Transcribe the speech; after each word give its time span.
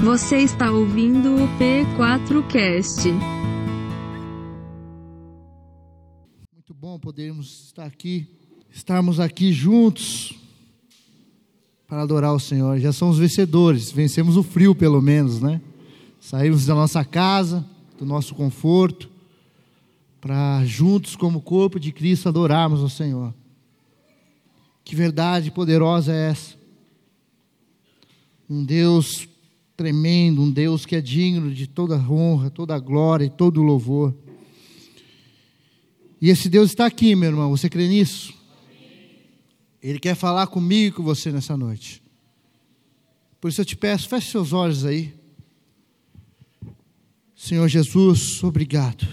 Você 0.00 0.38
está 0.38 0.70
ouvindo 0.70 1.34
o 1.34 1.48
P4Cast. 1.58 3.10
Muito 6.54 6.72
bom 6.72 7.00
podermos 7.00 7.64
estar 7.66 7.84
aqui, 7.84 8.28
estarmos 8.70 9.18
aqui 9.18 9.52
juntos 9.52 10.34
para 11.88 12.00
adorar 12.00 12.32
o 12.32 12.38
Senhor. 12.38 12.78
Já 12.78 12.92
somos 12.92 13.18
vencedores, 13.18 13.90
vencemos 13.90 14.36
o 14.36 14.44
frio 14.44 14.72
pelo 14.72 15.02
menos, 15.02 15.42
né? 15.42 15.60
Saímos 16.20 16.64
da 16.64 16.76
nossa 16.76 17.04
casa, 17.04 17.66
do 17.98 18.06
nosso 18.06 18.36
conforto, 18.36 19.10
para 20.20 20.64
juntos, 20.64 21.16
como 21.16 21.42
corpo 21.42 21.78
de 21.80 21.90
Cristo, 21.90 22.28
adorarmos 22.28 22.80
o 22.80 22.88
Senhor. 22.88 23.34
Que 24.84 24.94
verdade 24.94 25.50
poderosa 25.50 26.12
é 26.14 26.30
essa? 26.30 26.56
Um 28.48 28.64
Deus 28.64 29.27
tremendo, 29.78 30.42
um 30.42 30.50
Deus 30.50 30.84
que 30.84 30.96
é 30.96 31.00
digno 31.00 31.54
de 31.54 31.68
toda 31.68 31.96
honra, 31.96 32.50
toda 32.50 32.76
glória 32.80 33.24
e 33.24 33.30
todo 33.30 33.62
louvor. 33.62 34.12
E 36.20 36.30
esse 36.30 36.48
Deus 36.48 36.70
está 36.70 36.84
aqui, 36.84 37.14
meu 37.14 37.28
irmão, 37.30 37.48
você 37.50 37.70
crê 37.70 37.86
nisso? 37.86 38.34
Ele 39.80 40.00
quer 40.00 40.16
falar 40.16 40.48
comigo 40.48 40.88
e 40.88 40.96
com 40.96 41.04
você 41.04 41.30
nessa 41.30 41.56
noite. 41.56 42.02
Por 43.40 43.50
isso 43.50 43.60
eu 43.60 43.64
te 43.64 43.76
peço, 43.76 44.08
feche 44.08 44.32
seus 44.32 44.52
olhos 44.52 44.84
aí. 44.84 45.14
Senhor 47.36 47.68
Jesus, 47.68 48.42
obrigado. 48.42 49.06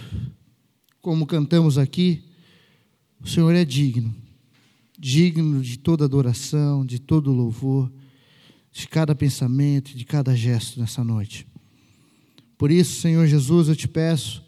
Como 0.99 1.27
cantamos 1.27 1.77
aqui, 1.77 2.23
o 3.21 3.27
Senhor 3.27 3.53
é 3.53 3.63
digno, 3.63 4.15
digno 4.97 5.61
de 5.61 5.77
toda 5.77 6.05
adoração, 6.05 6.83
de 6.83 6.97
todo 6.97 7.31
louvor 7.31 7.91
de 8.75 8.89
cada 8.89 9.15
pensamento, 9.15 9.95
de 9.95 10.03
cada 10.03 10.35
gesto 10.35 10.81
nessa 10.81 11.01
noite. 11.01 11.47
Por 12.57 12.69
isso, 12.69 12.99
Senhor 12.99 13.25
Jesus, 13.25 13.69
eu 13.69 13.75
te 13.75 13.87
peço, 13.87 14.43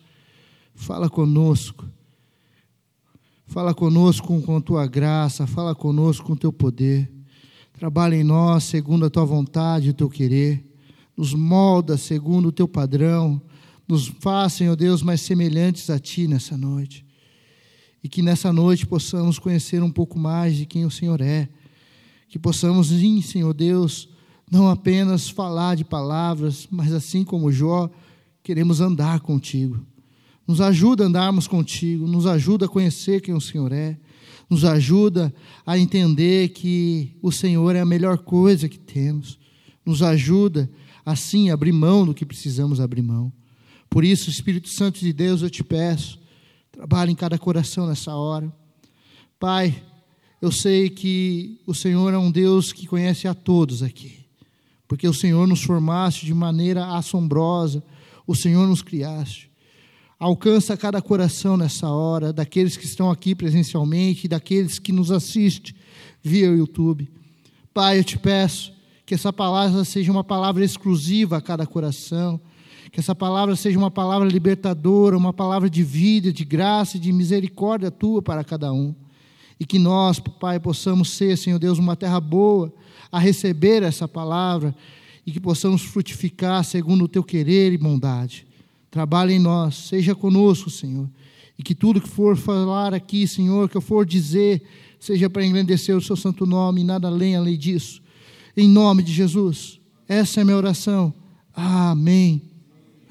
fala 0.75 1.09
conosco. 1.09 1.89
Fala 3.45 3.73
conosco 3.73 4.41
com 4.41 4.57
a 4.57 4.61
tua 4.61 4.85
graça, 4.85 5.47
fala 5.47 5.73
conosco 5.73 6.25
com 6.25 6.33
o 6.33 6.37
teu 6.37 6.51
poder. 6.51 7.09
Trabalha 7.71 8.17
em 8.17 8.23
nós 8.23 8.65
segundo 8.65 9.05
a 9.05 9.09
tua 9.09 9.23
vontade 9.23 9.87
e 9.87 9.89
o 9.91 9.93
teu 9.93 10.09
querer. 10.09 10.77
Nos 11.15 11.33
molda 11.33 11.95
segundo 11.95 12.49
o 12.49 12.51
teu 12.51 12.67
padrão. 12.67 13.41
Nos 13.87 14.07
faz, 14.19 14.51
Senhor 14.51 14.75
Deus, 14.75 15.01
mais 15.01 15.21
semelhantes 15.21 15.89
a 15.89 15.97
ti 15.97 16.27
nessa 16.27 16.57
noite. 16.57 17.05
E 18.03 18.09
que 18.09 18.21
nessa 18.21 18.51
noite 18.51 18.85
possamos 18.85 19.39
conhecer 19.39 19.81
um 19.81 19.89
pouco 19.89 20.19
mais 20.19 20.57
de 20.57 20.65
quem 20.65 20.85
o 20.85 20.91
Senhor 20.91 21.21
é. 21.21 21.47
Que 22.27 22.37
possamos, 22.37 22.87
sim, 22.87 23.21
Senhor 23.21 23.53
Deus, 23.53 24.09
não 24.49 24.69
apenas 24.69 25.29
falar 25.29 25.75
de 25.75 25.83
palavras, 25.83 26.67
mas 26.71 26.93
assim 26.93 27.23
como 27.23 27.51
Jó, 27.51 27.89
queremos 28.41 28.79
andar 28.79 29.19
contigo. 29.19 29.85
Nos 30.47 30.61
ajuda 30.61 31.03
a 31.03 31.07
andarmos 31.07 31.47
contigo, 31.47 32.07
nos 32.07 32.25
ajuda 32.25 32.65
a 32.65 32.69
conhecer 32.69 33.21
quem 33.21 33.33
o 33.33 33.41
Senhor 33.41 33.73
é, 33.73 33.97
nos 34.49 34.63
ajuda 34.63 35.33
a 35.65 35.77
entender 35.77 36.49
que 36.49 37.17
o 37.21 37.33
Senhor 37.33 37.75
é 37.75 37.81
a 37.81 37.85
melhor 37.85 38.19
coisa 38.19 38.69
que 38.69 38.79
temos, 38.79 39.37
nos 39.85 40.01
ajuda, 40.01 40.69
assim, 41.05 41.49
a 41.49 41.53
abrir 41.53 41.73
mão 41.73 42.05
do 42.05 42.13
que 42.13 42.25
precisamos 42.25 42.79
abrir 42.79 43.01
mão. 43.01 43.31
Por 43.89 44.05
isso, 44.05 44.29
Espírito 44.29 44.69
Santo 44.69 45.01
de 45.01 45.11
Deus, 45.11 45.41
eu 45.41 45.49
te 45.49 45.65
peço, 45.65 46.17
trabalhe 46.71 47.11
em 47.11 47.15
cada 47.15 47.37
coração 47.37 47.85
nessa 47.87 48.15
hora. 48.15 48.53
Pai, 49.37 49.83
eu 50.41 50.51
sei 50.51 50.89
que 50.89 51.59
o 51.67 51.73
Senhor 51.73 52.13
é 52.13 52.17
um 52.17 52.31
Deus 52.31 52.71
que 52.71 52.87
conhece 52.87 53.27
a 53.27 53.33
todos 53.33 53.83
aqui 53.83 54.26
porque 54.87 55.07
o 55.07 55.13
Senhor 55.13 55.47
nos 55.47 55.63
formaste 55.63 56.25
de 56.25 56.33
maneira 56.33 56.85
assombrosa, 56.95 57.83
o 58.25 58.35
Senhor 58.35 58.67
nos 58.67 58.81
criaste. 58.81 59.51
Alcança 60.19 60.75
cada 60.75 61.01
coração 61.01 61.55
nessa 61.55 61.89
hora, 61.89 62.33
daqueles 62.33 62.75
que 62.75 62.85
estão 62.85 63.11
aqui 63.11 63.35
presencialmente 63.35 64.27
daqueles 64.27 64.79
que 64.79 64.91
nos 64.91 65.11
assistem 65.11 65.75
via 66.23 66.47
YouTube. 66.47 67.07
Pai, 67.73 67.99
eu 67.99 68.03
te 68.03 68.17
peço 68.17 68.73
que 69.05 69.13
essa 69.13 69.31
palavra 69.31 69.85
seja 69.85 70.11
uma 70.11 70.23
palavra 70.23 70.65
exclusiva 70.65 71.37
a 71.37 71.41
cada 71.41 71.67
coração, 71.67 72.41
que 72.91 72.99
essa 72.99 73.13
palavra 73.13 73.55
seja 73.55 73.77
uma 73.77 73.91
palavra 73.91 74.27
libertadora, 74.27 75.15
uma 75.15 75.31
palavra 75.31 75.69
de 75.69 75.83
vida, 75.83 76.33
de 76.33 76.43
graça 76.43 76.97
e 76.97 76.99
de 76.99 77.13
misericórdia 77.13 77.91
tua 77.91 78.21
para 78.21 78.43
cada 78.43 78.73
um. 78.73 78.95
E 79.59 79.65
que 79.65 79.77
nós, 79.77 80.19
Pai, 80.19 80.59
possamos 80.59 81.11
ser, 81.11 81.37
Senhor 81.37 81.59
Deus, 81.59 81.77
uma 81.77 81.95
terra 81.95 82.19
boa, 82.19 82.73
a 83.11 83.19
receber 83.19 83.83
essa 83.83 84.07
palavra 84.07 84.75
e 85.25 85.31
que 85.31 85.39
possamos 85.39 85.81
frutificar 85.81 86.63
segundo 86.63 87.05
o 87.05 87.07
teu 87.07 87.23
querer 87.23 87.73
e 87.73 87.77
bondade. 87.77 88.47
Trabalhe 88.89 89.33
em 89.33 89.39
nós, 89.39 89.75
seja 89.75 90.15
conosco, 90.15 90.69
Senhor, 90.69 91.09
e 91.59 91.63
que 91.63 91.75
tudo 91.75 92.01
que 92.01 92.07
for 92.07 92.37
falar 92.37 92.93
aqui, 92.93 93.27
Senhor, 93.27 93.67
que 93.69 93.75
eu 93.75 93.81
for 93.81 94.05
dizer, 94.05 94.63
seja 94.99 95.29
para 95.29 95.45
engrandecer 95.45 95.95
o 95.95 96.01
seu 96.01 96.15
santo 96.15 96.45
nome 96.45 96.81
e 96.81 96.83
nada 96.83 97.07
além 97.07 97.35
além 97.35 97.57
disso. 97.57 98.01
Em 98.55 98.67
nome 98.67 99.03
de 99.03 99.11
Jesus. 99.11 99.79
Essa 100.07 100.39
é 100.39 100.41
a 100.41 100.45
minha 100.45 100.57
oração. 100.57 101.13
Amém. 101.53 102.41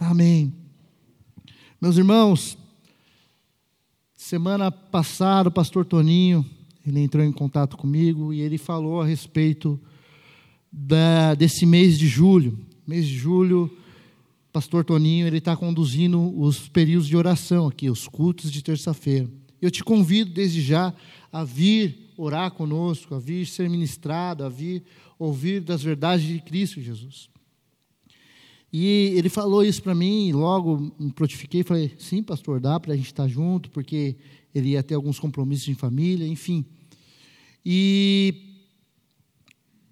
Amém. 0.00 0.52
Meus 1.80 1.96
irmãos, 1.98 2.56
semana 4.16 4.72
passada 4.72 5.48
o 5.48 5.52
pastor 5.52 5.84
Toninho 5.84 6.44
ele 6.86 7.00
entrou 7.00 7.24
em 7.24 7.32
contato 7.32 7.76
comigo 7.76 8.32
e 8.32 8.40
ele 8.40 8.58
falou 8.58 9.00
a 9.00 9.06
respeito 9.06 9.80
da, 10.70 11.34
desse 11.34 11.66
mês 11.66 11.98
de 11.98 12.06
julho. 12.06 12.58
Mês 12.86 13.06
de 13.06 13.16
julho, 13.16 13.70
pastor 14.52 14.84
Toninho, 14.84 15.26
ele 15.26 15.38
está 15.38 15.56
conduzindo 15.56 16.38
os 16.38 16.68
períodos 16.68 17.08
de 17.08 17.16
oração 17.16 17.66
aqui, 17.66 17.90
os 17.90 18.06
cultos 18.06 18.52
de 18.52 18.62
terça-feira. 18.62 19.28
Eu 19.60 19.70
te 19.70 19.82
convido 19.82 20.32
desde 20.32 20.60
já 20.60 20.94
a 21.32 21.42
vir 21.42 22.12
orar 22.16 22.50
conosco, 22.52 23.14
a 23.14 23.18
vir 23.18 23.46
ser 23.46 23.68
ministrado, 23.68 24.44
a 24.44 24.48
vir 24.48 24.84
ouvir 25.18 25.60
das 25.60 25.82
verdades 25.82 26.26
de 26.26 26.40
Cristo 26.40 26.80
Jesus. 26.80 27.28
E 28.72 29.12
ele 29.16 29.28
falou 29.28 29.64
isso 29.64 29.82
para 29.82 29.94
mim, 29.94 30.28
e 30.28 30.32
logo 30.32 30.92
me 30.98 31.12
prontifiquei, 31.12 31.62
falei, 31.62 31.92
sim, 31.98 32.22
pastor, 32.22 32.60
dá 32.60 32.78
para 32.78 32.92
a 32.92 32.96
gente 32.96 33.06
estar 33.06 33.26
junto, 33.26 33.70
porque 33.70 34.16
ele 34.54 34.70
ia 34.70 34.82
ter 34.82 34.94
alguns 34.94 35.18
compromissos 35.18 35.68
em 35.68 35.74
família, 35.74 36.26
enfim. 36.26 36.64
E 37.68 38.32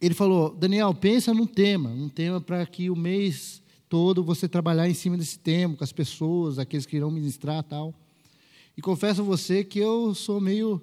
ele 0.00 0.14
falou: 0.14 0.54
Daniel, 0.54 0.94
pensa 0.94 1.34
num 1.34 1.44
tema, 1.44 1.90
um 1.90 2.08
tema 2.08 2.40
para 2.40 2.64
que 2.64 2.88
o 2.88 2.94
mês 2.94 3.60
todo 3.88 4.22
você 4.22 4.48
trabalhar 4.48 4.88
em 4.88 4.94
cima 4.94 5.18
desse 5.18 5.40
tema, 5.40 5.74
com 5.74 5.82
as 5.82 5.92
pessoas, 5.92 6.56
aqueles 6.56 6.86
que 6.86 6.96
irão 6.96 7.10
ministrar 7.10 7.64
tal. 7.64 7.92
E 8.76 8.80
confesso 8.80 9.22
a 9.22 9.24
você 9.24 9.64
que 9.64 9.80
eu 9.80 10.14
sou 10.14 10.40
meio, 10.40 10.80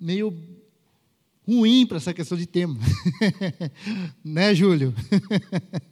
meio 0.00 0.34
ruim 1.46 1.84
para 1.84 1.98
essa 1.98 2.14
questão 2.14 2.38
de 2.38 2.46
tema. 2.46 2.78
né, 4.24 4.54
Júlio? 4.54 4.94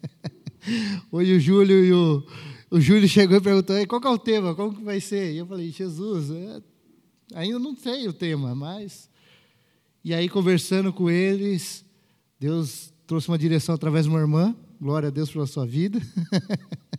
Hoje 1.13 1.35
o 1.35 1.41
Júlio 1.41 1.85
e 1.85 1.93
o, 1.93 2.27
o 2.71 2.81
Júlio 2.81 3.07
chegou 3.07 3.37
e 3.37 3.43
perguntou: 3.43 3.77
qual 3.87 4.01
é 4.05 4.09
o 4.09 4.19
tema? 4.19 4.55
Como 4.55 4.75
que 4.75 4.83
vai 4.83 5.03
ser? 5.03 5.35
E 5.35 5.37
eu 5.37 5.47
falei: 5.47 5.71
Jesus, 5.71 6.31
é, 6.31 6.63
ainda 7.35 7.59
não 7.59 7.77
sei 7.77 8.09
o 8.09 8.13
tema, 8.15 8.55
mas 8.55 9.13
e 10.05 10.13
aí, 10.13 10.29
conversando 10.29 10.93
com 10.93 11.09
eles, 11.09 11.83
Deus 12.39 12.93
trouxe 13.07 13.27
uma 13.29 13.39
direção 13.39 13.75
através 13.75 14.05
de 14.05 14.11
uma 14.11 14.21
irmã, 14.21 14.55
glória 14.79 15.09
a 15.09 15.11
Deus 15.11 15.31
pela 15.31 15.47
sua 15.47 15.65
vida, 15.67 15.99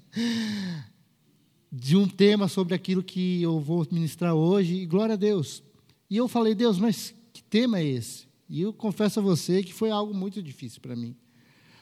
de 1.72 1.96
um 1.96 2.08
tema 2.08 2.48
sobre 2.48 2.74
aquilo 2.74 3.04
que 3.04 3.44
eu 3.44 3.60
vou 3.60 3.86
ministrar 3.92 4.34
hoje, 4.34 4.78
e 4.78 4.88
glória 4.88 5.14
a 5.14 5.18
Deus. 5.18 5.62
E 6.10 6.18
eu 6.18 6.28
falei, 6.28 6.56
Deus, 6.56 6.80
mas 6.80 7.14
que 7.32 7.44
tema 7.44 7.78
é 7.78 7.86
esse? 7.86 8.26
E 8.50 8.60
eu 8.60 8.74
confesso 8.74 9.20
a 9.20 9.24
você 9.24 9.62
que 9.62 9.72
foi 9.72 9.92
algo 9.92 10.12
muito 10.12 10.42
difícil 10.42 10.82
para 10.82 10.96
mim. 10.96 11.16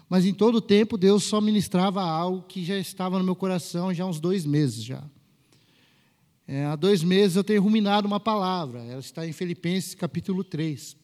Mas 0.09 0.25
em 0.25 0.33
todo 0.33 0.55
o 0.55 0.61
tempo, 0.61 0.97
Deus 0.97 1.23
só 1.23 1.39
ministrava 1.39 2.03
algo 2.03 2.43
que 2.43 2.65
já 2.65 2.77
estava 2.77 3.17
no 3.17 3.23
meu 3.23 3.35
coração 3.35 3.93
já 3.93 4.03
há 4.03 4.07
uns 4.07 4.19
dois 4.19 4.45
meses 4.45 4.83
já. 4.83 5.01
É, 6.45 6.65
há 6.65 6.75
dois 6.75 7.01
meses 7.01 7.37
eu 7.37 7.45
tenho 7.45 7.61
ruminado 7.61 8.05
uma 8.05 8.19
palavra, 8.19 8.83
ela 8.83 8.99
está 8.99 9.25
em 9.25 9.31
Filipenses 9.31 9.95
capítulo 9.95 10.43
3 10.43 11.01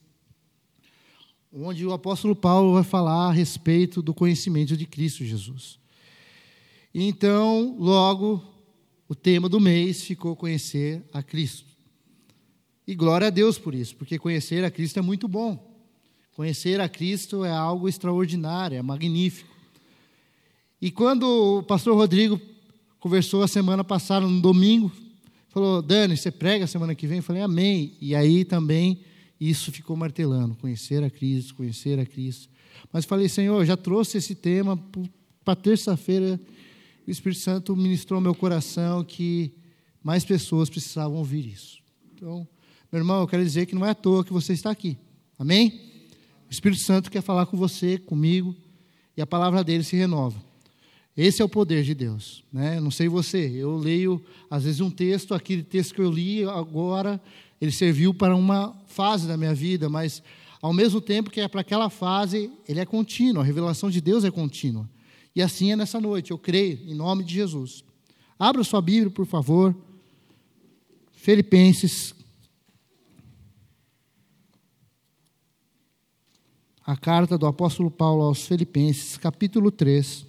onde 1.52 1.86
o 1.86 1.94
apóstolo 1.94 2.36
Paulo 2.36 2.74
vai 2.74 2.84
falar 2.84 3.30
a 3.30 3.32
respeito 3.32 4.02
do 4.02 4.14
conhecimento 4.14 4.78
de 4.78 4.86
Cristo 4.86 5.26
Jesus. 5.26 5.80
Então, 6.94 7.76
logo, 7.80 8.44
o 9.08 9.16
tema 9.16 9.50
do 9.50 9.60
mês 9.60 10.04
ficou 10.04 10.36
conhecer 10.36 11.04
a 11.12 11.24
Cristo. 11.24 11.66
E 12.88 12.96
glória 12.96 13.28
a 13.28 13.32
Deus 13.32 13.58
por 13.58 13.76
isso, 13.76 13.96
porque 13.96 14.18
conhecer 14.18 14.64
a 14.64 14.72
Cristo 14.72 15.00
é 15.00 15.02
muito 15.02 15.28
bom. 15.28 15.68
Conhecer 16.36 16.80
a 16.80 16.88
Cristo 16.88 17.44
é 17.44 17.52
algo 17.52 17.90
extraordinário, 17.90 18.78
é 18.78 18.82
magnífico. 18.82 19.50
E 20.82 20.90
quando 20.90 21.58
o 21.60 21.64
pastor 21.64 21.96
Rodrigo 21.96 22.40
conversou 23.00 23.44
a 23.44 23.48
semana 23.48 23.84
passada, 23.84 24.26
no 24.26 24.42
domingo, 24.42 24.92
falou: 25.50 25.82
Dani, 25.82 26.16
você 26.16 26.32
prega 26.32 26.66
a 26.66 26.68
semana 26.68 26.96
que 26.96 27.06
vem? 27.06 27.18
Eu 27.18 27.24
falei: 27.24 27.42
Amém. 27.42 27.98
E 28.00 28.16
aí 28.16 28.46
também 28.46 29.02
isso 29.40 29.72
ficou 29.72 29.96
martelando, 29.96 30.56
conhecer 30.56 31.04
a 31.04 31.10
Cristo, 31.10 31.56
conhecer 31.56 31.98
a 32.00 32.06
Cristo. 32.06 32.50
Mas 32.92 33.06
falei, 33.06 33.30
Senhor, 33.30 33.66
já 33.66 33.78
trouxe 33.78 34.18
esse 34.18 34.36
tema 34.36 34.78
para 35.46 35.56
terça-feira. 35.56 36.40
O 37.08 37.12
Espírito 37.12 37.42
Santo 37.42 37.76
ministrou 37.76 38.20
meu 38.20 38.36
coração 38.36 39.04
que 39.04 39.54
mais 40.04 40.26
pessoas 40.26 40.70
precisavam 40.70 41.18
ouvir 41.18 41.48
isso. 41.48 41.80
Então, 42.14 42.48
meu 42.92 43.00
irmão, 43.00 43.22
eu 43.22 43.28
quero 43.28 43.44
dizer 43.44 43.66
que 43.66 43.76
não 43.76 43.86
é 43.86 43.92
à 43.92 43.96
toa 43.96 44.24
que 44.24 44.34
você 44.34 44.54
está 44.54 44.72
aqui. 44.72 44.98
Amém? 45.38 45.90
O 46.50 46.52
Espírito 46.52 46.82
Santo 46.82 47.10
quer 47.12 47.22
falar 47.22 47.46
com 47.46 47.56
você, 47.56 47.98
comigo, 47.98 48.56
e 49.16 49.22
a 49.22 49.28
palavra 49.28 49.64
dele 49.64 49.84
se 49.84 49.96
renova. 49.96 50.44
Esse 51.16 51.42
é 51.42 51.46
o 51.46 51.50
poder 51.50 51.84
de 51.84 51.94
Deus. 51.94 52.44
Né? 52.52 52.80
Não 52.80 52.90
sei 52.90 53.08
você, 53.08 53.52
eu 53.54 53.76
leio, 53.78 54.24
às 54.50 54.64
vezes, 54.64 54.80
um 54.80 54.90
texto, 54.90 55.34
aquele 55.34 55.64
texto 55.64 55.94
que 55.94 56.02
eu 56.02 56.10
li 56.10 56.44
agora, 56.46 57.22
ele 57.60 57.72
serviu 57.72 58.14
para 58.14 58.36
uma 58.36 58.76
fase 58.88 59.28
da 59.28 59.36
minha 59.36 59.54
vida, 59.54 59.90
mas 59.90 60.24
ao 60.62 60.74
mesmo 60.74 61.00
tempo 61.00 61.30
que 61.30 61.40
é 61.40 61.48
para 61.48 61.62
aquela 61.62 61.90
fase, 61.90 62.52
ele 62.68 62.80
é 62.80 62.86
contínuo, 62.86 63.42
a 63.42 63.46
revelação 63.46 63.90
de 63.90 64.02
Deus 64.02 64.24
é 64.24 64.32
contínua. 64.32 64.90
E 65.36 65.42
assim 65.42 65.72
é 65.72 65.76
nessa 65.76 66.00
noite, 66.00 66.32
eu 66.32 66.38
creio, 66.38 66.80
em 66.86 66.94
nome 66.94 67.24
de 67.24 67.34
Jesus. 67.34 67.84
Abra 68.38 68.64
sua 68.64 68.82
Bíblia, 68.82 69.10
por 69.10 69.26
favor. 69.26 69.76
Filipenses. 71.14 72.16
A 76.86 76.98
carta 76.98 77.38
do 77.38 77.46
apóstolo 77.46 77.92
Paulo 77.92 78.24
aos 78.24 78.48
Filipenses, 78.48 79.18
capítulo 79.18 79.72
3. 79.72 80.26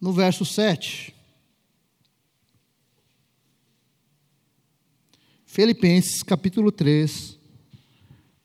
No 0.00 0.12
verso 0.12 0.44
7. 0.44 1.13
Filipenses 5.54 6.20
capítulo 6.24 6.72
3, 6.72 7.38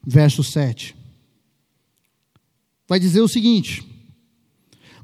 verso 0.06 0.44
7. 0.44 0.96
Vai 2.88 3.00
dizer 3.00 3.22
o 3.22 3.28
seguinte: 3.28 3.84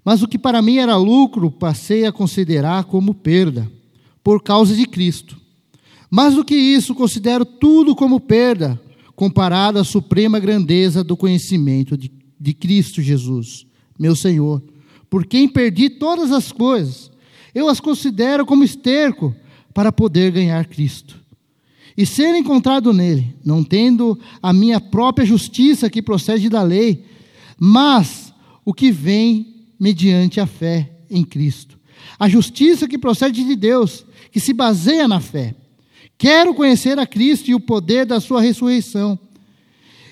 Mas 0.04 0.22
o 0.22 0.28
que 0.28 0.38
para 0.38 0.62
mim 0.62 0.78
era 0.78 0.96
lucro, 0.98 1.50
passei 1.50 2.06
a 2.06 2.12
considerar 2.12 2.84
como 2.84 3.12
perda, 3.12 3.68
por 4.24 4.44
causa 4.44 4.76
de 4.76 4.86
Cristo. 4.86 5.42
Mais 6.08 6.36
do 6.36 6.46
que 6.46 6.54
isso, 6.54 6.94
considero 6.94 7.44
tudo 7.44 7.96
como 7.96 8.20
perda, 8.20 8.80
comparado 9.16 9.80
à 9.80 9.84
suprema 9.84 10.40
grandeza 10.40 11.04
do 11.04 11.18
conhecimento 11.18 11.98
de, 11.98 12.12
de 12.40 12.54
Cristo 12.54 13.02
Jesus, 13.02 13.66
meu 13.98 14.16
Senhor, 14.16 14.62
por 15.10 15.26
quem 15.26 15.50
perdi 15.50 15.90
todas 15.90 16.32
as 16.32 16.52
coisas. 16.52 17.10
Eu 17.52 17.68
as 17.68 17.80
considero 17.80 18.46
como 18.46 18.64
esterco 18.64 19.36
para 19.74 19.92
poder 19.92 20.32
ganhar 20.32 20.68
Cristo 20.68 21.25
e 21.98 22.06
ser 22.06 22.36
encontrado 22.36 22.92
nele, 22.92 23.36
não 23.44 23.64
tendo 23.64 24.20
a 24.42 24.52
minha 24.52 24.80
própria 24.80 25.26
justiça 25.26 25.90
que 25.90 26.02
procede 26.02 26.50
da 26.50 26.62
lei, 26.62 27.06
mas 27.58 28.34
o 28.66 28.74
que 28.74 28.92
vem 28.92 29.66
mediante 29.80 30.40
a 30.40 30.46
fé 30.46 30.92
em 31.10 31.24
Cristo. 31.24 31.80
A 32.20 32.28
justiça 32.28 32.88
que 32.88 32.98
procede 32.98 33.44
de 33.44 33.56
Deus, 33.56 34.06
que 34.32 34.40
se 34.40 34.54
baseia 34.54 35.08
na 35.08 35.20
fé. 35.20 35.56
Quero 36.18 36.54
conhecer 36.54 37.00
a 37.00 37.06
Cristo 37.06 37.50
e 37.50 37.56
o 37.56 37.60
poder 37.60 38.06
da 38.06 38.20
sua 38.20 38.42
ressurreição 38.42 39.18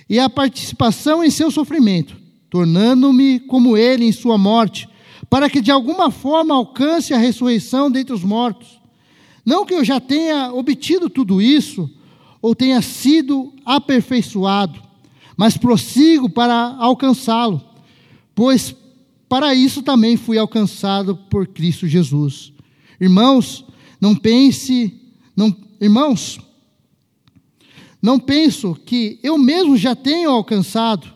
e 0.09 0.19
a 0.19 0.29
participação 0.29 1.23
em 1.23 1.29
seu 1.29 1.49
sofrimento, 1.49 2.15
tornando-me 2.49 3.39
como 3.39 3.77
ele 3.77 4.05
em 4.05 4.11
sua 4.11 4.37
morte, 4.37 4.87
para 5.29 5.49
que 5.49 5.61
de 5.61 5.71
alguma 5.71 6.11
forma 6.11 6.53
alcance 6.53 7.13
a 7.13 7.17
ressurreição 7.17 7.89
dentre 7.89 8.13
os 8.13 8.23
mortos. 8.23 8.82
Não 9.45 9.65
que 9.65 9.73
eu 9.73 9.83
já 9.83 9.99
tenha 9.99 10.53
obtido 10.53 11.09
tudo 11.09 11.41
isso, 11.41 11.89
ou 12.41 12.55
tenha 12.55 12.81
sido 12.81 13.53
aperfeiçoado, 13.65 14.81
mas 15.35 15.57
prossigo 15.57 16.29
para 16.29 16.75
alcançá-lo, 16.77 17.61
pois 18.35 18.75
para 19.27 19.55
isso 19.55 19.81
também 19.81 20.15
fui 20.15 20.37
alcançado 20.37 21.15
por 21.15 21.47
Cristo 21.47 21.87
Jesus. 21.87 22.53
Irmãos, 22.99 23.65
não 23.99 24.15
pense, 24.15 24.93
não, 25.35 25.55
irmãos, 25.79 26.39
não 28.01 28.19
penso 28.19 28.75
que 28.85 29.19
eu 29.23 29.37
mesmo 29.37 29.77
já 29.77 29.95
tenho 29.95 30.29
alcançado, 30.29 31.07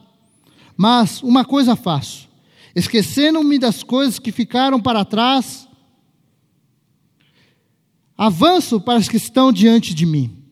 mas 0.75 1.21
uma 1.21 1.44
coisa 1.44 1.75
faço, 1.75 2.27
esquecendo-me 2.73 3.59
das 3.59 3.83
coisas 3.83 4.18
que 4.18 4.31
ficaram 4.31 4.80
para 4.80 5.03
trás 5.03 5.66
Avanço 8.17 8.81
para 8.81 8.99
os 8.99 9.07
que 9.07 9.17
estão 9.17 9.51
diante 9.51 9.93
de 9.93 10.05
mim. 10.05 10.43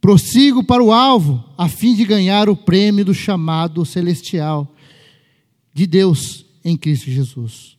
Prossigo 0.00 0.62
para 0.64 0.82
o 0.82 0.92
alvo, 0.92 1.42
a 1.56 1.68
fim 1.68 1.94
de 1.94 2.04
ganhar 2.04 2.48
o 2.48 2.56
prêmio 2.56 3.04
do 3.04 3.14
chamado 3.14 3.86
celestial 3.86 4.74
de 5.72 5.86
Deus 5.86 6.44
em 6.64 6.76
Cristo 6.76 7.10
Jesus. 7.10 7.78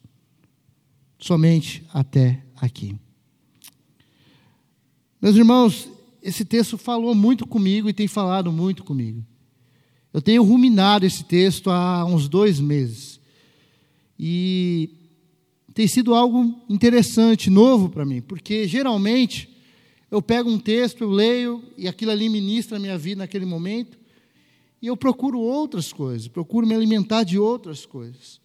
Somente 1.19 1.83
até 1.93 2.41
aqui. 2.55 2.95
Meus 5.21 5.35
irmãos, 5.35 5.89
esse 6.21 6.45
texto 6.45 6.77
falou 6.77 7.13
muito 7.13 7.45
comigo 7.45 7.89
e 7.89 7.93
tem 7.93 8.07
falado 8.07 8.51
muito 8.51 8.83
comigo. 8.83 9.23
Eu 10.13 10.21
tenho 10.21 10.43
ruminado 10.43 11.05
esse 11.05 11.23
texto 11.23 11.69
há 11.69 12.05
uns 12.05 12.29
dois 12.29 12.59
meses. 12.59 13.19
E 14.17 14.89
tem 15.75 15.87
sido 15.89 16.15
algo 16.15 16.57
interessante, 16.69 17.49
novo 17.49 17.89
para 17.89 18.05
mim, 18.05 18.21
porque 18.21 18.65
geralmente 18.65 19.53
eu 20.09 20.21
pego 20.21 20.49
um 20.49 20.57
texto, 20.57 21.01
eu 21.01 21.11
leio 21.11 21.61
e 21.77 21.85
aquilo 21.85 22.11
ali 22.11 22.29
ministra 22.29 22.77
a 22.77 22.79
minha 22.79 22.97
vida 22.97 23.19
naquele 23.19 23.45
momento, 23.45 23.99
e 24.81 24.87
eu 24.87 24.95
procuro 24.95 25.37
outras 25.37 25.91
coisas, 25.91 26.29
procuro 26.29 26.65
me 26.65 26.73
alimentar 26.73 27.23
de 27.23 27.37
outras 27.37 27.85
coisas. 27.85 28.39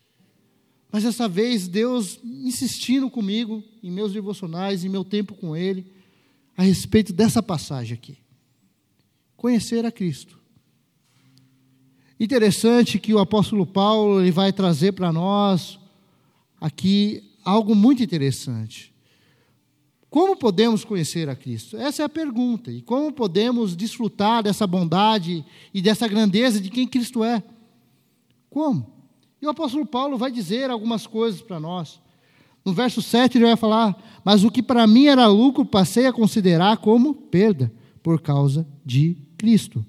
Mas 0.91 1.05
dessa 1.05 1.29
vez 1.29 1.69
Deus 1.69 2.19
insistindo 2.25 3.09
comigo 3.09 3.62
em 3.81 3.93
meus 3.93 4.12
devocionais, 4.12 4.85
em 4.85 4.88
meu 4.88 5.05
tempo 5.05 5.35
com 5.35 5.56
Ele, 5.56 5.87
a 6.56 6.65
respeito 6.65 7.12
dessa 7.12 7.41
passagem 7.41 7.94
aqui. 7.94 8.19
Conhecer 9.37 9.87
a 9.87 9.93
Cristo. 9.93 10.37
Interessante 12.19 12.99
que 12.99 13.15
o 13.15 13.21
apóstolo 13.21 13.65
Paulo 13.65 14.21
ele 14.21 14.32
vai 14.32 14.53
trazer 14.53 14.93
para 14.93 15.12
nós 15.12 15.79
aqui 16.61 17.23
algo 17.45 17.75
muito 17.75 18.03
interessante. 18.03 18.93
Como 20.11 20.37
podemos 20.37 20.85
conhecer 20.85 21.29
a 21.29 21.37
Cristo? 21.37 21.77
Essa 21.77 22.03
é 22.03 22.05
a 22.05 22.09
pergunta. 22.09 22.71
E 22.71 22.83
como 22.83 23.12
podemos 23.12 23.77
desfrutar 23.77 24.43
dessa 24.43 24.67
bondade 24.67 25.45
e 25.73 25.81
dessa 25.81 26.09
grandeza 26.09 26.61
de 26.61 26.69
quem 26.69 26.87
Cristo 26.87 27.23
é? 27.23 27.43
Como? 28.51 28.93
E 29.41 29.46
o 29.46 29.51
apóstolo 29.51 29.87
Paulo 29.87 30.19
vai 30.19 30.32
dizer 30.32 30.69
algumas 30.69 31.06
coisas 31.06 31.41
para 31.41 31.61
nós. 31.61 32.01
No 32.65 32.73
verso 32.73 33.01
7 33.01 33.39
ele 33.39 33.46
vai 33.46 33.56
falar: 33.56 33.96
Mas 34.25 34.43
o 34.43 34.51
que 34.51 34.63
para 34.63 34.87
mim 34.87 35.06
era 35.06 35.29
lucro, 35.29 35.65
passei 35.65 36.06
a 36.06 36.13
considerar 36.13 36.79
como 36.79 37.15
perda, 37.15 37.73
por 38.03 38.20
causa 38.20 38.67
de 38.84 39.17
Cristo. 39.39 39.84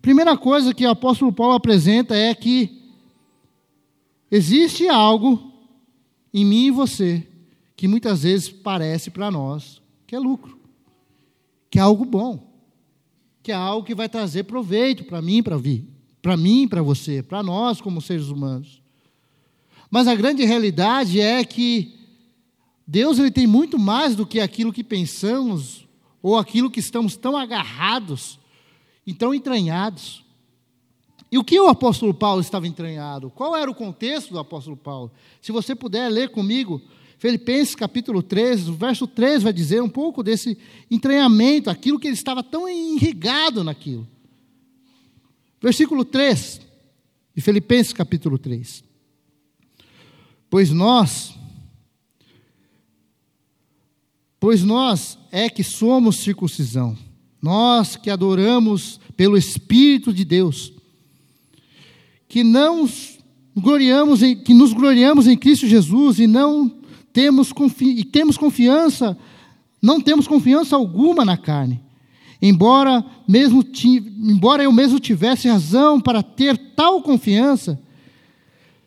Primeira 0.00 0.36
coisa 0.36 0.72
que 0.72 0.86
o 0.86 0.90
apóstolo 0.90 1.32
Paulo 1.32 1.54
apresenta 1.54 2.14
é 2.16 2.34
que 2.34 2.80
existe 4.30 4.88
algo 4.88 5.51
em 6.32 6.44
mim 6.44 6.66
e 6.66 6.70
você, 6.70 7.26
que 7.76 7.86
muitas 7.86 8.22
vezes 8.22 8.48
parece 8.48 9.10
para 9.10 9.30
nós 9.30 9.82
que 10.06 10.14
é 10.14 10.18
lucro, 10.18 10.58
que 11.70 11.78
é 11.78 11.82
algo 11.82 12.04
bom, 12.04 12.52
que 13.42 13.50
é 13.50 13.54
algo 13.54 13.86
que 13.86 13.94
vai 13.94 14.08
trazer 14.08 14.44
proveito 14.44 15.04
para 15.04 15.22
mim, 15.22 15.42
para 15.42 15.56
vir, 15.56 15.86
para 16.20 16.36
mim, 16.36 16.68
para 16.68 16.82
você, 16.82 17.22
para 17.22 17.42
nós 17.42 17.80
como 17.80 18.00
seres 18.00 18.28
humanos. 18.28 18.82
Mas 19.90 20.06
a 20.06 20.14
grande 20.14 20.44
realidade 20.44 21.20
é 21.20 21.44
que 21.44 21.94
Deus 22.86 23.18
ele 23.18 23.30
tem 23.30 23.46
muito 23.46 23.78
mais 23.78 24.14
do 24.14 24.26
que 24.26 24.40
aquilo 24.40 24.72
que 24.72 24.84
pensamos 24.84 25.86
ou 26.22 26.36
aquilo 26.36 26.70
que 26.70 26.80
estamos 26.80 27.16
tão 27.16 27.36
agarrados 27.36 28.38
e 29.06 29.12
tão 29.12 29.34
entranhados. 29.34 30.21
E 31.32 31.38
o 31.38 31.42
que 31.42 31.58
o 31.58 31.68
apóstolo 31.68 32.12
Paulo 32.12 32.42
estava 32.42 32.68
entranhado? 32.68 33.30
Qual 33.30 33.56
era 33.56 33.70
o 33.70 33.74
contexto 33.74 34.32
do 34.32 34.38
apóstolo 34.38 34.76
Paulo? 34.76 35.10
Se 35.40 35.50
você 35.50 35.74
puder 35.74 36.10
ler 36.10 36.28
comigo, 36.28 36.82
Filipenses 37.16 37.74
capítulo 37.74 38.22
13, 38.22 38.70
o 38.70 38.74
verso 38.74 39.06
3 39.06 39.42
vai 39.42 39.52
dizer 39.52 39.82
um 39.82 39.88
pouco 39.88 40.22
desse 40.22 40.58
entranhamento, 40.90 41.70
aquilo 41.70 41.98
que 41.98 42.06
ele 42.06 42.14
estava 42.14 42.42
tão 42.42 42.68
irrigado 42.68 43.64
naquilo. 43.64 44.06
Versículo 45.58 46.04
3 46.04 46.60
de 47.34 47.40
Filipenses 47.40 47.94
capítulo 47.94 48.36
3. 48.36 48.84
Pois 50.50 50.70
nós, 50.70 51.34
pois 54.38 54.62
nós 54.62 55.18
é 55.30 55.48
que 55.48 55.64
somos 55.64 56.16
circuncisão, 56.16 56.94
nós 57.40 57.96
que 57.96 58.10
adoramos 58.10 59.00
pelo 59.16 59.38
Espírito 59.38 60.12
de 60.12 60.26
Deus 60.26 60.74
que 62.32 62.42
não 62.42 62.88
gloriamos 63.54 64.22
em, 64.22 64.34
que 64.34 64.54
nos 64.54 64.72
gloriamos 64.72 65.26
em 65.26 65.36
Cristo 65.36 65.66
Jesus 65.66 66.18
e 66.18 66.26
não 66.26 66.72
temos, 67.12 67.52
confi, 67.52 67.90
e 67.90 68.04
temos 68.04 68.38
confiança, 68.38 69.18
não 69.82 70.00
temos 70.00 70.26
confiança 70.26 70.74
alguma 70.74 71.26
na 71.26 71.36
carne. 71.36 71.78
embora, 72.40 73.04
mesmo, 73.28 73.62
embora 73.84 74.62
eu 74.62 74.72
mesmo 74.72 74.98
tivesse 74.98 75.46
razão 75.46 76.00
para 76.00 76.22
ter 76.22 76.56
tal 76.74 77.02
confiança, 77.02 77.78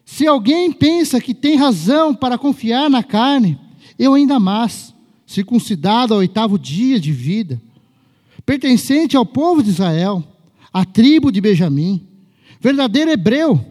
se 0.04 0.26
alguém 0.26 0.72
pensa 0.72 1.22
que 1.22 1.36
tem 1.36 1.56
razão 1.56 2.16
para 2.16 2.40
confiar 2.40 2.90
na 2.90 3.04
carne, 3.04 3.60
eu 4.00 4.16
ainda 4.16 4.40
mais, 4.40 4.92
circuncidado 5.24 6.16
ao 6.16 6.22
oitavo 6.22 6.58
dia 6.58 7.00
de 7.00 7.12
vida, 7.12 7.62
pertencente 8.44 9.16
ao 9.16 9.24
povo 9.24 9.62
de 9.62 9.70
Israel, 9.70 10.24
à 10.74 10.84
tribo 10.84 11.32
de 11.32 11.40
Benjamim, 11.40 12.15
verdadeiro 12.66 13.12
hebreu, 13.12 13.64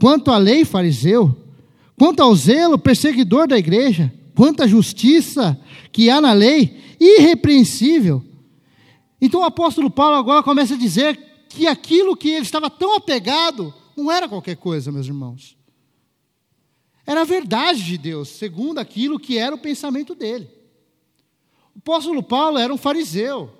quanto 0.00 0.30
à 0.30 0.38
lei 0.38 0.64
fariseu, 0.64 1.36
quanto 1.94 2.22
ao 2.22 2.34
zelo 2.34 2.78
perseguidor 2.78 3.46
da 3.46 3.58
igreja, 3.58 4.10
quanto 4.34 4.62
à 4.62 4.66
justiça 4.66 5.60
que 5.92 6.08
há 6.08 6.22
na 6.22 6.32
lei, 6.32 6.96
irrepreensível. 6.98 8.24
Então 9.20 9.42
o 9.42 9.44
apóstolo 9.44 9.90
Paulo 9.90 10.16
agora 10.16 10.42
começa 10.42 10.72
a 10.72 10.78
dizer 10.78 11.18
que 11.50 11.66
aquilo 11.66 12.16
que 12.16 12.30
ele 12.30 12.46
estava 12.46 12.70
tão 12.70 12.96
apegado 12.96 13.74
não 13.94 14.10
era 14.10 14.26
qualquer 14.26 14.56
coisa, 14.56 14.90
meus 14.90 15.06
irmãos. 15.06 15.54
Era 17.06 17.20
a 17.20 17.24
verdade 17.24 17.84
de 17.84 17.98
Deus, 17.98 18.30
segundo 18.30 18.78
aquilo 18.78 19.20
que 19.20 19.36
era 19.36 19.54
o 19.54 19.58
pensamento 19.58 20.14
dele. 20.14 20.48
O 21.74 21.78
apóstolo 21.78 22.22
Paulo 22.22 22.56
era 22.56 22.72
um 22.72 22.78
fariseu. 22.78 23.52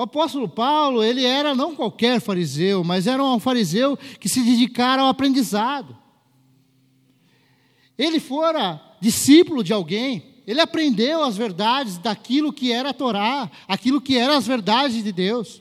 O 0.00 0.04
apóstolo 0.04 0.48
Paulo, 0.48 1.04
ele 1.04 1.26
era 1.26 1.54
não 1.54 1.76
qualquer 1.76 2.22
fariseu, 2.22 2.82
mas 2.82 3.06
era 3.06 3.22
um 3.22 3.38
fariseu 3.38 3.98
que 4.18 4.30
se 4.30 4.40
dedicara 4.40 5.02
ao 5.02 5.08
aprendizado. 5.08 5.94
Ele 7.98 8.18
fora 8.18 8.80
discípulo 8.98 9.62
de 9.62 9.74
alguém, 9.74 10.40
ele 10.46 10.58
aprendeu 10.58 11.22
as 11.22 11.36
verdades 11.36 11.98
daquilo 11.98 12.50
que 12.50 12.72
era 12.72 12.88
a 12.88 12.94
Torá, 12.94 13.50
aquilo 13.68 14.00
que 14.00 14.16
eram 14.16 14.38
as 14.38 14.46
verdades 14.46 15.04
de 15.04 15.12
Deus. 15.12 15.60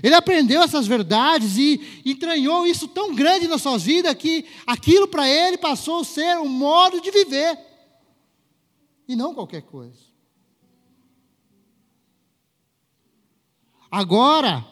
Ele 0.00 0.14
aprendeu 0.14 0.62
essas 0.62 0.86
verdades 0.86 1.58
e 1.58 2.02
entranhou 2.06 2.68
isso 2.68 2.86
tão 2.86 3.16
grande 3.16 3.48
na 3.48 3.58
sua 3.58 3.76
vida 3.78 4.14
que 4.14 4.44
aquilo 4.64 5.08
para 5.08 5.28
ele 5.28 5.58
passou 5.58 6.02
a 6.02 6.04
ser 6.04 6.38
um 6.38 6.48
modo 6.48 7.00
de 7.00 7.10
viver 7.10 7.58
e 9.08 9.16
não 9.16 9.34
qualquer 9.34 9.62
coisa. 9.62 10.09
Agora, 13.90 14.64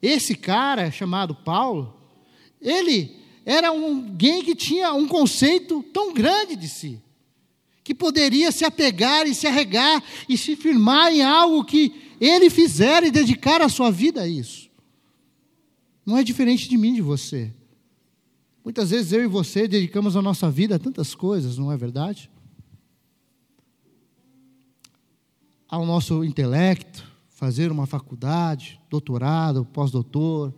esse 0.00 0.34
cara 0.34 0.90
chamado 0.90 1.34
Paulo, 1.34 1.94
ele 2.60 3.14
era 3.44 3.68
alguém 3.68 4.42
que 4.42 4.54
tinha 4.54 4.92
um 4.92 5.06
conceito 5.06 5.82
tão 5.92 6.14
grande 6.14 6.56
de 6.56 6.68
si, 6.68 7.02
que 7.84 7.94
poderia 7.94 8.50
se 8.50 8.64
apegar 8.64 9.26
e 9.26 9.34
se 9.34 9.46
arregar 9.46 10.02
e 10.28 10.36
se 10.36 10.56
firmar 10.56 11.12
em 11.12 11.22
algo 11.22 11.64
que 11.64 12.14
ele 12.20 12.48
fizer 12.50 13.04
e 13.04 13.10
dedicar 13.10 13.60
a 13.60 13.68
sua 13.68 13.90
vida 13.90 14.22
a 14.22 14.28
isso. 14.28 14.68
Não 16.04 16.16
é 16.16 16.24
diferente 16.24 16.68
de 16.68 16.76
mim, 16.76 16.94
de 16.94 17.02
você. 17.02 17.52
Muitas 18.64 18.90
vezes 18.90 19.12
eu 19.12 19.22
e 19.22 19.28
você 19.28 19.68
dedicamos 19.68 20.16
a 20.16 20.22
nossa 20.22 20.50
vida 20.50 20.74
a 20.74 20.78
tantas 20.78 21.14
coisas, 21.14 21.56
não 21.58 21.70
é 21.70 21.76
verdade? 21.76 22.30
Ao 25.68 25.86
nosso 25.86 26.24
intelecto, 26.24 27.15
fazer 27.46 27.70
uma 27.70 27.86
faculdade, 27.86 28.80
doutorado, 28.90 29.64
pós-doutor, 29.66 30.52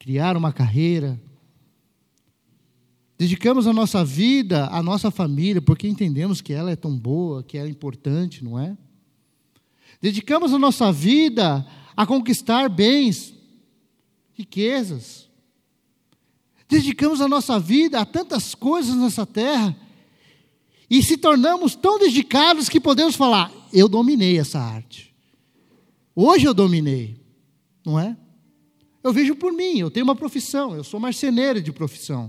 criar 0.00 0.36
uma 0.36 0.52
carreira. 0.52 1.16
Dedicamos 3.16 3.68
a 3.68 3.72
nossa 3.72 4.04
vida 4.04 4.66
à 4.66 4.82
nossa 4.82 5.12
família, 5.12 5.62
porque 5.62 5.86
entendemos 5.86 6.40
que 6.40 6.52
ela 6.52 6.72
é 6.72 6.74
tão 6.74 6.98
boa, 6.98 7.44
que 7.44 7.56
ela 7.56 7.68
é 7.68 7.70
importante, 7.70 8.42
não 8.42 8.58
é? 8.58 8.76
Dedicamos 10.02 10.52
a 10.52 10.58
nossa 10.58 10.90
vida 10.90 11.64
a 11.96 12.04
conquistar 12.04 12.68
bens, 12.68 13.32
riquezas. 14.34 15.28
Dedicamos 16.68 17.20
a 17.20 17.28
nossa 17.28 17.60
vida 17.60 18.00
a 18.00 18.04
tantas 18.04 18.56
coisas 18.56 18.96
nessa 18.96 19.24
terra 19.24 19.76
e 20.90 21.00
se 21.00 21.16
tornamos 21.16 21.76
tão 21.76 21.96
dedicados 21.96 22.68
que 22.68 22.80
podemos 22.80 23.14
falar: 23.14 23.52
eu 23.72 23.88
dominei 23.88 24.36
essa 24.36 24.58
arte. 24.58 25.07
Hoje 26.20 26.46
eu 26.46 26.52
dominei, 26.52 27.16
não 27.86 27.96
é? 27.96 28.16
Eu 29.04 29.12
vejo 29.12 29.36
por 29.36 29.52
mim, 29.52 29.78
eu 29.78 29.88
tenho 29.88 30.02
uma 30.02 30.16
profissão, 30.16 30.74
eu 30.74 30.82
sou 30.82 30.98
marceneiro 30.98 31.62
de 31.62 31.70
profissão. 31.70 32.28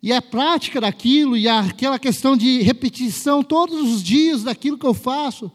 E 0.00 0.12
a 0.12 0.22
prática 0.22 0.80
daquilo, 0.80 1.36
e 1.36 1.48
aquela 1.48 1.98
questão 1.98 2.36
de 2.36 2.62
repetição 2.62 3.42
todos 3.42 3.92
os 3.92 4.04
dias 4.04 4.44
daquilo 4.44 4.78
que 4.78 4.86
eu 4.86 4.94
faço, 4.94 5.50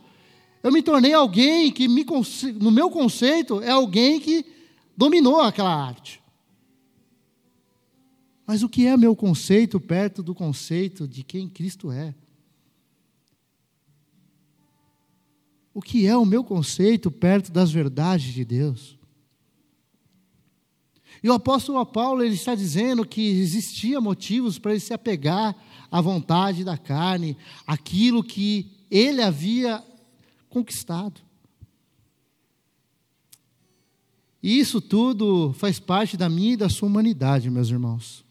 eu 0.62 0.74
me 0.74 0.82
tornei 0.82 1.14
alguém 1.14 1.72
que, 1.72 1.88
me, 1.88 2.06
no 2.60 2.70
meu 2.70 2.90
conceito, 2.90 3.62
é 3.62 3.70
alguém 3.70 4.20
que 4.20 4.46
dominou 4.98 5.40
aquela 5.40 5.74
arte. 5.74 6.22
Mas 8.46 8.62
o 8.62 8.68
que 8.68 8.86
é 8.86 8.98
meu 8.98 9.16
conceito 9.16 9.80
perto 9.80 10.22
do 10.22 10.36
conceito 10.36 11.08
de 11.08 11.24
quem 11.24 11.48
Cristo 11.48 11.90
é? 11.90 12.14
O 15.74 15.82
que 15.82 16.08
é 16.08 16.16
o 16.16 16.26
meu 16.26 16.44
conceito 16.44 17.12
perto 17.12 17.52
das 17.52 17.72
verdades 17.72 18.34
de 18.34 18.44
Deus? 18.44 18.98
E 21.22 21.30
o 21.30 21.34
apóstolo 21.34 21.86
Paulo 21.86 22.24
ele 22.24 22.36
está 22.36 22.56
dizendo 22.56 23.06
que 23.06 23.22
existia 23.22 24.00
motivos 24.00 24.58
para 24.58 24.72
ele 24.72 24.80
se 24.80 24.94
apegar 24.94 25.56
à 25.92 26.00
vontade 26.00 26.64
da 26.64 26.78
carne, 26.78 27.36
aquilo 27.68 28.24
que 28.24 28.72
ele 28.90 29.22
havia 29.22 29.84
conquistado. 30.50 31.22
E 34.42 34.58
isso 34.58 34.80
tudo 34.80 35.54
faz 35.54 35.80
parte 35.80 36.16
da 36.16 36.30
minha 36.30 36.54
e 36.54 36.58
da 36.58 36.70
sua 36.70 36.88
humanidade, 36.88 37.50
meus 37.50 37.70
irmãos. 37.70 38.24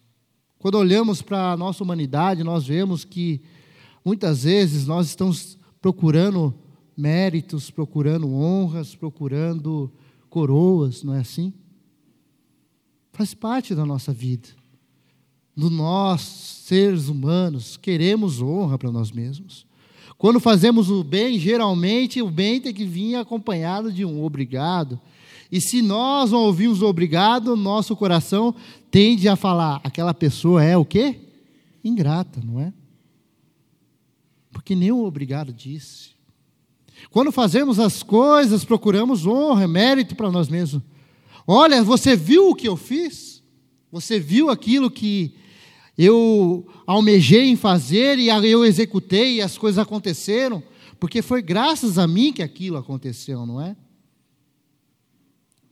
Quando 0.58 0.76
olhamos 0.76 1.20
para 1.20 1.52
a 1.52 1.56
nossa 1.56 1.84
humanidade, 1.84 2.42
nós 2.42 2.66
vemos 2.66 3.04
que 3.04 3.42
muitas 4.02 4.44
vezes 4.44 4.86
nós 4.86 5.06
estamos 5.06 5.58
procurando 5.80 6.54
méritos, 6.98 7.70
procurando 7.70 8.34
honras, 8.34 8.92
procurando 8.92 9.88
coroas, 10.28 11.04
não 11.04 11.14
é 11.14 11.20
assim? 11.20 11.52
Faz 13.12 13.34
parte 13.34 13.72
da 13.72 13.86
nossa 13.86 14.12
vida. 14.12 14.48
Do 15.56 15.70
nós, 15.70 16.20
seres 16.22 17.08
humanos, 17.08 17.76
queremos 17.76 18.42
honra 18.42 18.76
para 18.76 18.90
nós 18.90 19.12
mesmos. 19.12 19.64
Quando 20.16 20.40
fazemos 20.40 20.90
o 20.90 21.04
bem, 21.04 21.38
geralmente 21.38 22.20
o 22.20 22.30
bem 22.30 22.60
tem 22.60 22.74
que 22.74 22.84
vir 22.84 23.14
acompanhado 23.14 23.92
de 23.92 24.04
um 24.04 24.24
obrigado. 24.24 25.00
E 25.50 25.60
se 25.60 25.80
nós 25.80 26.32
não 26.32 26.40
ouvimos 26.40 26.82
obrigado, 26.82 27.56
nosso 27.56 27.94
coração 27.94 28.52
tende 28.90 29.28
a 29.28 29.36
falar: 29.36 29.80
aquela 29.84 30.12
pessoa 30.12 30.62
é 30.62 30.76
o 30.76 30.84
quê? 30.84 31.20
Ingrata, 31.84 32.40
não 32.44 32.60
é? 32.60 32.72
Porque 34.50 34.74
nem 34.74 34.90
o 34.90 35.04
obrigado 35.04 35.52
disse. 35.52 36.17
Quando 37.10 37.32
fazemos 37.32 37.78
as 37.78 38.02
coisas, 38.02 38.64
procuramos 38.64 39.26
honra, 39.26 39.66
mérito 39.66 40.14
para 40.14 40.30
nós 40.30 40.48
mesmos. 40.48 40.82
Olha, 41.46 41.82
você 41.82 42.14
viu 42.14 42.50
o 42.50 42.54
que 42.54 42.68
eu 42.68 42.76
fiz? 42.76 43.42
Você 43.90 44.20
viu 44.20 44.50
aquilo 44.50 44.90
que 44.90 45.34
eu 45.96 46.66
almejei 46.86 47.48
em 47.48 47.56
fazer 47.56 48.18
e 48.18 48.28
eu 48.28 48.64
executei 48.64 49.36
e 49.36 49.42
as 49.42 49.56
coisas 49.56 49.78
aconteceram, 49.78 50.62
porque 51.00 51.22
foi 51.22 51.42
graças 51.42 51.98
a 51.98 52.06
mim 52.06 52.32
que 52.32 52.42
aquilo 52.42 52.76
aconteceu, 52.76 53.46
não 53.46 53.60
é? 53.60 53.74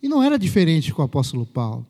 E 0.02 0.08
não 0.08 0.22
era 0.22 0.38
diferente 0.38 0.92
com 0.92 1.02
o 1.02 1.04
apóstolo 1.04 1.44
Paulo. 1.44 1.86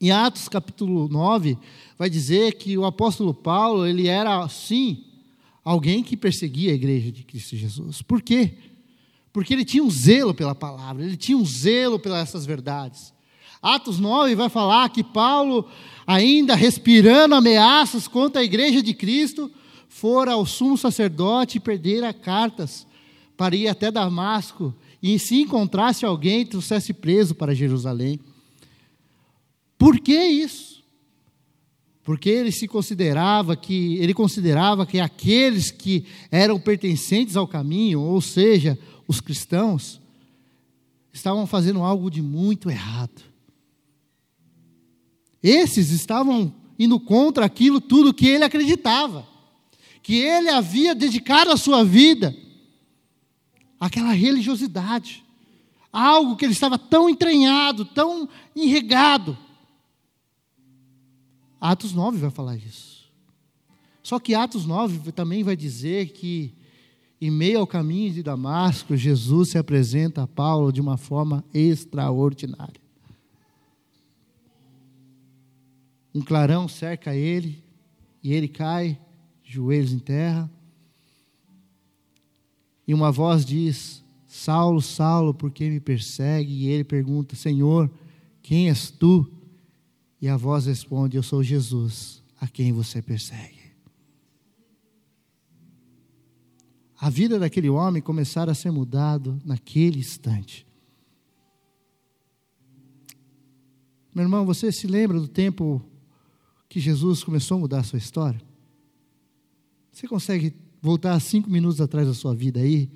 Em 0.00 0.10
Atos 0.10 0.48
capítulo 0.48 1.08
9, 1.08 1.56
vai 1.98 2.10
dizer 2.10 2.54
que 2.54 2.76
o 2.76 2.84
apóstolo 2.84 3.32
Paulo, 3.32 3.86
ele 3.86 4.08
era, 4.08 4.46
sim, 4.48 5.05
alguém 5.66 6.00
que 6.00 6.16
perseguia 6.16 6.70
a 6.70 6.76
igreja 6.76 7.10
de 7.10 7.24
Cristo 7.24 7.56
Jesus. 7.56 8.00
Por 8.00 8.22
quê? 8.22 8.54
Porque 9.32 9.52
ele 9.52 9.64
tinha 9.64 9.82
um 9.82 9.90
zelo 9.90 10.32
pela 10.32 10.54
palavra, 10.54 11.04
ele 11.04 11.16
tinha 11.16 11.36
um 11.36 11.44
zelo 11.44 11.98
pelas 11.98 12.28
essas 12.28 12.46
verdades. 12.46 13.12
Atos 13.60 13.98
9 13.98 14.36
vai 14.36 14.48
falar 14.48 14.88
que 14.90 15.02
Paulo 15.02 15.68
ainda 16.06 16.54
respirando 16.54 17.34
ameaças 17.34 18.06
contra 18.06 18.42
a 18.42 18.44
igreja 18.44 18.80
de 18.80 18.94
Cristo, 18.94 19.50
fora 19.88 20.34
ao 20.34 20.46
sumo 20.46 20.78
sacerdote 20.78 21.56
e 21.56 21.60
perdera 21.60 22.14
cartas 22.14 22.86
para 23.36 23.56
ir 23.56 23.66
até 23.66 23.90
Damasco 23.90 24.72
e 25.02 25.18
se 25.18 25.40
encontrasse 25.40 26.06
alguém, 26.06 26.46
trouxesse 26.46 26.94
preso 26.94 27.34
para 27.34 27.56
Jerusalém. 27.56 28.20
Por 29.76 29.98
que 29.98 30.16
isso? 30.16 30.84
Porque 32.06 32.30
ele 32.30 32.52
se 32.52 32.68
considerava 32.68 33.56
que 33.56 33.96
ele 33.96 34.14
considerava 34.14 34.86
que 34.86 35.00
aqueles 35.00 35.72
que 35.72 36.06
eram 36.30 36.56
pertencentes 36.56 37.36
ao 37.36 37.48
caminho, 37.48 38.00
ou 38.00 38.20
seja, 38.20 38.78
os 39.08 39.20
cristãos, 39.20 40.00
estavam 41.12 41.48
fazendo 41.48 41.82
algo 41.82 42.08
de 42.08 42.22
muito 42.22 42.70
errado. 42.70 43.24
Esses 45.42 45.90
estavam 45.90 46.54
indo 46.78 47.00
contra 47.00 47.44
aquilo 47.44 47.80
tudo 47.80 48.14
que 48.14 48.28
ele 48.28 48.44
acreditava, 48.44 49.26
que 50.00 50.14
ele 50.14 50.48
havia 50.48 50.94
dedicado 50.94 51.50
a 51.50 51.56
sua 51.56 51.84
vida 51.84 52.36
aquela 53.80 54.12
religiosidade, 54.12 55.24
algo 55.92 56.36
que 56.36 56.44
ele 56.44 56.52
estava 56.52 56.78
tão 56.78 57.10
entranhado, 57.10 57.84
tão 57.84 58.28
enregado. 58.54 59.36
Atos 61.70 61.92
9 61.92 62.18
vai 62.18 62.30
falar 62.30 62.56
isso. 62.56 63.10
Só 64.00 64.20
que 64.20 64.36
Atos 64.36 64.64
9 64.64 65.10
também 65.10 65.42
vai 65.42 65.56
dizer 65.56 66.10
que, 66.10 66.54
em 67.20 67.28
meio 67.28 67.58
ao 67.58 67.66
caminho 67.66 68.12
de 68.12 68.22
Damasco, 68.22 68.96
Jesus 68.96 69.48
se 69.48 69.58
apresenta 69.58 70.22
a 70.22 70.26
Paulo 70.28 70.72
de 70.72 70.80
uma 70.80 70.96
forma 70.96 71.44
extraordinária. 71.52 72.80
Um 76.14 76.22
clarão 76.22 76.68
cerca 76.68 77.16
ele, 77.16 77.64
e 78.22 78.32
ele 78.32 78.46
cai, 78.46 78.96
joelhos 79.42 79.92
em 79.92 79.98
terra. 79.98 80.48
E 82.86 82.94
uma 82.94 83.10
voz 83.10 83.44
diz: 83.44 84.04
Saulo, 84.24 84.80
Saulo, 84.80 85.34
por 85.34 85.50
que 85.50 85.68
me 85.68 85.80
persegue? 85.80 86.52
E 86.52 86.68
ele 86.68 86.84
pergunta: 86.84 87.34
Senhor, 87.34 87.90
quem 88.40 88.68
és 88.68 88.88
tu? 88.88 89.35
E 90.20 90.28
a 90.28 90.36
voz 90.36 90.66
responde: 90.66 91.16
Eu 91.16 91.22
sou 91.22 91.42
Jesus, 91.42 92.22
a 92.40 92.48
quem 92.48 92.72
você 92.72 93.02
persegue. 93.02 93.66
A 96.98 97.10
vida 97.10 97.38
daquele 97.38 97.68
homem 97.68 98.00
começara 98.00 98.52
a 98.52 98.54
ser 98.54 98.70
mudado 98.70 99.38
naquele 99.44 99.98
instante. 99.98 100.66
Meu 104.14 104.24
irmão, 104.24 104.46
você 104.46 104.72
se 104.72 104.86
lembra 104.86 105.20
do 105.20 105.28
tempo 105.28 105.82
que 106.70 106.80
Jesus 106.80 107.22
começou 107.22 107.58
a 107.58 107.60
mudar 107.60 107.80
a 107.80 107.84
sua 107.84 107.98
história? 107.98 108.40
Você 109.92 110.08
consegue 110.08 110.54
voltar 110.80 111.20
cinco 111.20 111.50
minutos 111.50 111.82
atrás 111.82 112.08
da 112.08 112.14
sua 112.14 112.34
vida 112.34 112.60
aí? 112.60 112.90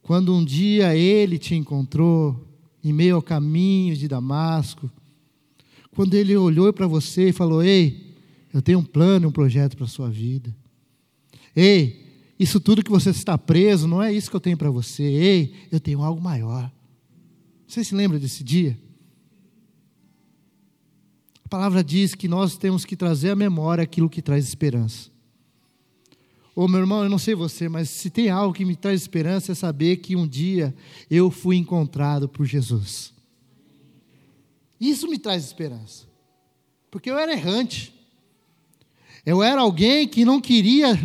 Quando 0.00 0.34
um 0.34 0.42
dia 0.42 0.96
ele 0.96 1.38
te 1.38 1.54
encontrou 1.54 2.48
em 2.82 2.92
meio 2.92 3.16
ao 3.16 3.22
caminho 3.22 3.94
de 3.94 4.08
Damasco, 4.08 4.90
quando 5.94 6.14
ele 6.14 6.36
olhou 6.36 6.72
para 6.72 6.86
você 6.86 7.28
e 7.28 7.32
falou: 7.32 7.62
Ei, 7.62 8.14
eu 8.52 8.60
tenho 8.60 8.78
um 8.78 8.84
plano, 8.84 9.28
um 9.28 9.32
projeto 9.32 9.76
para 9.76 9.84
a 9.84 9.88
sua 9.88 10.10
vida. 10.10 10.54
Ei, 11.54 12.02
isso 12.38 12.58
tudo 12.58 12.82
que 12.82 12.90
você 12.90 13.10
está 13.10 13.38
preso, 13.38 13.86
não 13.86 14.02
é 14.02 14.12
isso 14.12 14.30
que 14.30 14.36
eu 14.36 14.40
tenho 14.40 14.56
para 14.56 14.70
você. 14.70 15.02
Ei, 15.02 15.54
eu 15.70 15.78
tenho 15.78 16.02
algo 16.02 16.20
maior. 16.20 16.70
Você 17.66 17.84
se 17.84 17.94
lembra 17.94 18.18
desse 18.18 18.42
dia? 18.42 18.78
A 21.44 21.48
palavra 21.48 21.84
diz 21.84 22.14
que 22.14 22.26
nós 22.26 22.56
temos 22.56 22.84
que 22.84 22.96
trazer 22.96 23.30
à 23.30 23.36
memória 23.36 23.84
aquilo 23.84 24.08
que 24.08 24.22
traz 24.22 24.46
esperança. 24.46 25.10
Ô 26.54 26.68
meu 26.68 26.80
irmão, 26.80 27.02
eu 27.02 27.08
não 27.08 27.18
sei 27.18 27.34
você, 27.34 27.68
mas 27.68 27.88
se 27.88 28.10
tem 28.10 28.28
algo 28.28 28.54
que 28.54 28.64
me 28.64 28.76
traz 28.76 29.00
esperança 29.00 29.52
é 29.52 29.54
saber 29.54 29.96
que 29.98 30.16
um 30.16 30.26
dia 30.26 30.74
eu 31.10 31.30
fui 31.30 31.56
encontrado 31.56 32.28
por 32.28 32.44
Jesus. 32.44 33.12
Isso 34.82 35.06
me 35.06 35.16
traz 35.16 35.44
esperança. 35.44 36.08
Porque 36.90 37.08
eu 37.08 37.16
era 37.16 37.32
errante. 37.32 37.94
Eu 39.24 39.40
era 39.40 39.60
alguém 39.60 40.08
que 40.08 40.24
não 40.24 40.40
queria 40.40 40.98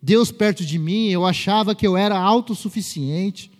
Deus 0.00 0.30
perto 0.30 0.64
de 0.64 0.78
mim, 0.78 1.08
eu 1.08 1.26
achava 1.26 1.74
que 1.74 1.84
eu 1.84 1.96
era 1.96 2.16
autossuficiente. 2.16 3.50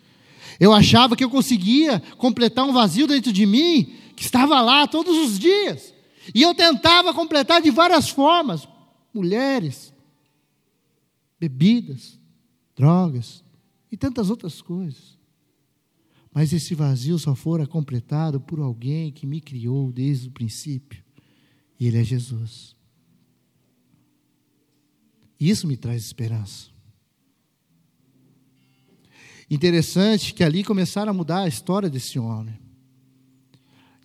Eu 0.57 0.71
achava 0.71 1.17
que 1.17 1.23
eu 1.23 1.29
conseguia 1.29 1.99
completar 2.17 2.63
um 2.63 2.71
vazio 2.71 3.07
dentro 3.07 3.33
de 3.33 3.45
mim 3.45 3.93
que 4.15 4.23
estava 4.23 4.61
lá 4.61 4.87
todos 4.87 5.17
os 5.17 5.37
dias. 5.37 5.93
E 6.33 6.41
eu 6.41 6.55
tentava 6.55 7.13
completar 7.13 7.61
de 7.61 7.69
várias 7.71 8.07
formas. 8.07 8.65
Mulheres, 9.13 9.93
bebidas, 11.37 12.17
drogas 12.73 13.43
e 13.91 13.97
tantas 13.97 14.29
outras 14.29 14.61
coisas. 14.61 15.14
Mas 16.35 16.51
esse 16.51 16.75
vazio 16.75 17.17
só 17.17 17.33
fora 17.33 17.65
completado 17.65 18.41
por 18.41 18.59
alguém 18.59 19.09
que 19.09 19.25
me 19.25 19.39
criou 19.39 19.89
desde 19.89 20.27
o 20.27 20.31
princípio. 20.31 21.01
E 21.79 21.87
Ele 21.87 21.97
é 21.97 22.03
Jesus. 22.03 22.75
Isso 25.39 25.65
me 25.65 25.77
traz 25.77 26.03
esperança. 26.03 26.67
Interessante 29.49 30.33
que 30.33 30.43
ali 30.43 30.61
começaram 30.61 31.11
a 31.11 31.13
mudar 31.13 31.43
a 31.43 31.47
história 31.47 31.89
desse 31.89 32.19
homem. 32.19 32.59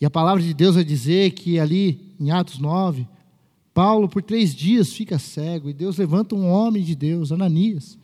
E 0.01 0.07
a 0.07 0.11
palavra 0.11 0.41
de 0.41 0.55
Deus 0.55 0.77
vai 0.77 0.85
dizer 0.85 1.33
que 1.33 1.59
ali, 1.59 2.15
em 2.21 2.31
Atos 2.31 2.59
9, 2.59 3.09
Paulo, 3.75 4.09
por 4.09 4.23
três 4.23 4.55
dias, 4.55 4.93
fica 4.93 5.19
cego. 5.19 5.69
E 5.69 5.73
Deus 5.73 5.97
levanta 5.97 6.37
um 6.37 6.49
homem 6.49 6.85
de 6.85 6.95
Deus, 6.95 7.33
Ananias. 7.33 7.99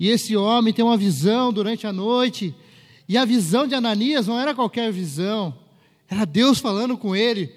E 0.00 0.08
esse 0.08 0.36
homem 0.36 0.74
tem 0.74 0.84
uma 0.84 0.96
visão 0.96 1.52
durante 1.52 1.86
a 1.86 1.92
noite 1.92 2.52
e 3.08 3.16
a 3.16 3.24
visão 3.24 3.66
de 3.66 3.74
Ananias 3.74 4.26
não 4.26 4.38
era 4.38 4.54
qualquer 4.54 4.92
visão, 4.92 5.56
era 6.08 6.24
Deus 6.24 6.58
falando 6.58 6.96
com 6.96 7.14
ele, 7.14 7.54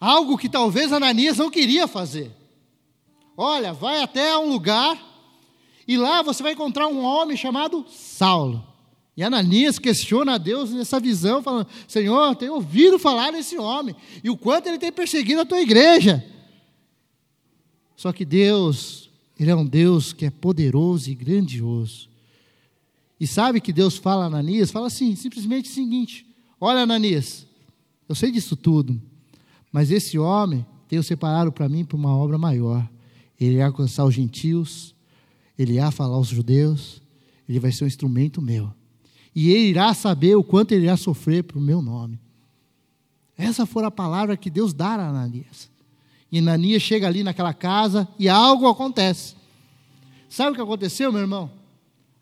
algo 0.00 0.36
que 0.36 0.48
talvez 0.48 0.92
Ananias 0.92 1.38
não 1.38 1.50
queria 1.50 1.86
fazer. 1.86 2.30
Olha, 3.36 3.72
vai 3.72 4.02
até 4.02 4.36
um 4.38 4.48
lugar 4.48 4.98
e 5.86 5.96
lá 5.96 6.22
você 6.22 6.42
vai 6.42 6.52
encontrar 6.52 6.88
um 6.88 7.04
homem 7.04 7.36
chamado 7.36 7.84
Saulo. 7.88 8.64
E 9.16 9.22
Ananias 9.22 9.78
questiona 9.78 10.34
a 10.34 10.38
Deus 10.38 10.72
nessa 10.72 11.00
visão, 11.00 11.42
falando: 11.42 11.68
Senhor, 11.88 12.36
tenho 12.36 12.54
ouvido 12.54 12.98
falar 12.98 13.30
desse 13.30 13.56
homem 13.56 13.96
e 14.22 14.28
o 14.28 14.36
quanto 14.36 14.66
ele 14.66 14.78
tem 14.78 14.92
perseguido 14.92 15.40
a 15.40 15.46
tua 15.46 15.60
igreja. 15.60 16.24
Só 17.96 18.12
que 18.12 18.26
Deus, 18.26 19.08
Ele 19.40 19.50
é 19.50 19.56
um 19.56 19.64
Deus 19.64 20.12
que 20.12 20.26
é 20.26 20.30
poderoso 20.30 21.10
e 21.10 21.14
grandioso. 21.14 22.10
E 23.18 23.26
sabe 23.26 23.60
que 23.60 23.72
Deus 23.72 23.96
fala 23.96 24.24
a 24.24 24.26
Ananias? 24.26 24.70
Fala 24.70 24.88
assim, 24.88 25.14
simplesmente 25.16 25.70
o 25.70 25.72
seguinte: 25.72 26.26
Olha, 26.60 26.80
Ananias, 26.80 27.46
eu 28.08 28.14
sei 28.14 28.30
disso 28.30 28.56
tudo, 28.56 29.00
mas 29.72 29.90
esse 29.90 30.18
homem 30.18 30.66
tenho 30.88 31.02
separado 31.02 31.50
para 31.50 31.68
mim 31.68 31.84
para 31.84 31.96
uma 31.96 32.16
obra 32.16 32.38
maior. 32.38 32.88
Ele 33.38 33.56
ia 33.56 33.66
alcançar 33.66 34.04
os 34.04 34.14
gentios, 34.14 34.94
ele 35.58 35.74
ia 35.74 35.90
falar 35.90 36.14
aos 36.14 36.28
judeus, 36.28 37.02
ele 37.48 37.60
vai 37.60 37.72
ser 37.72 37.84
um 37.84 37.88
instrumento 37.88 38.40
meu. 38.40 38.72
E 39.34 39.50
ele 39.50 39.68
irá 39.68 39.92
saber 39.92 40.34
o 40.34 40.42
quanto 40.42 40.72
ele 40.72 40.84
irá 40.84 40.96
sofrer 40.96 41.44
para 41.44 41.58
o 41.58 41.60
meu 41.60 41.82
nome. 41.82 42.18
Essa 43.36 43.66
foi 43.66 43.84
a 43.84 43.90
palavra 43.90 44.36
que 44.36 44.48
Deus 44.48 44.72
dá 44.72 44.94
a 44.94 45.08
Ananias. 45.08 45.68
E 46.32 46.38
Ananias 46.38 46.82
chega 46.82 47.06
ali 47.06 47.22
naquela 47.22 47.52
casa 47.52 48.08
e 48.18 48.28
algo 48.28 48.66
acontece. 48.66 49.34
Sabe 50.28 50.52
o 50.52 50.54
que 50.54 50.60
aconteceu, 50.60 51.12
meu 51.12 51.20
irmão? 51.20 51.50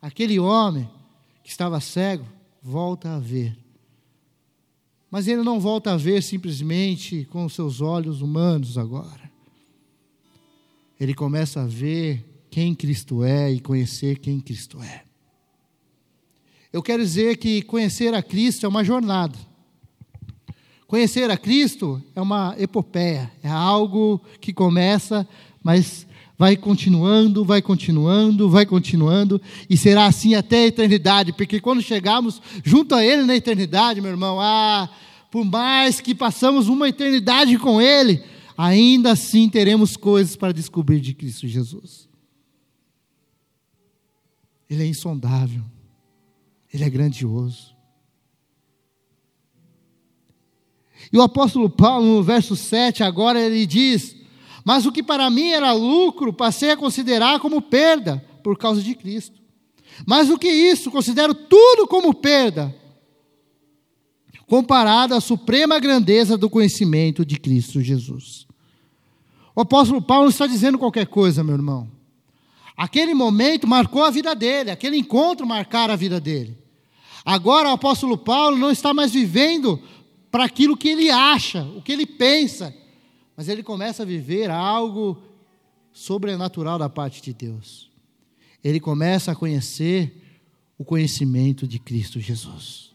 Aquele 0.04 0.38
homem 0.38 0.86
que 1.42 1.48
estava 1.48 1.80
cego 1.80 2.26
volta 2.62 3.16
a 3.16 3.18
ver. 3.18 3.56
Mas 5.10 5.26
ele 5.26 5.42
não 5.42 5.58
volta 5.58 5.92
a 5.92 5.96
ver 5.96 6.22
simplesmente 6.22 7.24
com 7.30 7.46
os 7.46 7.54
seus 7.54 7.80
olhos 7.80 8.20
humanos 8.20 8.76
agora. 8.76 9.32
Ele 11.00 11.14
começa 11.14 11.62
a 11.62 11.66
ver 11.66 12.22
quem 12.50 12.74
Cristo 12.74 13.24
é 13.24 13.50
e 13.50 13.60
conhecer 13.60 14.18
quem 14.18 14.40
Cristo 14.40 14.82
é. 14.82 15.04
Eu 16.70 16.82
quero 16.82 17.02
dizer 17.02 17.38
que 17.38 17.62
conhecer 17.62 18.12
a 18.12 18.22
Cristo 18.22 18.66
é 18.66 18.68
uma 18.68 18.84
jornada. 18.84 19.38
Conhecer 20.86 21.30
a 21.30 21.36
Cristo 21.38 22.02
é 22.14 22.20
uma 22.20 22.54
epopeia, 22.58 23.32
é 23.42 23.48
algo 23.48 24.20
que 24.38 24.52
começa, 24.52 25.26
mas 25.62 26.06
vai 26.44 26.58
continuando, 26.58 27.42
vai 27.42 27.62
continuando, 27.62 28.50
vai 28.50 28.66
continuando, 28.66 29.40
e 29.68 29.78
será 29.78 30.04
assim 30.04 30.34
até 30.34 30.58
a 30.58 30.66
eternidade, 30.66 31.32
porque 31.32 31.58
quando 31.58 31.80
chegarmos 31.80 32.38
junto 32.62 32.94
a 32.94 33.02
Ele 33.02 33.22
na 33.22 33.34
eternidade, 33.34 33.98
meu 33.98 34.10
irmão, 34.10 34.38
ah, 34.38 34.90
por 35.30 35.42
mais 35.42 36.02
que 36.02 36.14
passamos 36.14 36.68
uma 36.68 36.86
eternidade 36.86 37.56
com 37.56 37.80
Ele, 37.80 38.22
ainda 38.58 39.12
assim 39.12 39.48
teremos 39.48 39.96
coisas 39.96 40.36
para 40.36 40.52
descobrir 40.52 41.00
de 41.00 41.14
Cristo 41.14 41.48
Jesus. 41.48 42.06
Ele 44.68 44.82
é 44.82 44.86
insondável, 44.86 45.62
Ele 46.70 46.84
é 46.84 46.90
grandioso. 46.90 47.74
E 51.10 51.16
o 51.16 51.22
apóstolo 51.22 51.70
Paulo, 51.70 52.16
no 52.16 52.22
verso 52.22 52.54
7, 52.54 53.02
agora 53.02 53.40
ele 53.40 53.64
diz: 53.64 54.23
mas 54.64 54.86
o 54.86 54.92
que 54.92 55.02
para 55.02 55.28
mim 55.28 55.50
era 55.50 55.72
lucro, 55.72 56.32
passei 56.32 56.70
a 56.70 56.76
considerar 56.76 57.38
como 57.38 57.60
perda 57.60 58.24
por 58.42 58.56
causa 58.56 58.82
de 58.82 58.94
Cristo. 58.94 59.40
Mais 60.06 60.28
do 60.28 60.38
que 60.38 60.48
isso, 60.48 60.90
considero 60.90 61.34
tudo 61.34 61.86
como 61.86 62.14
perda, 62.14 62.74
comparado 64.46 65.14
à 65.14 65.20
suprema 65.20 65.78
grandeza 65.78 66.36
do 66.36 66.48
conhecimento 66.48 67.24
de 67.24 67.38
Cristo 67.38 67.80
Jesus. 67.80 68.46
O 69.54 69.60
apóstolo 69.60 70.02
Paulo 70.02 70.24
não 70.24 70.30
está 70.30 70.46
dizendo 70.46 70.78
qualquer 70.78 71.06
coisa, 71.06 71.44
meu 71.44 71.54
irmão. 71.54 71.88
Aquele 72.76 73.14
momento 73.14 73.68
marcou 73.68 74.02
a 74.02 74.10
vida 74.10 74.34
dele, 74.34 74.70
aquele 74.70 74.96
encontro 74.96 75.46
marcar 75.46 75.90
a 75.90 75.96
vida 75.96 76.18
dele. 76.18 76.58
Agora 77.24 77.68
o 77.68 77.72
apóstolo 77.72 78.18
Paulo 78.18 78.56
não 78.56 78.70
está 78.70 78.92
mais 78.92 79.12
vivendo 79.12 79.80
para 80.30 80.44
aquilo 80.44 80.76
que 80.76 80.88
ele 80.88 81.10
acha, 81.10 81.62
o 81.76 81.80
que 81.80 81.92
ele 81.92 82.04
pensa, 82.04 82.74
mas 83.36 83.48
ele 83.48 83.62
começa 83.62 84.02
a 84.02 84.06
viver 84.06 84.50
algo 84.50 85.22
sobrenatural 85.92 86.78
da 86.78 86.88
parte 86.88 87.22
de 87.22 87.32
Deus. 87.32 87.90
Ele 88.62 88.80
começa 88.80 89.32
a 89.32 89.36
conhecer 89.36 90.22
o 90.78 90.84
conhecimento 90.84 91.66
de 91.66 91.78
Cristo 91.78 92.20
Jesus. 92.20 92.92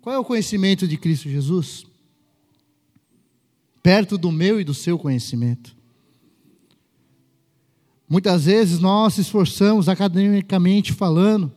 Qual 0.00 0.14
é 0.14 0.18
o 0.18 0.24
conhecimento 0.24 0.88
de 0.88 0.96
Cristo 0.96 1.28
Jesus? 1.28 1.84
Perto 3.82 4.16
do 4.16 4.30
meu 4.30 4.60
e 4.60 4.64
do 4.64 4.74
seu 4.74 4.98
conhecimento. 4.98 5.76
Muitas 8.08 8.46
vezes 8.46 8.80
nós 8.80 9.14
se 9.14 9.20
esforçamos 9.20 9.88
academicamente 9.88 10.92
falando 10.92 11.52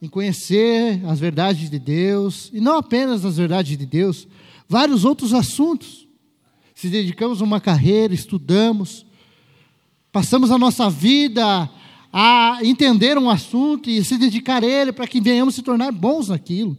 em 0.00 0.08
conhecer 0.08 1.04
as 1.06 1.18
verdades 1.18 1.68
de 1.70 1.78
Deus, 1.78 2.50
e 2.52 2.60
não 2.60 2.76
apenas 2.76 3.24
as 3.24 3.36
verdades 3.36 3.76
de 3.76 3.86
Deus, 3.86 4.28
vários 4.68 5.04
outros 5.04 5.32
assuntos. 5.32 6.06
Se 6.74 6.88
dedicamos 6.88 7.40
a 7.40 7.44
uma 7.44 7.60
carreira, 7.60 8.12
estudamos, 8.12 9.06
passamos 10.12 10.50
a 10.50 10.58
nossa 10.58 10.90
vida 10.90 11.70
a 12.12 12.58
entender 12.62 13.18
um 13.18 13.28
assunto 13.28 13.90
e 13.90 14.04
se 14.04 14.16
dedicar 14.18 14.62
a 14.62 14.66
ele 14.66 14.92
para 14.92 15.06
que 15.06 15.20
venhamos 15.20 15.54
se 15.54 15.62
tornar 15.62 15.92
bons 15.92 16.28
naquilo. 16.28 16.76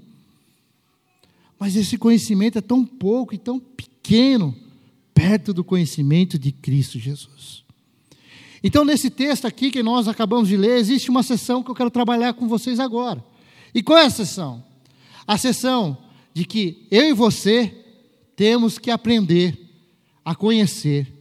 Mas 1.59 1.75
esse 1.75 1.97
conhecimento 1.97 2.57
é 2.57 2.61
tão 2.61 2.85
pouco 2.85 3.33
e 3.33 3.37
tão 3.37 3.59
pequeno 3.59 4.55
perto 5.13 5.53
do 5.53 5.63
conhecimento 5.63 6.37
de 6.37 6.51
Cristo 6.51 6.99
Jesus. 6.99 7.63
Então, 8.63 8.83
nesse 8.83 9.09
texto 9.09 9.45
aqui 9.45 9.71
que 9.71 9.81
nós 9.81 10.07
acabamos 10.07 10.47
de 10.47 10.57
ler, 10.57 10.77
existe 10.77 11.09
uma 11.09 11.23
sessão 11.23 11.63
que 11.63 11.71
eu 11.71 11.75
quero 11.75 11.89
trabalhar 11.89 12.33
com 12.33 12.47
vocês 12.47 12.79
agora. 12.79 13.23
E 13.73 13.81
qual 13.81 13.97
é 13.97 14.05
a 14.05 14.09
sessão? 14.09 14.63
A 15.25 15.37
sessão 15.37 15.97
de 16.37 16.45
que 16.45 16.85
eu 16.91 17.09
e 17.09 17.13
você 17.13 17.83
temos 18.35 18.77
que 18.77 18.91
aprender 18.91 19.57
a 20.23 20.35
conhecer 20.35 21.11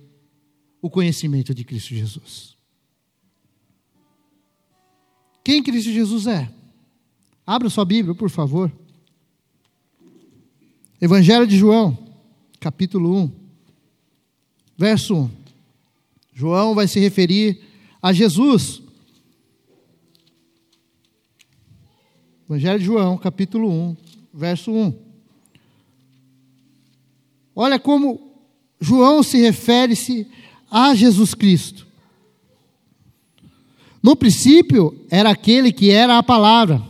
o 0.83 0.91
conhecimento 0.91 1.55
de 1.55 1.65
Cristo 1.65 1.95
Jesus. 1.95 2.55
Quem 5.43 5.63
Cristo 5.63 5.91
Jesus 5.91 6.27
é? 6.27 6.53
Abra 7.47 7.71
sua 7.71 7.87
Bíblia, 7.87 8.15
por 8.15 8.29
favor. 8.29 8.71
Evangelho 11.01 11.47
de 11.47 11.57
João, 11.57 11.97
capítulo 12.61 13.17
1, 13.17 13.33
verso 14.77 15.15
1. 15.17 15.31
João 16.35 16.75
vai 16.75 16.87
se 16.87 17.01
referir 17.01 17.63
a 18.03 18.13
Jesus. 18.13 18.83
Evangelho 22.47 22.79
de 22.79 22.85
João, 22.85 23.17
capítulo 23.17 23.71
1, 23.71 23.97
verso 24.35 24.71
1. 24.71 25.06
Olha 27.59 27.79
como 27.79 28.21
João 28.79 29.23
se 29.23 29.39
refere-se 29.39 30.27
a 30.71 30.95
Jesus 30.95 31.33
Cristo. 31.33 31.87
No 34.03 34.15
princípio 34.15 34.95
era 35.11 35.31
aquele 35.31 35.73
que 35.73 35.91
era 35.91 36.19
a 36.19 36.23
palavra. 36.23 36.83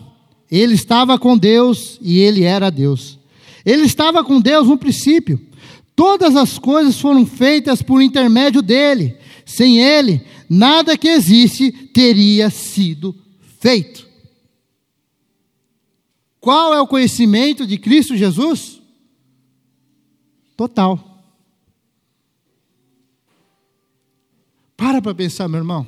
Ele 0.51 0.75
estava 0.75 1.19
com 1.19 1.39
Deus 1.39 1.99
e 2.03 2.19
ele 2.19 2.43
era 2.43 2.69
Deus. 2.69 3.17
Ele 3.65 3.85
estava 3.85 4.25
com 4.25 4.41
Deus 4.41 4.67
no 4.67 4.77
princípio. 4.77 5.41
Todas 5.95 6.35
as 6.35 6.59
coisas 6.59 7.01
foram 7.01 7.25
feitas 7.25 7.81
por 7.81 8.03
intermédio 8.03 8.61
dele. 8.61 9.17
Sem 9.45 9.79
ele, 9.79 10.21
nada 10.51 10.99
que 10.99 11.09
existe 11.09 11.71
teria 11.71 12.51
sido 12.51 13.15
feito. 13.61 14.07
Qual 16.41 16.75
é 16.75 16.81
o 16.81 16.87
conhecimento 16.87 17.67
de 17.67 17.79
Cristo 17.79 18.17
Jesus? 18.17 18.83
Total. 20.57 21.23
Para 24.77 25.03
para 25.03 25.15
pensar, 25.15 25.49
meu 25.49 25.59
irmão. 25.59 25.87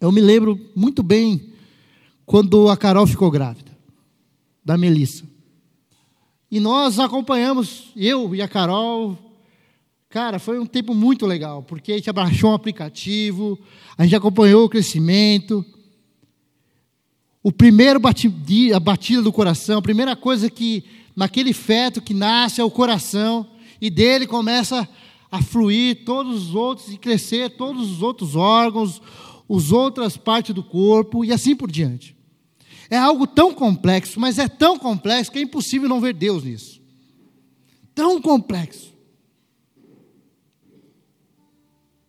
Eu 0.00 0.12
me 0.12 0.20
lembro 0.20 0.60
muito 0.74 1.02
bem 1.02 1.52
quando 2.26 2.68
a 2.68 2.76
Carol 2.76 3.06
ficou 3.06 3.30
grávida, 3.30 3.70
da 4.64 4.76
Melissa. 4.76 5.24
E 6.50 6.60
nós 6.60 6.98
acompanhamos, 6.98 7.92
eu 7.96 8.34
e 8.34 8.42
a 8.42 8.48
Carol, 8.48 9.18
cara, 10.08 10.38
foi 10.38 10.58
um 10.58 10.66
tempo 10.66 10.94
muito 10.94 11.26
legal, 11.26 11.62
porque 11.62 11.92
a 11.92 11.96
gente 11.96 12.10
abaixou 12.10 12.50
um 12.50 12.54
aplicativo, 12.54 13.58
a 13.96 14.04
gente 14.04 14.16
acompanhou 14.16 14.64
o 14.64 14.68
crescimento. 14.68 15.64
O 17.42 17.52
primeiro 17.52 18.00
batida, 18.00 19.22
do 19.22 19.32
coração, 19.32 19.78
a 19.78 19.82
primeira 19.82 20.16
coisa 20.16 20.50
que, 20.50 20.84
naquele 21.16 21.54
feto 21.54 22.02
que 22.02 22.12
nasce 22.12 22.60
é 22.60 22.64
o 22.64 22.70
coração, 22.70 23.48
e 23.80 23.88
dele 23.88 24.26
começa 24.26 24.86
a 25.30 25.42
fluir 25.42 26.04
todos 26.04 26.48
os 26.48 26.54
outros, 26.54 26.92
e 26.92 26.98
crescer 26.98 27.56
todos 27.56 27.90
os 27.90 28.02
outros 28.02 28.36
órgãos, 28.36 29.00
as 29.48 29.72
outras 29.72 30.16
partes 30.16 30.54
do 30.54 30.62
corpo 30.62 31.24
e 31.24 31.32
assim 31.32 31.56
por 31.56 31.70
diante. 31.70 32.14
É 32.90 32.98
algo 32.98 33.26
tão 33.26 33.52
complexo, 33.52 34.20
mas 34.20 34.38
é 34.38 34.46
tão 34.46 34.78
complexo 34.78 35.32
que 35.32 35.38
é 35.38 35.42
impossível 35.42 35.88
não 35.88 36.00
ver 36.00 36.12
Deus 36.12 36.44
nisso. 36.44 36.80
Tão 37.94 38.20
complexo. 38.20 38.94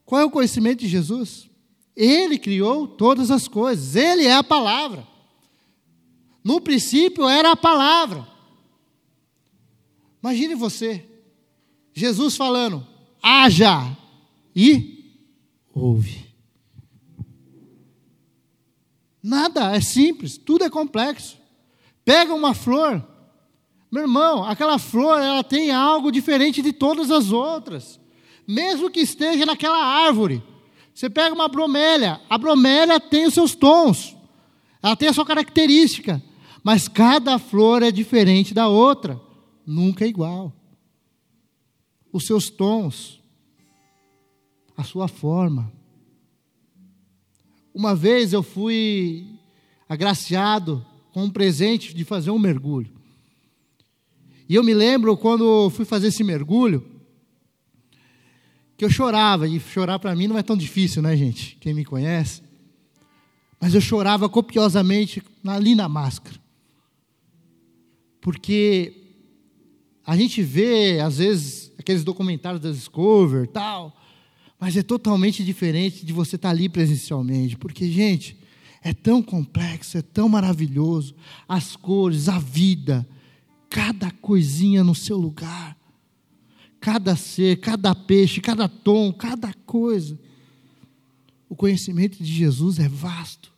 Qual 0.06 0.22
é 0.22 0.26
o 0.26 0.30
conhecimento 0.30 0.80
de 0.80 0.88
Jesus? 0.88 1.50
Ele 1.96 2.38
criou 2.38 2.88
todas 2.88 3.32
as 3.32 3.48
coisas, 3.48 3.96
ele 3.96 4.26
é 4.26 4.36
a 4.36 4.44
palavra. 4.44 5.08
No 6.44 6.62
princípio 6.62 7.28
era 7.28 7.52
a 7.52 7.58
palavra. 7.58 8.37
Imagine 10.28 10.56
você, 10.56 11.06
Jesus 11.94 12.36
falando: 12.36 12.86
haja 13.24 13.96
e 14.54 15.16
ouve. 15.74 16.28
Nada, 19.24 19.74
é 19.74 19.80
simples, 19.80 20.38
tudo 20.38 20.66
é 20.66 20.70
complexo. 20.70 21.38
Pega 22.04 22.34
uma 22.34 22.54
flor, 22.54 23.02
meu 23.90 24.02
irmão, 24.04 24.44
aquela 24.44 24.78
flor 24.78 25.18
ela 25.22 25.46
tem 25.46 25.72
algo 25.72 26.12
diferente 26.12 26.62
de 26.62 26.74
todas 26.74 27.10
as 27.10 27.32
outras, 27.32 27.98
mesmo 28.46 28.92
que 28.92 29.00
esteja 29.00 29.46
naquela 29.46 29.82
árvore. 29.82 30.44
Você 30.94 31.10
pega 31.10 31.34
uma 31.34 31.48
bromélia, 31.48 32.20
a 32.30 32.38
bromélia 32.38 33.00
tem 33.00 33.28
os 33.28 33.34
seus 33.34 33.56
tons, 33.56 34.14
ela 34.84 34.96
tem 34.98 35.08
a 35.08 35.14
sua 35.14 35.26
característica, 35.26 36.22
mas 36.62 36.90
cada 36.90 37.40
flor 37.40 37.82
é 37.82 37.92
diferente 37.92 38.54
da 38.54 38.68
outra, 38.68 39.26
nunca 39.68 40.06
é 40.06 40.08
igual. 40.08 40.54
Os 42.14 42.26
seus 42.26 42.50
tons, 42.50 43.22
a 44.78 44.84
sua 44.84 45.10
forma. 45.10 45.72
Uma 47.74 47.94
vez 47.94 48.32
eu 48.32 48.42
fui 48.42 49.28
agraciado 49.90 50.84
com 51.12 51.26
um 51.26 51.30
presente 51.30 51.94
de 51.94 52.06
fazer 52.06 52.32
um 52.32 52.40
mergulho. 52.40 52.96
E 54.48 54.56
eu 54.56 54.64
me 54.64 54.74
lembro 54.74 55.18
quando 55.18 55.70
fui 55.70 55.84
fazer 55.84 56.08
esse 56.08 56.24
mergulho, 56.24 56.86
que 58.78 58.86
eu 58.86 58.90
chorava, 58.90 59.48
e 59.48 59.60
chorar 59.60 60.00
para 60.00 60.16
mim 60.16 60.28
não 60.28 60.38
é 60.38 60.44
tão 60.44 60.56
difícil, 60.56 61.02
né, 61.02 61.18
gente? 61.18 61.58
Quem 61.60 61.74
me 61.74 61.84
conhece. 61.84 62.42
Mas 63.60 63.74
eu 63.74 63.82
chorava 63.82 64.30
copiosamente 64.30 65.22
ali 65.46 65.76
na 65.76 65.90
máscara. 65.90 66.40
Porque 68.22 69.07
a 70.08 70.16
gente 70.16 70.42
vê, 70.42 71.02
às 71.02 71.18
vezes, 71.18 71.70
aqueles 71.78 72.02
documentários 72.02 72.62
da 72.62 72.72
Discover 72.72 73.46
tal, 73.46 73.94
mas 74.58 74.78
é 74.78 74.82
totalmente 74.82 75.44
diferente 75.44 76.06
de 76.06 76.14
você 76.14 76.38
estar 76.38 76.50
ali 76.50 76.70
presencialmente, 76.70 77.58
porque, 77.58 77.92
gente, 77.92 78.38
é 78.82 78.94
tão 78.94 79.22
complexo, 79.22 79.98
é 79.98 80.02
tão 80.02 80.30
maravilhoso, 80.30 81.14
as 81.46 81.76
cores, 81.76 82.30
a 82.30 82.40
vida, 82.40 83.06
cada 83.70 84.10
coisinha 84.10 84.82
no 84.82 84.96
seu 84.96 85.18
lugar, 85.18 85.78
cada 86.80 87.18
ser, 87.18 87.60
cada 87.60 87.94
peixe, 87.94 88.40
cada 88.40 88.70
tom, 88.70 89.12
cada 89.12 89.54
coisa. 89.66 90.18
O 91.50 91.56
conhecimento 91.56 92.24
de 92.24 92.32
Jesus 92.32 92.80
é 92.80 92.88
vasto. 92.88 93.52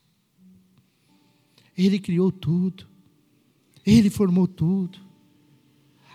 Ele 1.77 1.99
criou 1.99 2.31
tudo, 2.31 2.87
ele 3.85 4.09
formou 4.09 4.47
tudo. 4.47 5.08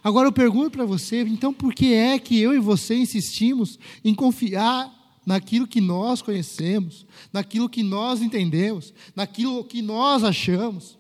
Agora 0.05 0.29
eu 0.29 0.33
pergunto 0.33 0.73
para 0.73 0.85
você, 0.85 1.23
então 1.23 1.55
por 1.55 1.73
que 1.75 1.95
é 1.95 2.19
que 2.19 2.39
eu 2.39 2.53
e 2.53 2.59
você 2.59 2.95
insistimos 2.95 3.79
em 4.05 4.15
confiar 4.15 4.93
naquilo 5.25 5.67
que 5.67 5.81
nós 5.81 6.21
conhecemos, 6.21 7.07
naquilo 7.33 7.71
que 7.71 7.83
nós 7.83 8.21
entendemos, 8.21 8.93
naquilo 9.17 9.65
que 9.65 9.81
nós 9.81 10.23
achamos? 10.23 10.99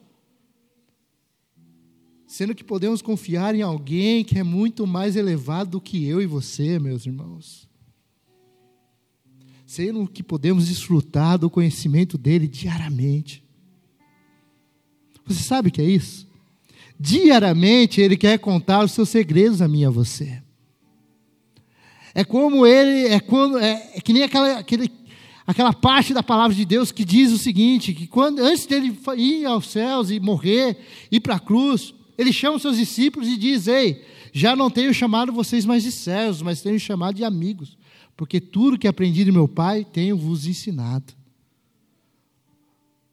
Sendo 2.27 2.55
que 2.55 2.65
podemos 2.65 3.03
confiar 3.03 3.55
em 3.55 3.61
alguém 3.61 4.25
que 4.25 4.39
é 4.39 4.43
muito 4.43 4.87
mais 4.87 5.17
elevado 5.17 5.73
do 5.73 5.81
que 5.83 6.03
eu 6.07 6.23
e 6.23 6.27
você, 6.27 6.79
meus 6.79 7.05
irmãos. 7.05 7.69
Sendo 9.67 10.09
que 10.09 10.23
podemos 10.23 10.67
desfrutar 10.67 11.39
do 11.39 11.51
conhecimento 11.51 12.17
dele 12.17 12.49
diariamente. 12.49 13.45
Você 15.27 15.43
sabe 15.43 15.69
o 15.69 15.73
que 15.73 15.83
é 15.83 15.85
isso? 15.85 16.27
Diariamente 16.99 18.01
Ele 18.01 18.17
quer 18.17 18.39
contar 18.39 18.85
os 18.85 18.93
seus 18.93 19.09
segredos 19.09 19.61
a 19.61 19.69
mim 19.69 19.81
e 19.81 19.85
a 19.85 19.91
você. 19.91 20.43
É 22.15 22.25
como 22.25 22.67
Ele, 22.67 23.09
é, 23.09 23.21
quando, 23.21 23.59
é, 23.59 23.91
é 23.95 24.01
que 24.01 24.13
nem 24.13 24.23
aquela, 24.23 24.59
aquele, 24.59 24.91
aquela 25.47 25.73
parte 25.73 26.15
da 26.15 26.23
palavra 26.23 26.55
de 26.55 26.65
Deus 26.65 26.93
que 26.93 27.05
diz 27.05 27.33
o 27.33 27.39
seguinte: 27.39 27.93
que 27.93 28.07
quando, 28.07 28.41
antes 28.41 28.67
dele 28.67 28.97
ir 29.17 29.45
aos 29.45 29.67
céus 29.67 30.11
e 30.11 30.21
morrer, 30.21 30.79
ir 31.11 31.21
para 31.21 31.37
a 31.37 31.41
cruz, 31.41 31.93
ele 32.17 32.33
chama 32.33 32.57
os 32.57 32.63
seus 32.63 32.77
discípulos 32.77 33.29
e 33.29 33.37
diz: 33.37 33.67
Ei, 33.67 34.05
já 34.33 34.55
não 34.55 34.71
tenho 34.71 34.95
chamado 34.95 35.33
vocês 35.33 35.65
mais 35.65 35.83
de 35.83 35.93
servos, 35.93 36.43
mas 36.43 36.63
tenho 36.63 36.79
chamado 36.79 37.17
de 37.17 37.25
amigos, 37.25 37.77
porque 38.17 38.41
tudo 38.41 38.79
que 38.79 38.89
aprendi 38.89 39.25
do 39.25 39.33
meu 39.33 39.49
Pai 39.49 39.85
tenho 39.85 40.17
vos 40.17 40.47
ensinado. 40.47 41.13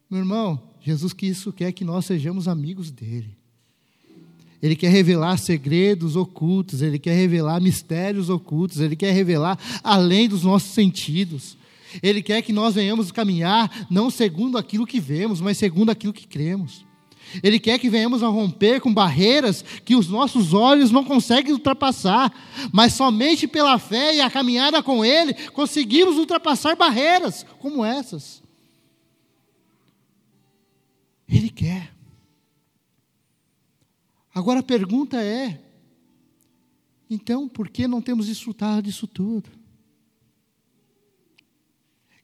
Meu 0.08 0.20
irmão, 0.20 0.62
Jesus 0.80 1.12
que 1.12 1.26
isso 1.26 1.52
quer 1.52 1.72
que 1.72 1.84
nós 1.84 2.04
sejamos 2.04 2.46
amigos 2.46 2.90
dele. 2.90 3.36
Ele 4.62 4.76
quer 4.76 4.90
revelar 4.90 5.36
segredos 5.38 6.14
ocultos, 6.14 6.82
ele 6.82 6.98
quer 6.98 7.14
revelar 7.14 7.60
mistérios 7.60 8.30
ocultos, 8.30 8.78
ele 8.78 8.94
quer 8.94 9.12
revelar 9.12 9.58
além 9.82 10.28
dos 10.28 10.44
nossos 10.44 10.70
sentidos. 10.70 11.56
Ele 12.00 12.22
quer 12.22 12.40
que 12.42 12.52
nós 12.52 12.76
venhamos 12.76 13.10
caminhar 13.10 13.86
não 13.90 14.08
segundo 14.08 14.56
aquilo 14.56 14.86
que 14.86 15.00
vemos, 15.00 15.40
mas 15.40 15.58
segundo 15.58 15.90
aquilo 15.90 16.12
que 16.12 16.26
cremos. 16.26 16.86
Ele 17.42 17.58
quer 17.58 17.78
que 17.78 17.88
venhamos 17.88 18.22
a 18.22 18.28
romper 18.28 18.80
com 18.80 18.92
barreiras 18.92 19.64
que 19.84 19.96
os 19.96 20.08
nossos 20.08 20.52
olhos 20.52 20.90
não 20.90 21.04
conseguem 21.04 21.52
ultrapassar, 21.52 22.32
mas 22.72 22.94
somente 22.94 23.48
pela 23.48 23.78
fé 23.78 24.14
e 24.14 24.20
a 24.20 24.30
caminhada 24.30 24.82
com 24.82 25.04
Ele 25.04 25.34
conseguimos 25.50 26.16
ultrapassar 26.18 26.76
barreiras 26.76 27.44
como 27.58 27.84
essas. 27.84 28.42
Ele 31.28 31.48
quer. 31.48 31.91
Agora 34.34 34.60
a 34.60 34.62
pergunta 34.62 35.22
é: 35.22 35.60
então, 37.08 37.48
por 37.48 37.68
que 37.68 37.86
não 37.86 38.00
temos 38.00 38.26
desfrutado 38.26 38.82
disso 38.82 39.06
tudo? 39.06 39.50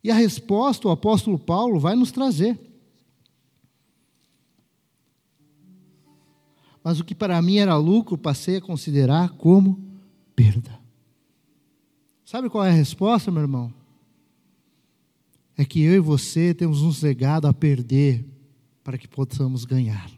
E 0.03 0.11
a 0.11 0.15
resposta 0.15 0.89
o 0.89 0.91
apóstolo 0.91 1.39
Paulo 1.39 1.79
vai 1.79 1.95
nos 1.95 2.11
trazer. 2.11 2.59
Mas 6.83 7.01
o 7.01 7.05
que 7.05 7.15
para 7.15 7.43
mim 7.43 7.59
era 7.59 7.77
lucro, 7.77 8.17
passei 8.17 8.57
a 8.57 8.61
considerar 8.63 9.31
como 9.31 9.79
perda. 10.35 10.79
Sabe 12.25 12.49
qual 12.49 12.65
é 12.65 12.71
a 12.71 12.75
resposta, 12.75 13.31
meu 13.31 13.43
irmão? 13.43 13.75
É 15.57 15.65
que 15.65 15.83
eu 15.83 15.95
e 15.95 15.99
você 15.99 16.55
temos 16.55 16.83
um 16.83 16.93
legado 17.03 17.47
a 17.47 17.53
perder 17.53 18.25
para 18.83 18.97
que 18.97 19.09
possamos 19.09 19.65
ganhar. 19.65 20.18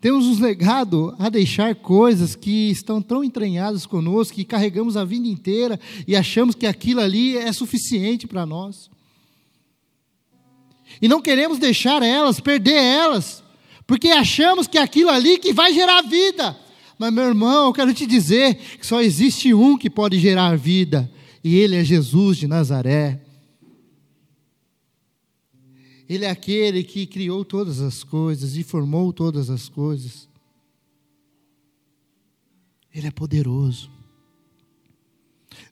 Temos 0.00 0.26
um 0.26 0.40
legado 0.40 1.14
a 1.18 1.28
deixar 1.28 1.74
coisas 1.74 2.36
que 2.36 2.70
estão 2.70 3.02
tão 3.02 3.24
entranhadas 3.24 3.84
conosco, 3.84 4.36
que 4.36 4.44
carregamos 4.44 4.96
a 4.96 5.04
vida 5.04 5.26
inteira 5.26 5.78
e 6.06 6.14
achamos 6.14 6.54
que 6.54 6.66
aquilo 6.66 7.00
ali 7.00 7.36
é 7.36 7.52
suficiente 7.52 8.26
para 8.26 8.46
nós. 8.46 8.88
E 11.02 11.08
não 11.08 11.20
queremos 11.20 11.58
deixar 11.58 12.02
elas, 12.02 12.38
perder 12.38 12.76
elas, 12.76 13.42
porque 13.86 14.08
achamos 14.08 14.68
que 14.68 14.78
aquilo 14.78 15.10
ali 15.10 15.36
que 15.36 15.52
vai 15.52 15.74
gerar 15.74 16.02
vida. 16.02 16.56
Mas, 16.96 17.12
meu 17.12 17.24
irmão, 17.24 17.66
eu 17.66 17.72
quero 17.72 17.92
te 17.92 18.06
dizer 18.06 18.54
que 18.54 18.86
só 18.86 19.00
existe 19.00 19.52
um 19.52 19.76
que 19.76 19.90
pode 19.90 20.18
gerar 20.18 20.56
vida, 20.56 21.10
e 21.42 21.56
ele 21.56 21.76
é 21.76 21.84
Jesus 21.84 22.38
de 22.38 22.46
Nazaré. 22.46 23.20
Ele 26.08 26.24
é 26.24 26.30
aquele 26.30 26.82
que 26.82 27.06
criou 27.06 27.44
todas 27.44 27.80
as 27.80 28.02
coisas 28.02 28.56
e 28.56 28.62
formou 28.62 29.12
todas 29.12 29.50
as 29.50 29.68
coisas. 29.68 30.26
Ele 32.94 33.06
é 33.06 33.10
poderoso. 33.10 33.90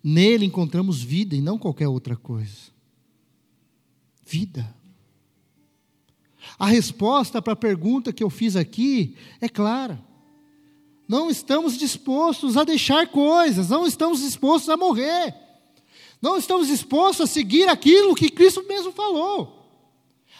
Nele 0.05 0.45
encontramos 0.45 1.03
vida 1.03 1.35
e 1.35 1.41
não 1.41 1.59
qualquer 1.59 1.89
outra 1.89 2.15
coisa. 2.15 2.71
Vida. 4.25 4.75
A 6.59 6.67
resposta 6.67 7.41
para 7.41 7.55
a 7.55 7.57
pergunta 7.57 8.13
que 8.13 8.23
eu 8.23 8.29
fiz 8.29 8.57
aqui 8.57 9.17
é 9.41 9.49
clara. 9.49 10.05
Não 11.09 11.31
estamos 11.31 11.79
dispostos 11.79 12.57
a 12.57 12.65
deixar 12.65 13.09
coisas, 13.09 13.71
não 13.71 13.87
estamos 13.87 14.21
dispostos 14.21 14.69
a 14.69 14.77
morrer, 14.77 15.35
não 16.21 16.37
estamos 16.37 16.67
dispostos 16.67 17.21
a 17.21 17.33
seguir 17.33 17.69
aquilo 17.69 18.15
que 18.15 18.29
Cristo 18.29 18.65
mesmo 18.67 18.91
falou. 18.91 19.56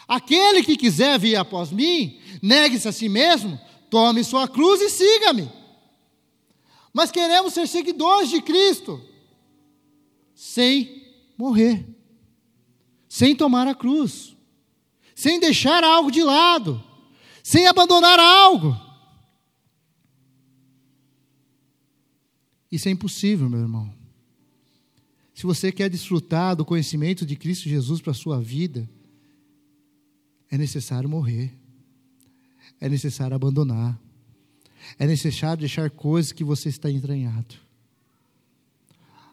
Aquele 0.07 0.63
que 0.63 0.77
quiser 0.77 1.19
vir 1.19 1.35
após 1.35 1.71
mim, 1.71 2.19
negue-se 2.41 2.87
a 2.87 2.91
si 2.91 3.09
mesmo, 3.09 3.59
tome 3.89 4.23
sua 4.23 4.47
cruz 4.47 4.81
e 4.81 4.89
siga-me. 4.89 5.51
Mas 6.93 7.11
queremos 7.11 7.53
ser 7.53 7.67
seguidores 7.67 8.29
de 8.29 8.41
Cristo, 8.41 9.01
sem 10.33 11.05
morrer, 11.37 11.85
sem 13.09 13.35
tomar 13.35 13.67
a 13.67 13.75
cruz, 13.75 14.35
sem 15.13 15.39
deixar 15.39 15.83
algo 15.83 16.09
de 16.09 16.23
lado, 16.23 16.81
sem 17.43 17.67
abandonar 17.67 18.19
algo. 18.19 18.75
Isso 22.71 22.87
é 22.87 22.91
impossível, 22.91 23.49
meu 23.49 23.59
irmão. 23.59 23.93
Se 25.33 25.43
você 25.43 25.71
quer 25.71 25.89
desfrutar 25.89 26.55
do 26.55 26.65
conhecimento 26.65 27.25
de 27.25 27.35
Cristo 27.35 27.69
Jesus 27.69 28.01
para 28.01 28.11
a 28.11 28.15
sua 28.15 28.41
vida, 28.41 28.89
é 30.49 30.57
necessário 30.57 31.09
morrer, 31.09 31.53
é 32.79 32.87
necessário 32.87 33.35
abandonar, 33.35 33.99
é 34.97 35.05
necessário 35.05 35.59
deixar 35.59 35.89
coisas 35.89 36.31
que 36.31 36.43
você 36.43 36.69
está 36.69 36.89
entranhado. 36.89 37.55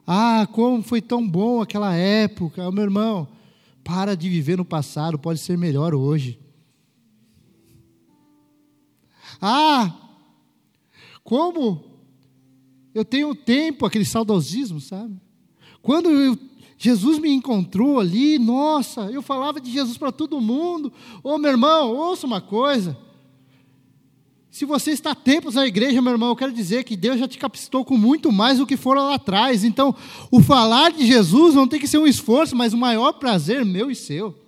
Ah, 0.07 0.47
como 0.53 0.83
foi 0.83 1.01
tão 1.01 1.27
bom 1.27 1.63
aquela 1.63 1.95
época, 1.95 2.71
meu 2.71 2.85
irmão, 2.85 3.29
para 3.83 4.15
de 4.17 4.29
viver 4.29 4.57
no 4.57 4.65
passado, 4.65 5.19
pode 5.19 5.41
ser 5.41 5.57
melhor 5.57 5.95
hoje. 5.95 6.39
Ah, 9.41 9.95
como 11.23 11.85
eu 12.95 13.05
tenho 13.05 13.35
tempo, 13.35 13.87
aquele 13.87 14.05
saudosismo, 14.05 14.81
sabe? 14.81 15.21
Quando 15.83 16.11
eu 16.11 16.39
Jesus 16.85 17.19
me 17.19 17.31
encontrou 17.31 17.99
ali, 17.99 18.39
nossa, 18.39 19.11
eu 19.11 19.23
falava 19.23 19.59
de 19.59 19.73
Jesus 19.73 19.97
para 19.97 20.13
todo 20.13 20.39
mundo. 20.39 20.93
Ô 21.23 21.39
meu 21.39 21.53
irmão, 21.53 21.97
ouça 21.97 22.27
uma 22.27 22.43
coisa. 22.43 22.95
Se 24.51 24.67
você 24.67 24.91
está 24.91 25.13
há 25.13 25.15
tempos 25.15 25.55
na 25.55 25.67
igreja, 25.67 26.03
meu 26.03 26.13
irmão, 26.13 26.29
eu 26.29 26.37
quero 26.37 26.53
dizer 26.53 26.85
que 26.85 26.95
Deus 26.95 27.19
já 27.19 27.27
te 27.27 27.39
capacitou 27.39 27.87
com 27.87 27.97
muito 27.97 28.31
mais 28.31 28.59
do 28.59 28.67
que 28.67 28.77
fora 28.77 29.01
lá 29.01 29.15
atrás. 29.15 29.65
Então, 29.65 29.97
o 30.31 30.43
falar 30.43 30.93
de 30.93 31.07
Jesus 31.07 31.55
não 31.55 31.67
tem 31.67 31.81
que 31.81 31.89
ser 31.89 31.97
um 31.97 32.07
esforço, 32.07 32.55
mas 32.55 32.75
o 32.75 32.77
maior 32.77 33.15
prazer 33.15 33.65
meu 33.65 33.91
e 33.91 33.97
seu. 33.97 34.39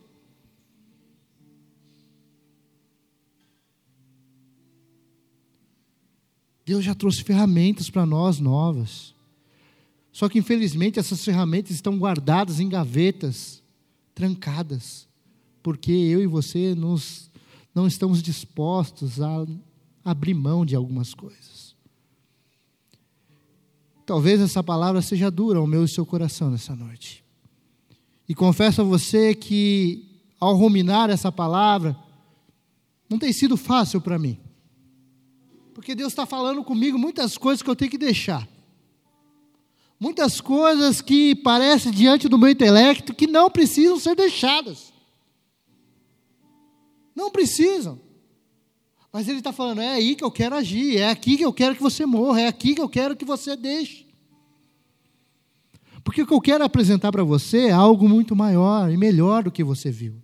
Deus 6.66 6.84
já 6.84 6.94
trouxe 6.94 7.24
ferramentas 7.24 7.88
para 7.88 8.04
nós 8.04 8.38
novas. 8.38 9.15
Só 10.16 10.30
que, 10.30 10.38
infelizmente, 10.38 10.98
essas 10.98 11.22
ferramentas 11.22 11.72
estão 11.72 11.98
guardadas 11.98 12.58
em 12.58 12.70
gavetas, 12.70 13.62
trancadas, 14.14 15.06
porque 15.62 15.92
eu 15.92 16.22
e 16.22 16.26
você 16.26 16.74
nos, 16.74 17.30
não 17.74 17.86
estamos 17.86 18.22
dispostos 18.22 19.20
a 19.20 19.46
abrir 20.02 20.32
mão 20.32 20.64
de 20.64 20.74
algumas 20.74 21.12
coisas. 21.12 21.76
Talvez 24.06 24.40
essa 24.40 24.62
palavra 24.62 25.02
seja 25.02 25.30
dura 25.30 25.58
ao 25.58 25.66
meu 25.66 25.84
e 25.84 25.88
seu 25.88 26.06
coração 26.06 26.50
nessa 26.50 26.74
noite. 26.74 27.22
E 28.26 28.34
confesso 28.34 28.80
a 28.80 28.84
você 28.84 29.34
que, 29.34 30.02
ao 30.40 30.56
ruminar 30.56 31.10
essa 31.10 31.30
palavra, 31.30 31.94
não 33.06 33.18
tem 33.18 33.34
sido 33.34 33.54
fácil 33.54 34.00
para 34.00 34.18
mim. 34.18 34.38
Porque 35.74 35.94
Deus 35.94 36.14
está 36.14 36.24
falando 36.24 36.64
comigo 36.64 36.98
muitas 36.98 37.36
coisas 37.36 37.62
que 37.62 37.68
eu 37.68 37.76
tenho 37.76 37.90
que 37.90 37.98
deixar. 37.98 38.55
Muitas 39.98 40.40
coisas 40.40 41.00
que 41.00 41.34
parecem 41.34 41.90
diante 41.90 42.28
do 42.28 42.38
meu 42.38 42.50
intelecto 42.50 43.14
que 43.14 43.26
não 43.26 43.50
precisam 43.50 43.98
ser 43.98 44.14
deixadas. 44.14 44.92
Não 47.14 47.30
precisam. 47.30 47.98
Mas 49.10 49.26
ele 49.26 49.38
está 49.38 49.52
falando: 49.52 49.80
é 49.80 49.88
aí 49.88 50.14
que 50.14 50.22
eu 50.22 50.30
quero 50.30 50.54
agir, 50.54 50.98
é 50.98 51.08
aqui 51.08 51.38
que 51.38 51.44
eu 51.44 51.52
quero 51.52 51.74
que 51.74 51.82
você 51.82 52.04
morra, 52.04 52.42
é 52.42 52.46
aqui 52.46 52.74
que 52.74 52.80
eu 52.82 52.88
quero 52.88 53.16
que 53.16 53.24
você 53.24 53.56
deixe. 53.56 54.04
Porque 56.04 56.22
o 56.22 56.26
que 56.26 56.34
eu 56.34 56.40
quero 56.40 56.62
apresentar 56.62 57.10
para 57.10 57.24
você 57.24 57.68
é 57.68 57.72
algo 57.72 58.06
muito 58.06 58.36
maior 58.36 58.92
e 58.92 58.96
melhor 58.96 59.42
do 59.44 59.50
que 59.50 59.64
você 59.64 59.90
viu. 59.90 60.14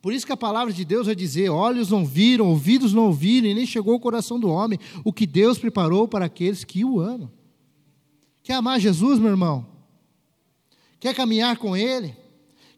Por 0.00 0.12
isso 0.12 0.24
que 0.24 0.32
a 0.32 0.36
palavra 0.36 0.72
de 0.72 0.84
Deus 0.84 1.06
vai 1.06 1.14
dizer: 1.14 1.50
olhos 1.50 1.90
não 1.90 2.06
viram, 2.06 2.48
ouvidos 2.48 2.94
não 2.94 3.08
ouviram, 3.08 3.46
e 3.46 3.54
nem 3.54 3.66
chegou 3.66 3.92
ao 3.92 4.00
coração 4.00 4.40
do 4.40 4.48
homem 4.48 4.78
o 5.04 5.12
que 5.12 5.26
Deus 5.26 5.58
preparou 5.58 6.08
para 6.08 6.24
aqueles 6.24 6.64
que 6.64 6.82
o 6.82 6.98
amam. 6.98 7.30
Quer 8.48 8.54
amar 8.54 8.80
Jesus, 8.80 9.18
meu 9.18 9.28
irmão? 9.28 9.66
Quer 10.98 11.14
caminhar 11.14 11.58
com 11.58 11.76
Ele? 11.76 12.16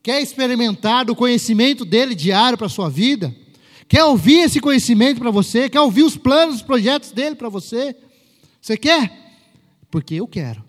Quer 0.03 0.21
experimentar 0.21 1.05
do 1.05 1.15
conhecimento 1.15 1.85
dele 1.85 2.13
diário 2.13 2.59
para 2.59 2.67
a 2.67 2.69
sua 2.69 2.91
vida? 2.91 3.33
Quer 3.87 4.03
ouvir 4.03 4.41
esse 4.41 4.59
conhecimento 4.61 5.21
para 5.21 5.31
você? 5.31 5.71
Quer 5.71 5.81
ouvir 5.81 6.03
os 6.03 6.17
planos, 6.17 6.57
os 6.57 6.63
projetos 6.63 7.13
dele 7.13 7.37
para 7.37 7.49
você? 7.49 7.95
Você 8.61 8.77
quer? 8.77 9.39
Porque 9.93 10.17
eu 10.17 10.27
quero. 10.27 10.65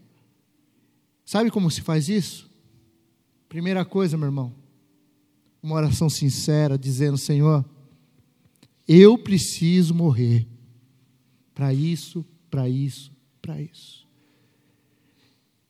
Sabe 1.26 1.50
como 1.50 1.72
se 1.72 1.82
faz 1.82 2.08
isso? 2.08 2.48
Primeira 3.50 3.84
coisa, 3.84 4.16
meu 4.16 4.28
irmão, 4.28 4.54
uma 5.64 5.78
oração 5.78 6.12
sincera, 6.12 6.78
dizendo: 6.78 7.18
Senhor, 7.18 7.66
eu 8.88 9.18
preciso 9.18 9.96
morrer 9.96 10.48
para 11.56 11.74
isso, 11.74 12.24
para 12.52 12.70
isso, 12.70 13.12
para 13.42 13.60
isso. 13.60 14.01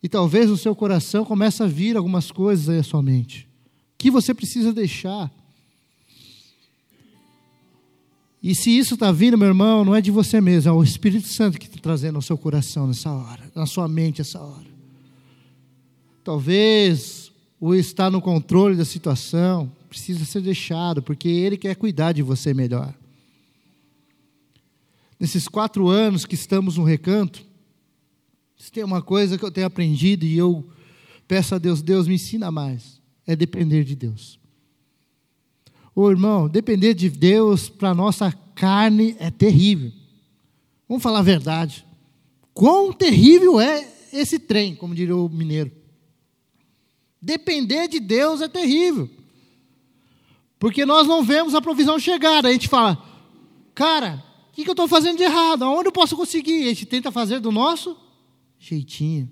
E 0.01 0.09
talvez 0.09 0.49
no 0.49 0.57
seu 0.57 0.75
coração 0.75 1.23
comece 1.23 1.61
a 1.61 1.67
vir 1.67 1.95
algumas 1.95 2.31
coisas 2.31 2.69
aí 2.69 2.79
à 2.79 2.83
sua 2.83 3.03
mente, 3.03 3.47
que 3.97 4.09
você 4.09 4.33
precisa 4.33 4.73
deixar. 4.73 5.31
E 8.41 8.55
se 8.55 8.75
isso 8.75 8.95
está 8.95 9.11
vindo, 9.11 9.37
meu 9.37 9.49
irmão, 9.49 9.85
não 9.85 9.95
é 9.95 10.01
de 10.01 10.09
você 10.09 10.41
mesmo, 10.41 10.69
é 10.69 10.73
o 10.73 10.83
Espírito 10.83 11.27
Santo 11.27 11.59
que 11.59 11.67
está 11.67 11.79
trazendo 11.79 12.15
ao 12.15 12.21
seu 12.23 12.37
coração 12.37 12.87
nessa 12.87 13.11
hora, 13.11 13.51
na 13.53 13.67
sua 13.67 13.87
mente 13.87 14.21
essa 14.21 14.39
hora. 14.41 14.71
Talvez 16.23 17.31
o 17.59 17.75
estar 17.75 18.09
no 18.09 18.19
controle 18.19 18.75
da 18.75 18.85
situação 18.85 19.71
precisa 19.87 20.25
ser 20.25 20.41
deixado, 20.41 21.03
porque 21.03 21.27
Ele 21.27 21.57
quer 21.57 21.75
cuidar 21.75 22.13
de 22.13 22.23
você 22.23 22.53
melhor. 22.53 22.91
Nesses 25.19 25.47
quatro 25.47 25.87
anos 25.87 26.25
que 26.25 26.33
estamos 26.33 26.77
no 26.77 26.83
recanto, 26.83 27.45
se 28.61 28.71
tem 28.71 28.83
uma 28.83 29.01
coisa 29.01 29.39
que 29.39 29.43
eu 29.43 29.49
tenho 29.49 29.65
aprendido 29.65 30.23
e 30.23 30.37
eu 30.37 30.63
peço 31.27 31.55
a 31.55 31.57
Deus, 31.57 31.81
Deus 31.81 32.07
me 32.07 32.13
ensina 32.13 32.51
mais, 32.51 33.01
é 33.25 33.35
depender 33.35 33.83
de 33.83 33.95
Deus. 33.95 34.39
Ô 35.95 36.11
irmão, 36.11 36.47
depender 36.47 36.93
de 36.93 37.09
Deus 37.09 37.69
para 37.69 37.95
nossa 37.95 38.31
carne 38.53 39.15
é 39.17 39.31
terrível. 39.31 39.91
Vamos 40.87 41.01
falar 41.01 41.19
a 41.19 41.23
verdade. 41.23 41.83
Quão 42.53 42.93
terrível 42.93 43.59
é 43.59 43.91
esse 44.13 44.37
trem, 44.37 44.75
como 44.75 44.93
diria 44.93 45.17
o 45.17 45.27
mineiro. 45.27 45.71
Depender 47.19 47.87
de 47.87 47.99
Deus 47.99 48.41
é 48.41 48.47
terrível. 48.47 49.09
Porque 50.59 50.85
nós 50.85 51.07
não 51.07 51.23
vemos 51.23 51.55
a 51.55 51.61
provisão 51.61 51.97
chegar. 51.97 52.45
A 52.45 52.51
gente 52.51 52.67
fala, 52.67 53.03
cara, 53.73 54.23
o 54.49 54.53
que, 54.53 54.63
que 54.63 54.69
eu 54.69 54.73
estou 54.73 54.87
fazendo 54.87 55.17
de 55.17 55.23
errado? 55.23 55.63
Aonde 55.63 55.87
eu 55.87 55.91
posso 55.91 56.15
conseguir? 56.15 56.65
A 56.65 56.67
gente 56.67 56.85
tenta 56.85 57.11
fazer 57.11 57.39
do 57.39 57.51
nosso 57.51 57.97
jeitinho. 58.61 59.29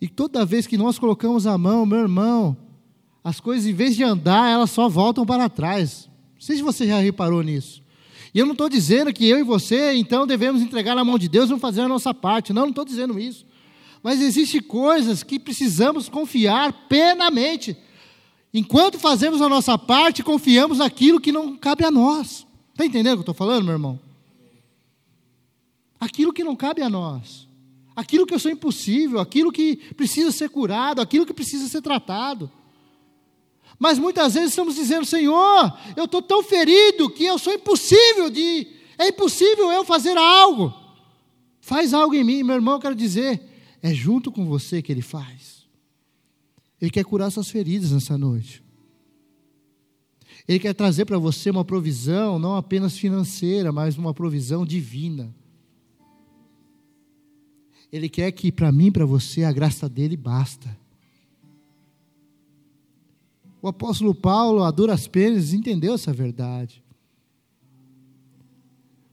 E 0.00 0.08
toda 0.08 0.44
vez 0.44 0.66
que 0.66 0.76
nós 0.76 0.98
colocamos 0.98 1.46
a 1.46 1.56
mão, 1.56 1.86
meu 1.86 2.00
irmão, 2.00 2.56
as 3.22 3.40
coisas, 3.40 3.66
em 3.66 3.72
vez 3.72 3.96
de 3.96 4.02
andar, 4.02 4.50
elas 4.50 4.70
só 4.70 4.88
voltam 4.88 5.24
para 5.24 5.48
trás. 5.48 6.08
Não 6.34 6.40
sei 6.40 6.56
se 6.56 6.62
você 6.62 6.86
já 6.86 6.98
reparou 6.98 7.42
nisso. 7.42 7.82
E 8.34 8.38
eu 8.38 8.44
não 8.44 8.52
estou 8.52 8.68
dizendo 8.68 9.12
que 9.12 9.26
eu 9.26 9.38
e 9.38 9.42
você, 9.42 9.94
então, 9.94 10.26
devemos 10.26 10.60
entregar 10.60 10.94
na 10.94 11.04
mão 11.04 11.18
de 11.18 11.28
Deus 11.28 11.50
e 11.50 11.58
fazer 11.58 11.82
a 11.82 11.88
nossa 11.88 12.12
parte. 12.12 12.52
Não, 12.52 12.62
não 12.62 12.70
estou 12.70 12.84
dizendo 12.84 13.18
isso. 13.18 13.46
Mas 14.02 14.20
existem 14.20 14.60
coisas 14.60 15.22
que 15.22 15.38
precisamos 15.38 16.08
confiar 16.08 16.88
plenamente. 16.88 17.76
Enquanto 18.52 18.98
fazemos 18.98 19.40
a 19.40 19.48
nossa 19.48 19.78
parte, 19.78 20.22
confiamos 20.22 20.78
naquilo 20.78 21.20
que 21.20 21.32
não 21.32 21.56
cabe 21.56 21.84
a 21.84 21.90
nós. 21.90 22.46
Está 22.72 22.84
entendendo 22.84 23.14
o 23.14 23.16
que 23.16 23.28
eu 23.28 23.32
estou 23.32 23.34
falando, 23.34 23.64
meu 23.64 23.74
irmão? 23.74 24.07
Aquilo 25.98 26.32
que 26.32 26.44
não 26.44 26.54
cabe 26.54 26.82
a 26.82 26.88
nós. 26.88 27.48
Aquilo 27.94 28.26
que 28.26 28.34
eu 28.34 28.38
sou 28.38 28.50
impossível, 28.50 29.18
aquilo 29.18 29.50
que 29.50 29.76
precisa 29.94 30.30
ser 30.30 30.48
curado, 30.48 31.00
aquilo 31.00 31.26
que 31.26 31.34
precisa 31.34 31.66
ser 31.68 31.82
tratado. 31.82 32.50
Mas 33.78 33.98
muitas 33.98 34.34
vezes 34.34 34.50
estamos 34.50 34.74
dizendo, 34.74 35.04
Senhor, 35.04 35.78
eu 35.96 36.04
estou 36.04 36.22
tão 36.22 36.42
ferido 36.42 37.10
que 37.10 37.24
eu 37.24 37.38
sou 37.38 37.52
impossível 37.52 38.30
de. 38.30 38.66
É 38.96 39.08
impossível 39.08 39.70
eu 39.70 39.84
fazer 39.84 40.16
algo. 40.16 40.72
Faz 41.60 41.92
algo 41.92 42.14
em 42.14 42.24
mim, 42.24 42.42
meu 42.42 42.56
irmão, 42.56 42.74
eu 42.74 42.80
quero 42.80 42.94
dizer, 42.94 43.40
é 43.82 43.92
junto 43.92 44.32
com 44.32 44.46
você 44.46 44.80
que 44.80 44.90
Ele 44.90 45.02
faz. 45.02 45.66
Ele 46.80 46.90
quer 46.90 47.04
curar 47.04 47.30
suas 47.30 47.50
feridas 47.50 47.92
nessa 47.92 48.16
noite. 48.16 48.62
Ele 50.46 50.58
quer 50.58 50.72
trazer 50.72 51.04
para 51.04 51.18
você 51.18 51.50
uma 51.50 51.64
provisão, 51.64 52.38
não 52.38 52.56
apenas 52.56 52.96
financeira, 52.96 53.70
mas 53.70 53.98
uma 53.98 54.14
provisão 54.14 54.64
divina. 54.64 55.34
Ele 57.92 58.08
quer 58.08 58.30
que 58.32 58.52
para 58.52 58.70
mim, 58.70 58.92
para 58.92 59.06
você, 59.06 59.44
a 59.44 59.52
graça 59.52 59.88
dele 59.88 60.16
basta. 60.16 60.76
O 63.60 63.68
apóstolo 63.68 64.14
Paulo, 64.14 64.62
a 64.62 64.70
duras 64.70 65.08
penas, 65.08 65.52
entendeu 65.52 65.94
essa 65.94 66.12
verdade. 66.12 66.82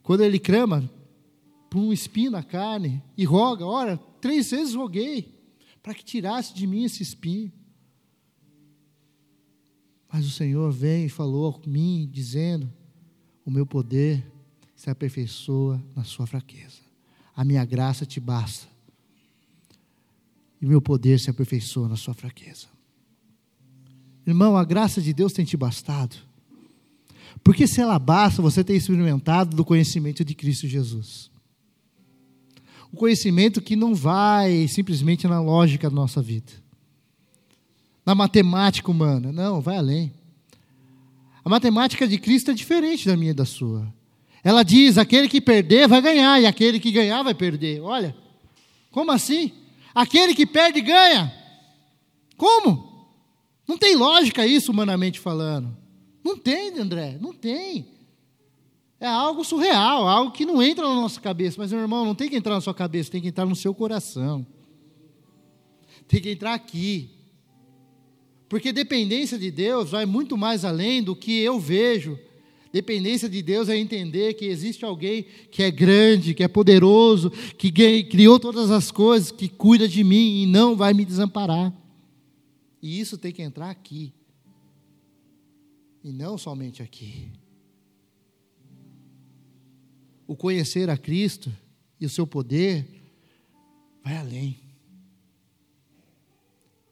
Quando 0.04 0.22
ele 0.22 0.38
crama 0.38 0.90
por 1.70 1.80
um 1.80 1.92
espinho 1.92 2.32
na 2.32 2.44
carne 2.44 3.02
e 3.18 3.26
roga, 3.26 3.66
ora, 3.66 3.98
três 4.22 4.52
vezes 4.52 4.76
roguei 4.76 5.34
para 5.82 5.96
que 5.96 6.04
tirasse 6.04 6.54
de 6.54 6.68
mim 6.68 6.84
esse 6.84 7.02
espinho. 7.02 7.52
Mas 10.12 10.26
o 10.26 10.32
Senhor 10.32 10.72
veio 10.72 11.08
e 11.08 11.10
falou 11.10 11.62
a 11.64 11.68
mim, 11.68 12.08
dizendo: 12.12 12.72
O 13.44 13.52
meu 13.52 13.66
poder 13.66 14.26
se 14.76 14.90
aperfeiçoa 14.90 15.84
na 15.96 16.04
sua 16.04 16.28
fraqueza. 16.28 16.85
A 17.36 17.44
minha 17.44 17.66
graça 17.66 18.06
te 18.06 18.20
basta. 18.20 18.68
E 20.62 20.66
meu 20.66 20.82
poder 20.82 21.20
se 21.20 21.30
aperfeiçoa 21.30 21.90
na 21.90 21.98
sua 21.98 22.14
fraqueza. 22.14 22.68
Irmão, 24.26 24.58
a 24.58 24.64
graça 24.64 25.02
de 25.02 25.14
Deus 25.14 25.34
tem 25.34 25.46
te 25.46 25.56
bastado. 25.56 26.16
Porque 27.44 27.68
se 27.68 27.82
ela 27.82 28.00
basta, 28.00 28.42
você 28.42 28.64
tem 28.64 28.76
experimentado 28.76 29.56
do 29.56 29.64
conhecimento 29.64 30.26
de 30.26 30.34
Cristo 30.34 30.68
Jesus. 30.68 31.30
O 32.92 32.98
conhecimento 32.98 33.62
que 33.62 33.76
não 33.76 33.94
vai 33.94 34.68
simplesmente 34.68 35.28
na 35.28 35.42
lógica 35.42 35.90
da 35.90 35.96
nossa 35.96 36.22
vida, 36.22 36.52
na 38.06 38.16
matemática 38.16 38.90
humana, 38.90 39.32
não, 39.32 39.60
vai 39.60 39.78
além. 39.78 40.14
A 41.44 41.50
matemática 41.50 42.08
de 42.08 42.18
Cristo 42.18 42.52
é 42.52 42.54
diferente 42.54 43.06
da 43.06 43.18
minha 43.18 43.32
e 43.32 43.34
da 43.34 43.46
sua. 43.46 43.94
Ela 44.46 44.62
diz: 44.62 45.00
aquele 45.00 45.28
que 45.28 45.42
perder 45.42 45.88
vai 45.88 46.00
ganhar, 46.00 46.40
e 46.40 46.46
aquele 46.46 46.80
que 46.80 46.92
ganhar 46.92 47.24
vai 47.24 47.34
perder. 47.34 47.82
Olha, 47.82 48.16
como 48.92 49.12
assim? 49.12 49.52
Aquele 49.94 50.36
que 50.36 50.46
perde 50.46 50.82
ganha. 50.82 51.34
Como? 52.38 53.10
Não 53.68 53.76
tem 53.76 53.96
lógica 53.96 54.46
isso, 54.46 54.72
humanamente 54.72 55.20
falando. 55.20 55.76
Não 56.24 56.38
tem, 56.38 56.78
André, 56.78 57.18
não 57.20 57.34
tem. 57.34 57.88
É 59.00 59.08
algo 59.08 59.44
surreal, 59.44 60.08
algo 60.08 60.32
que 60.32 60.46
não 60.46 60.62
entra 60.62 60.88
na 60.88 60.94
nossa 60.94 61.20
cabeça. 61.20 61.56
Mas, 61.58 61.72
meu 61.72 61.82
irmão, 61.82 62.06
não 62.06 62.14
tem 62.14 62.30
que 62.30 62.36
entrar 62.36 62.54
na 62.54 62.62
sua 62.62 62.74
cabeça, 62.74 63.12
tem 63.12 63.22
que 63.22 63.30
entrar 63.30 63.48
no 63.48 63.56
seu 63.56 63.74
coração. 63.74 64.46
Tem 66.08 66.22
que 66.22 66.30
entrar 66.30 66.54
aqui. 66.54 67.10
Porque 68.48 68.72
dependência 68.72 69.40
de 69.40 69.50
Deus 69.50 69.90
vai 69.90 70.06
muito 70.06 70.38
mais 70.38 70.64
além 70.64 71.02
do 71.02 71.16
que 71.16 71.40
eu 71.40 71.60
vejo. 71.60 72.20
Dependência 72.76 73.30
de 73.30 73.42
Deus 73.42 73.70
é 73.70 73.78
entender 73.78 74.34
que 74.34 74.44
existe 74.44 74.84
alguém 74.84 75.24
que 75.50 75.64
é 75.64 75.72
grande, 75.72 76.34
que 76.34 76.44
é 76.44 76.48
poderoso, 76.50 77.32
que 77.58 77.72
criou 78.04 78.38
todas 78.38 78.70
as 78.70 78.92
coisas, 78.92 79.32
que 79.32 79.48
cuida 79.48 79.88
de 79.88 80.04
mim 80.04 80.42
e 80.42 80.46
não 80.46 80.76
vai 80.76 80.94
me 80.94 81.06
desamparar. 81.06 81.74
E 82.82 83.00
isso 83.00 83.18
tem 83.18 83.32
que 83.32 83.42
entrar 83.42 83.70
aqui. 83.70 84.12
E 86.04 86.12
não 86.12 86.38
somente 86.38 86.84
aqui. 86.84 87.32
O 90.28 90.36
conhecer 90.36 90.90
a 90.90 90.98
Cristo 90.98 91.50
e 91.98 92.06
o 92.06 92.10
seu 92.10 92.28
poder 92.28 92.86
vai 94.04 94.18
além. 94.18 94.60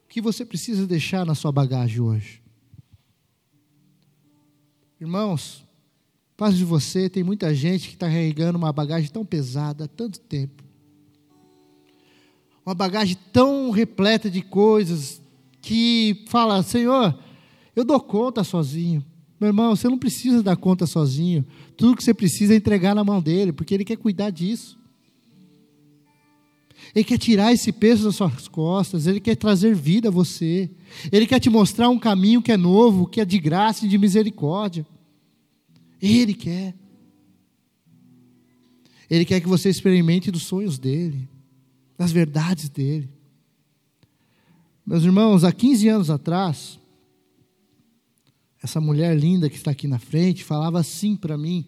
O 0.06 0.08
que 0.08 0.22
você 0.22 0.46
precisa 0.46 0.86
deixar 0.86 1.26
na 1.26 1.34
sua 1.34 1.52
bagagem 1.52 2.00
hoje? 2.00 2.42
Irmãos, 4.98 5.62
paz 6.36 6.56
de 6.56 6.64
você, 6.64 7.08
tem 7.08 7.22
muita 7.22 7.54
gente 7.54 7.88
que 7.88 7.94
está 7.94 8.06
carregando 8.06 8.58
uma 8.58 8.72
bagagem 8.72 9.10
tão 9.10 9.24
pesada 9.24 9.84
há 9.84 9.88
tanto 9.88 10.20
tempo. 10.20 10.62
Uma 12.64 12.74
bagagem 12.74 13.16
tão 13.32 13.70
repleta 13.70 14.30
de 14.30 14.40
coisas, 14.40 15.20
que 15.64 16.24
fala: 16.28 16.62
Senhor, 16.62 17.18
eu 17.74 17.84
dou 17.84 18.00
conta 18.00 18.44
sozinho. 18.44 19.04
Meu 19.40 19.48
irmão, 19.48 19.74
você 19.74 19.88
não 19.88 19.98
precisa 19.98 20.42
dar 20.42 20.56
conta 20.56 20.86
sozinho. 20.86 21.44
Tudo 21.76 21.96
que 21.96 22.04
você 22.04 22.14
precisa 22.14 22.54
é 22.54 22.56
entregar 22.56 22.94
na 22.94 23.02
mão 23.02 23.20
dele, 23.20 23.52
porque 23.52 23.74
ele 23.74 23.84
quer 23.84 23.96
cuidar 23.96 24.30
disso. 24.30 24.78
Ele 26.94 27.04
quer 27.04 27.18
tirar 27.18 27.52
esse 27.52 27.72
peso 27.72 28.04
das 28.04 28.16
suas 28.16 28.46
costas, 28.46 29.06
ele 29.06 29.18
quer 29.18 29.34
trazer 29.36 29.74
vida 29.74 30.08
a 30.08 30.12
você. 30.12 30.70
Ele 31.10 31.26
quer 31.26 31.40
te 31.40 31.50
mostrar 31.50 31.88
um 31.88 31.98
caminho 31.98 32.40
que 32.40 32.52
é 32.52 32.56
novo, 32.56 33.06
que 33.06 33.20
é 33.20 33.24
de 33.24 33.38
graça 33.38 33.84
e 33.84 33.88
de 33.88 33.98
misericórdia. 33.98 34.86
Ele 36.06 36.34
quer. 36.34 36.74
Ele 39.08 39.24
quer 39.24 39.40
que 39.40 39.48
você 39.48 39.70
experimente 39.70 40.30
dos 40.30 40.42
sonhos 40.42 40.78
dele, 40.78 41.28
das 41.96 42.12
verdades 42.12 42.68
dele. 42.68 43.08
Meus 44.84 45.02
irmãos, 45.04 45.44
há 45.44 45.52
15 45.52 45.88
anos 45.88 46.10
atrás, 46.10 46.78
essa 48.62 48.80
mulher 48.80 49.16
linda 49.16 49.48
que 49.48 49.56
está 49.56 49.70
aqui 49.70 49.88
na 49.88 49.98
frente 49.98 50.44
falava 50.44 50.78
assim 50.78 51.16
para 51.16 51.38
mim, 51.38 51.66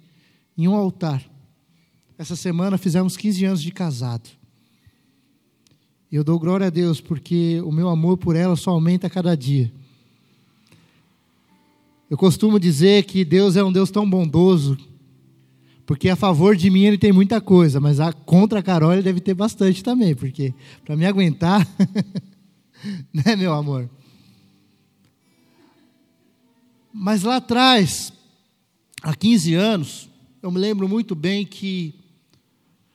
em 0.57 0.69
um 0.69 0.75
altar. 0.75 1.25
Essa 2.19 2.37
semana 2.37 2.77
fizemos 2.77 3.17
15 3.17 3.45
anos 3.45 3.63
de 3.63 3.71
casado. 3.71 4.29
E 6.13 6.17
eu 6.17 6.23
dou 6.23 6.39
glória 6.39 6.67
a 6.67 6.71
Deus 6.71 7.01
porque 7.01 7.61
o 7.63 7.73
meu 7.73 7.89
amor 7.89 8.19
por 8.19 8.37
ela 8.37 8.55
só 8.55 8.71
aumenta 8.71 9.07
a 9.07 9.11
cada 9.11 9.35
dia. 9.35 9.73
Eu 12.09 12.17
costumo 12.17 12.61
dizer 12.61 13.05
que 13.05 13.25
Deus 13.25 13.57
é 13.57 13.65
um 13.65 13.73
Deus 13.73 13.91
tão 13.91 14.09
bondoso, 14.09 14.79
porque 15.85 16.09
a 16.09 16.15
favor 16.17 16.55
de 16.55 16.71
mim 16.71 16.85
ele 16.85 16.99
tem 16.99 17.13
muita 17.13 17.41
coisa, 17.41 17.81
mas 17.81 17.99
a, 17.99 18.13
contra 18.13 18.61
a 18.61 18.63
Carol 18.63 18.93
ele 18.93 19.03
deve 19.03 19.21
ter 19.21 19.35
bastante 19.35 19.83
também, 19.83 20.15
porque 20.15 20.55
para 20.85 20.97
me 20.97 21.05
aguentar, 21.05 21.67
né, 23.13 23.35
meu 23.37 23.53
amor? 23.53 23.91
Mas 26.93 27.25
lá 27.25 27.37
atrás, 27.37 28.13
há 29.03 29.15
15 29.15 29.55
anos, 29.55 30.09
eu 30.41 30.51
me 30.51 30.59
lembro 30.59 30.89
muito 30.89 31.15
bem 31.15 31.45
que 31.45 31.93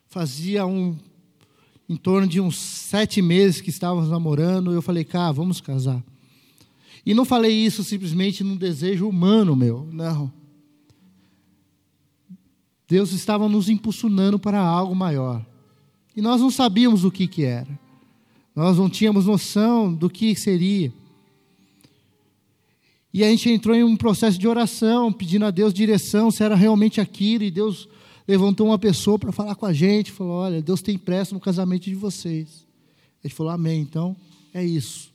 fazia 0.07 0.65
um, 0.65 0.97
em 1.87 1.97
torno 1.97 2.27
de 2.27 2.39
uns 2.39 2.57
sete 2.57 3.21
meses 3.21 3.59
que 3.59 3.69
estávamos 3.69 4.09
namorando, 4.09 4.71
eu 4.71 4.81
falei, 4.81 5.03
cá, 5.03 5.31
vamos 5.31 5.59
casar. 5.59 6.01
E 7.05 7.13
não 7.13 7.25
falei 7.25 7.53
isso 7.53 7.83
simplesmente 7.83 8.43
num 8.43 8.55
desejo 8.55 9.07
humano 9.07 9.55
meu, 9.55 9.87
não. 9.91 10.31
Deus 12.87 13.11
estava 13.13 13.47
nos 13.47 13.69
impulsionando 13.69 14.37
para 14.37 14.59
algo 14.59 14.93
maior. 14.93 15.45
E 16.15 16.21
nós 16.21 16.41
não 16.41 16.51
sabíamos 16.51 17.03
o 17.03 17.11
que, 17.11 17.25
que 17.25 17.43
era. 17.43 17.79
Nós 18.55 18.77
não 18.77 18.89
tínhamos 18.89 19.25
noção 19.25 19.93
do 19.93 20.09
que 20.09 20.35
seria. 20.35 20.93
E 23.13 23.23
a 23.23 23.29
gente 23.29 23.49
entrou 23.49 23.75
em 23.75 23.83
um 23.83 23.95
processo 23.95 24.37
de 24.37 24.47
oração, 24.47 25.11
pedindo 25.11 25.45
a 25.45 25.51
Deus 25.51 25.73
direção, 25.73 26.31
se 26.31 26.43
era 26.43 26.55
realmente 26.55 27.01
aquilo, 27.01 27.43
e 27.43 27.51
Deus 27.51 27.87
levantou 28.27 28.67
uma 28.67 28.79
pessoa 28.79 29.17
para 29.17 29.31
falar 29.31 29.55
com 29.55 29.65
a 29.65 29.73
gente, 29.73 30.11
falou: 30.11 30.33
Olha, 30.33 30.61
Deus 30.61 30.81
tem 30.81 30.97
pressa 30.97 31.33
no 31.33 31.41
casamento 31.41 31.85
de 31.85 31.95
vocês. 31.95 32.65
A 33.23 33.27
gente 33.27 33.35
falou: 33.35 33.51
Amém. 33.51 33.81
Então, 33.81 34.15
é 34.53 34.63
isso. 34.63 35.10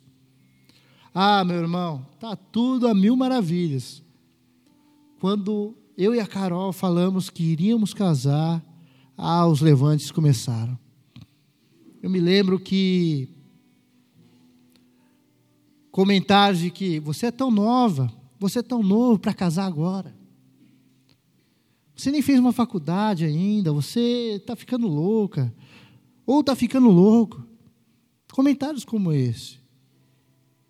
Ah, 1.18 1.42
meu 1.42 1.56
irmão, 1.56 2.06
tá 2.20 2.36
tudo 2.36 2.86
a 2.86 2.94
mil 2.94 3.16
maravilhas. 3.16 4.02
Quando 5.18 5.74
eu 5.96 6.14
e 6.14 6.20
a 6.20 6.26
Carol 6.26 6.74
falamos 6.74 7.30
que 7.30 7.42
iríamos 7.42 7.94
casar, 7.94 8.62
ah, 9.16 9.46
os 9.46 9.62
levantes 9.62 10.10
começaram. 10.10 10.78
Eu 12.02 12.10
me 12.10 12.20
lembro 12.20 12.60
que 12.60 13.30
comentários 15.90 16.60
de 16.60 16.70
que 16.70 17.00
você 17.00 17.28
é 17.28 17.30
tão 17.30 17.50
nova, 17.50 18.12
você 18.38 18.58
é 18.58 18.62
tão 18.62 18.82
novo 18.82 19.18
para 19.18 19.32
casar 19.32 19.64
agora. 19.64 20.14
Você 21.96 22.10
nem 22.10 22.20
fez 22.20 22.38
uma 22.38 22.52
faculdade 22.52 23.24
ainda, 23.24 23.72
você 23.72 24.34
está 24.36 24.54
ficando 24.54 24.86
louca, 24.86 25.50
ou 26.26 26.40
está 26.40 26.54
ficando 26.54 26.90
louco. 26.90 27.42
Comentários 28.30 28.84
como 28.84 29.14
esse. 29.14 29.64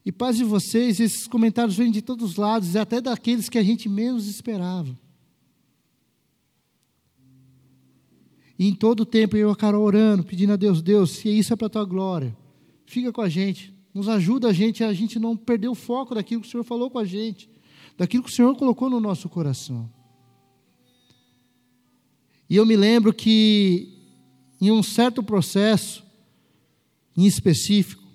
E 0.06 0.12
paz 0.12 0.36
de 0.36 0.44
vocês, 0.44 1.00
esses 1.00 1.26
comentários 1.26 1.76
vêm 1.76 1.90
de 1.90 2.00
todos 2.00 2.30
os 2.30 2.36
lados, 2.36 2.76
e 2.76 2.78
até 2.78 3.00
daqueles 3.00 3.48
que 3.48 3.58
a 3.58 3.62
gente 3.62 3.88
menos 3.88 4.28
esperava. 4.28 4.96
E 8.56 8.68
em 8.68 8.72
todo 8.72 9.00
o 9.00 9.04
tempo 9.04 9.36
eu 9.36 9.48
e 9.48 9.52
a 9.52 9.56
Carol 9.56 9.82
orando, 9.82 10.22
pedindo 10.22 10.52
a 10.52 10.56
Deus, 10.56 10.80
Deus, 10.80 11.10
se 11.10 11.28
isso 11.28 11.52
é 11.52 11.56
para 11.56 11.66
a 11.66 11.70
tua 11.70 11.84
glória, 11.84 12.36
fica 12.86 13.12
com 13.12 13.20
a 13.20 13.28
gente, 13.28 13.74
nos 13.92 14.08
ajuda 14.08 14.48
a 14.48 14.52
gente 14.52 14.84
a 14.84 14.92
gente 14.92 15.18
não 15.18 15.36
perder 15.36 15.66
o 15.66 15.74
foco 15.74 16.14
daquilo 16.14 16.40
que 16.40 16.46
o 16.46 16.50
Senhor 16.52 16.62
falou 16.62 16.88
com 16.88 17.00
a 17.00 17.04
gente, 17.04 17.50
daquilo 17.98 18.22
que 18.22 18.30
o 18.30 18.32
Senhor 18.32 18.54
colocou 18.54 18.88
no 18.88 19.00
nosso 19.00 19.28
coração. 19.28 19.90
E 22.48 22.54
eu 22.54 22.64
me 22.64 22.76
lembro 22.76 23.12
que 23.12 23.92
em 24.60 24.70
um 24.70 24.84
certo 24.84 25.20
processo, 25.20 26.04
em 27.16 27.26
específico, 27.26 28.05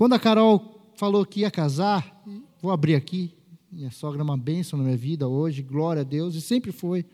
quando 0.00 0.14
a 0.14 0.18
Carol 0.18 0.80
falou 0.94 1.26
que 1.26 1.40
ia 1.40 1.50
casar, 1.50 2.24
vou 2.62 2.72
abrir 2.72 2.94
aqui, 2.94 3.34
minha 3.70 3.90
sogra 3.90 4.22
é 4.22 4.24
uma 4.24 4.34
bênção 4.34 4.78
na 4.78 4.84
minha 4.86 4.96
vida 4.96 5.28
hoje, 5.28 5.60
glória 5.60 6.00
a 6.00 6.02
Deus, 6.02 6.34
e 6.34 6.40
sempre 6.40 6.72
foi. 6.72 7.04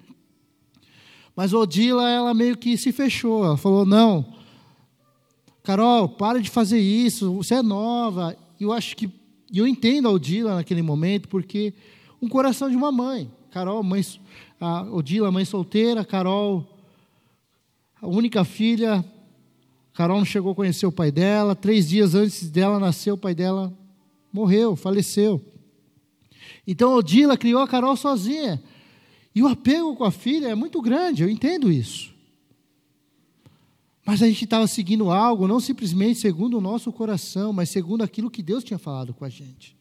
Mas 1.35 1.53
Odila, 1.53 2.09
ela 2.09 2.33
meio 2.33 2.57
que 2.57 2.77
se 2.77 2.93
fechou, 2.93 3.45
ela 3.45 3.57
falou: 3.57 3.85
não, 3.85 4.25
Carol, 5.65 6.11
para 6.11 6.41
de 6.41 6.49
fazer 6.49 6.79
isso, 6.79 7.35
você 7.35 7.55
é 7.55 7.63
nova. 7.63 8.37
E 8.61 8.63
eu 8.63 8.73
acho 8.73 8.97
que, 8.97 9.11
eu 9.53 9.67
entendo 9.67 10.07
a 10.07 10.13
Odila 10.13 10.55
naquele 10.55 10.81
momento, 10.81 11.29
porque 11.29 11.75
um 12.23 12.29
coração 12.29 12.71
de 12.71 12.77
uma 12.77 12.93
mãe. 12.93 13.29
Carol, 13.51 13.83
mãe, 13.83 14.01
a 14.61 14.83
Odila, 14.83 15.33
mãe 15.33 15.45
solteira, 15.45 16.05
Carol, 16.05 16.65
a 18.01 18.07
única 18.07 18.45
filha, 18.45 19.05
Carol 19.97 20.19
não 20.19 20.27
chegou 20.27 20.53
a 20.53 20.55
conhecer 20.55 20.85
o 20.85 20.93
pai 20.93 21.11
dela. 21.11 21.57
Três 21.57 21.89
dias 21.89 22.15
antes 22.15 22.51
dela 22.51 22.79
nascer, 22.79 23.13
o 23.13 23.17
pai 23.17 23.35
dela 23.35 23.73
morreu, 24.31 24.77
faleceu. 24.77 25.43
Então 26.67 26.93
Odila 26.93 27.35
criou 27.35 27.63
a 27.63 27.67
Carol 27.67 27.97
sozinha. 27.97 28.63
E 29.35 29.43
o 29.43 29.49
apego 29.49 29.97
com 29.97 30.05
a 30.05 30.11
filha 30.11 30.49
é 30.49 30.55
muito 30.55 30.83
grande, 30.83 31.23
eu 31.23 31.31
entendo 31.31 31.73
isso. 31.73 32.15
Mas 34.05 34.23
a 34.23 34.27
gente 34.27 34.45
estava 34.45 34.67
seguindo 34.67 35.11
algo, 35.11 35.49
não 35.49 35.61
simplesmente 35.61 36.21
segundo 36.21 36.59
o 36.59 36.61
nosso 36.61 36.93
coração, 36.93 37.51
mas 37.55 37.71
segundo 37.71 38.05
aquilo 38.05 38.31
que 38.31 38.43
Deus 38.43 38.63
tinha 38.63 38.79
falado 38.79 39.15
com 39.15 39.25
a 39.25 39.31
gente. 39.31 39.75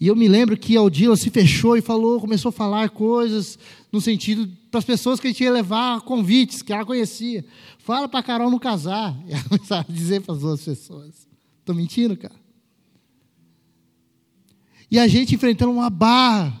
E 0.00 0.06
eu 0.06 0.14
me 0.14 0.28
lembro 0.28 0.56
que 0.56 0.76
a 0.76 0.82
Odila 0.82 1.16
se 1.16 1.28
fechou 1.28 1.76
e 1.76 1.82
falou, 1.82 2.20
começou 2.20 2.50
a 2.50 2.52
falar 2.52 2.90
coisas 2.90 3.58
no 3.90 4.00
sentido 4.00 4.48
para 4.70 4.78
as 4.78 4.84
pessoas 4.84 5.18
que 5.18 5.26
a 5.26 5.30
gente 5.30 5.42
ia 5.42 5.50
levar 5.50 6.02
convites, 6.02 6.62
que 6.62 6.72
ela 6.72 6.84
conhecia. 6.84 7.44
Fala 7.88 8.06
para 8.06 8.22
Carol 8.22 8.50
não 8.50 8.58
casar. 8.58 9.16
E 9.26 9.32
ela 9.32 9.44
começava 9.44 9.86
a 9.88 9.90
dizer 9.90 10.20
para 10.20 10.34
as 10.34 10.42
outras 10.42 10.62
pessoas. 10.62 11.26
Estou 11.58 11.74
mentindo, 11.74 12.18
cara? 12.18 12.34
E 14.90 14.98
a 14.98 15.08
gente 15.08 15.34
enfrentando 15.34 15.72
uma 15.72 15.88
barra, 15.88 16.60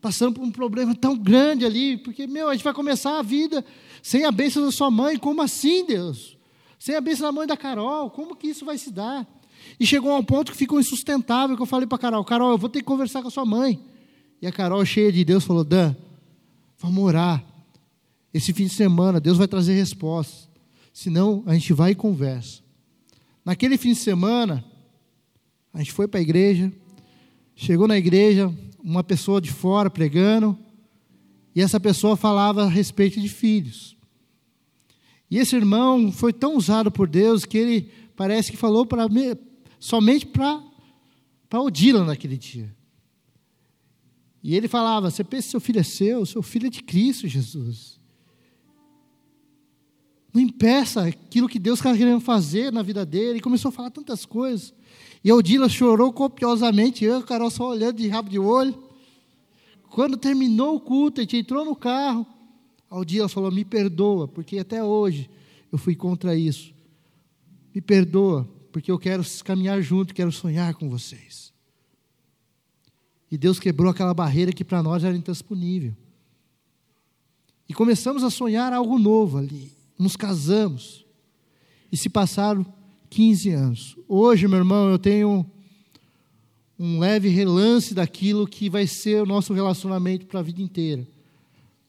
passando 0.00 0.32
por 0.32 0.42
um 0.42 0.50
problema 0.50 0.94
tão 0.94 1.18
grande 1.18 1.66
ali, 1.66 1.98
porque, 1.98 2.26
meu, 2.26 2.48
a 2.48 2.54
gente 2.54 2.64
vai 2.64 2.72
começar 2.72 3.18
a 3.18 3.22
vida 3.22 3.62
sem 4.02 4.24
a 4.24 4.32
bênção 4.32 4.64
da 4.64 4.72
sua 4.72 4.90
mãe. 4.90 5.18
Como 5.18 5.42
assim, 5.42 5.84
Deus? 5.84 6.38
Sem 6.78 6.96
a 6.96 7.00
bênção 7.02 7.26
da 7.26 7.32
mãe 7.32 7.46
da 7.46 7.56
Carol, 7.56 8.08
como 8.08 8.34
que 8.34 8.46
isso 8.46 8.64
vai 8.64 8.78
se 8.78 8.90
dar? 8.90 9.28
E 9.78 9.86
chegou 9.86 10.10
a 10.12 10.16
um 10.16 10.24
ponto 10.24 10.50
que 10.50 10.56
ficou 10.56 10.80
insustentável, 10.80 11.56
que 11.56 11.62
eu 11.62 11.66
falei 11.66 11.86
para 11.86 11.98
Carol, 11.98 12.24
Carol, 12.24 12.52
eu 12.52 12.58
vou 12.58 12.70
ter 12.70 12.78
que 12.78 12.86
conversar 12.86 13.20
com 13.20 13.28
a 13.28 13.30
sua 13.30 13.44
mãe. 13.44 13.78
E 14.40 14.46
a 14.46 14.52
Carol, 14.52 14.82
cheia 14.86 15.12
de 15.12 15.26
Deus, 15.26 15.44
falou, 15.44 15.62
Dan, 15.62 15.94
vamos 16.78 17.04
orar. 17.04 17.51
Esse 18.32 18.52
fim 18.52 18.64
de 18.64 18.70
semana, 18.70 19.20
Deus 19.20 19.36
vai 19.36 19.46
trazer 19.46 19.74
respostas. 19.74 20.48
Senão, 20.92 21.42
a 21.46 21.54
gente 21.54 21.72
vai 21.72 21.92
e 21.92 21.94
conversa. 21.94 22.62
Naquele 23.44 23.76
fim 23.76 23.90
de 23.90 23.98
semana, 23.98 24.64
a 25.72 25.78
gente 25.78 25.92
foi 25.92 26.06
para 26.06 26.20
a 26.20 26.22
igreja, 26.22 26.72
chegou 27.54 27.88
na 27.88 27.96
igreja, 27.96 28.52
uma 28.82 29.02
pessoa 29.02 29.40
de 29.40 29.50
fora 29.50 29.90
pregando, 29.90 30.56
e 31.54 31.60
essa 31.60 31.78
pessoa 31.78 32.16
falava 32.16 32.64
a 32.64 32.68
respeito 32.68 33.20
de 33.20 33.28
filhos. 33.28 33.96
E 35.30 35.38
esse 35.38 35.56
irmão 35.56 36.12
foi 36.12 36.32
tão 36.32 36.56
usado 36.56 36.90
por 36.90 37.08
Deus 37.08 37.44
que 37.44 37.56
ele 37.56 37.90
parece 38.14 38.50
que 38.50 38.56
falou 38.56 38.84
para 38.84 39.06
somente 39.78 40.26
para 40.26 40.62
Odila 41.54 42.04
naquele 42.04 42.36
dia. 42.36 42.74
E 44.42 44.54
ele 44.54 44.68
falava: 44.68 45.10
Você 45.10 45.24
pensa 45.24 45.46
que 45.46 45.50
seu 45.52 45.60
filho 45.60 45.80
é 45.80 45.82
seu? 45.82 46.26
Seu 46.26 46.42
filho 46.42 46.66
é 46.66 46.70
de 46.70 46.82
Cristo, 46.82 47.26
Jesus. 47.28 48.01
Não 50.32 50.40
impeça 50.40 51.04
aquilo 51.04 51.48
que 51.48 51.58
Deus 51.58 51.78
está 51.78 51.94
querendo 51.94 52.20
fazer 52.20 52.72
na 52.72 52.82
vida 52.82 53.04
dele. 53.04 53.38
E 53.38 53.42
começou 53.42 53.68
a 53.68 53.72
falar 53.72 53.90
tantas 53.90 54.24
coisas. 54.24 54.72
E 55.22 55.30
a 55.30 55.34
Odila 55.34 55.68
chorou 55.68 56.12
copiosamente. 56.12 57.04
Eu 57.04 57.20
e 57.20 57.22
Carol 57.22 57.50
só 57.50 57.68
olhando 57.68 57.96
de 57.96 58.08
rabo 58.08 58.30
de 58.30 58.38
olho. 58.38 58.74
Quando 59.90 60.16
terminou 60.16 60.76
o 60.76 60.80
culto, 60.80 61.20
a 61.20 61.24
gente 61.24 61.36
entrou 61.36 61.64
no 61.64 61.76
carro. 61.76 62.26
A 62.88 62.98
Odila 62.98 63.28
falou: 63.28 63.52
Me 63.52 63.64
perdoa, 63.64 64.26
porque 64.26 64.58
até 64.58 64.82
hoje 64.82 65.28
eu 65.70 65.76
fui 65.76 65.94
contra 65.94 66.34
isso. 66.34 66.72
Me 67.74 67.80
perdoa, 67.80 68.48
porque 68.70 68.90
eu 68.90 68.98
quero 68.98 69.22
caminhar 69.44 69.82
junto, 69.82 70.14
quero 70.14 70.32
sonhar 70.32 70.74
com 70.74 70.88
vocês. 70.88 71.52
E 73.30 73.36
Deus 73.36 73.58
quebrou 73.58 73.90
aquela 73.90 74.12
barreira 74.12 74.52
que 74.52 74.64
para 74.64 74.82
nós 74.82 75.04
era 75.04 75.16
intransponível. 75.16 75.94
E 77.68 77.74
começamos 77.74 78.22
a 78.22 78.30
sonhar 78.30 78.72
algo 78.72 78.98
novo 78.98 79.38
ali. 79.38 79.81
Nos 79.98 80.16
casamos. 80.16 81.06
E 81.90 81.96
se 81.96 82.08
passaram 82.08 82.64
15 83.10 83.50
anos. 83.50 83.96
Hoje, 84.08 84.48
meu 84.48 84.58
irmão, 84.58 84.90
eu 84.90 84.98
tenho 84.98 85.44
um 86.78 86.98
leve 86.98 87.28
relance 87.28 87.94
daquilo 87.94 88.46
que 88.46 88.68
vai 88.68 88.86
ser 88.86 89.22
o 89.22 89.26
nosso 89.26 89.52
relacionamento 89.52 90.26
para 90.26 90.40
a 90.40 90.42
vida 90.42 90.62
inteira. 90.62 91.06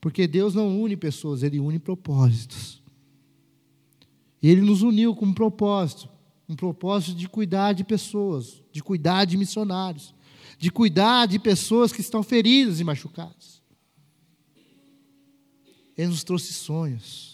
Porque 0.01 0.27
Deus 0.27 0.53
não 0.53 0.81
une 0.81 0.97
pessoas, 0.97 1.43
Ele 1.43 1.59
une 1.59 1.79
propósitos. 1.79 2.81
E 4.41 4.49
Ele 4.49 4.61
nos 4.61 4.81
uniu 4.81 5.15
com 5.15 5.25
um 5.25 5.33
propósito 5.33 6.13
um 6.47 6.55
propósito 6.55 7.17
de 7.17 7.27
cuidar 7.27 7.73
de 7.73 7.83
pessoas, 7.83 8.61
de 8.71 8.83
cuidar 8.83 9.25
de 9.25 9.37
missionários, 9.37 10.13
de 10.57 10.71
cuidar 10.71 11.25
de 11.25 11.39
pessoas 11.39 11.91
que 11.91 12.01
estão 12.01 12.21
feridas 12.21 12.79
e 12.79 12.83
machucadas. 12.83 13.61
Ele 15.97 16.07
nos 16.07 16.23
trouxe 16.23 16.53
sonhos. 16.53 17.32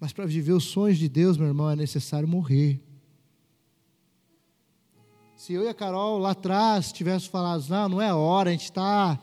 Mas 0.00 0.14
para 0.14 0.24
viver 0.24 0.52
os 0.52 0.64
sonhos 0.64 0.98
de 0.98 1.10
Deus, 1.10 1.36
meu 1.36 1.46
irmão, 1.46 1.70
é 1.70 1.76
necessário 1.76 2.26
morrer. 2.26 2.80
Se 5.36 5.52
eu 5.52 5.64
e 5.64 5.68
a 5.68 5.74
Carol 5.74 6.18
lá 6.18 6.30
atrás 6.30 6.90
tivéssemos 6.90 7.26
falado, 7.26 7.66
não, 7.68 7.88
não 7.90 8.00
é 8.00 8.12
hora, 8.12 8.48
a 8.48 8.52
gente 8.52 8.64
está, 8.64 9.20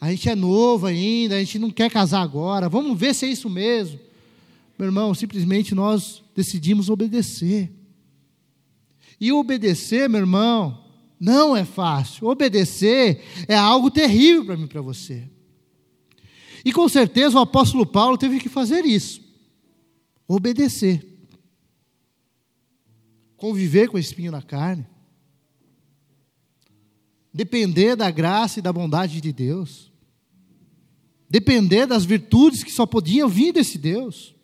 a 0.00 0.10
gente 0.10 0.28
é 0.28 0.34
novo 0.34 0.86
ainda, 0.86 1.36
a 1.36 1.38
gente 1.38 1.58
não 1.58 1.70
quer 1.70 1.90
casar 1.90 2.22
agora, 2.22 2.68
vamos 2.68 2.98
ver 2.98 3.14
se 3.14 3.26
é 3.26 3.28
isso 3.28 3.50
mesmo. 3.50 4.00
Meu 4.78 4.86
irmão, 4.86 5.14
simplesmente 5.14 5.74
nós 5.74 6.22
decidimos 6.34 6.88
obedecer. 6.88 7.70
E 9.20 9.30
obedecer, 9.32 10.08
meu 10.08 10.20
irmão, 10.20 10.84
não 11.18 11.56
é 11.56 11.64
fácil. 11.64 12.28
Obedecer 12.28 13.22
é 13.46 13.56
algo 13.56 13.90
terrível 13.90 14.44
para 14.44 14.56
mim 14.56 14.64
e 14.64 14.68
para 14.68 14.82
você. 14.82 15.28
E 16.64 16.72
com 16.72 16.88
certeza 16.88 17.38
o 17.38 17.42
apóstolo 17.42 17.86
Paulo 17.86 18.18
teve 18.18 18.40
que 18.40 18.48
fazer 18.48 18.84
isso. 18.84 19.23
Obedecer. 20.26 21.04
Conviver 23.36 23.88
com 23.88 23.96
o 23.96 24.00
espinho 24.00 24.32
na 24.32 24.42
carne. 24.42 24.86
Depender 27.32 27.96
da 27.96 28.10
graça 28.10 28.58
e 28.58 28.62
da 28.62 28.72
bondade 28.72 29.20
de 29.20 29.32
Deus. 29.32 29.92
Depender 31.28 31.86
das 31.86 32.04
virtudes 32.04 32.62
que 32.62 32.70
só 32.70 32.86
podiam 32.86 33.28
vir 33.28 33.52
desse 33.52 33.76
Deus. 33.76 34.34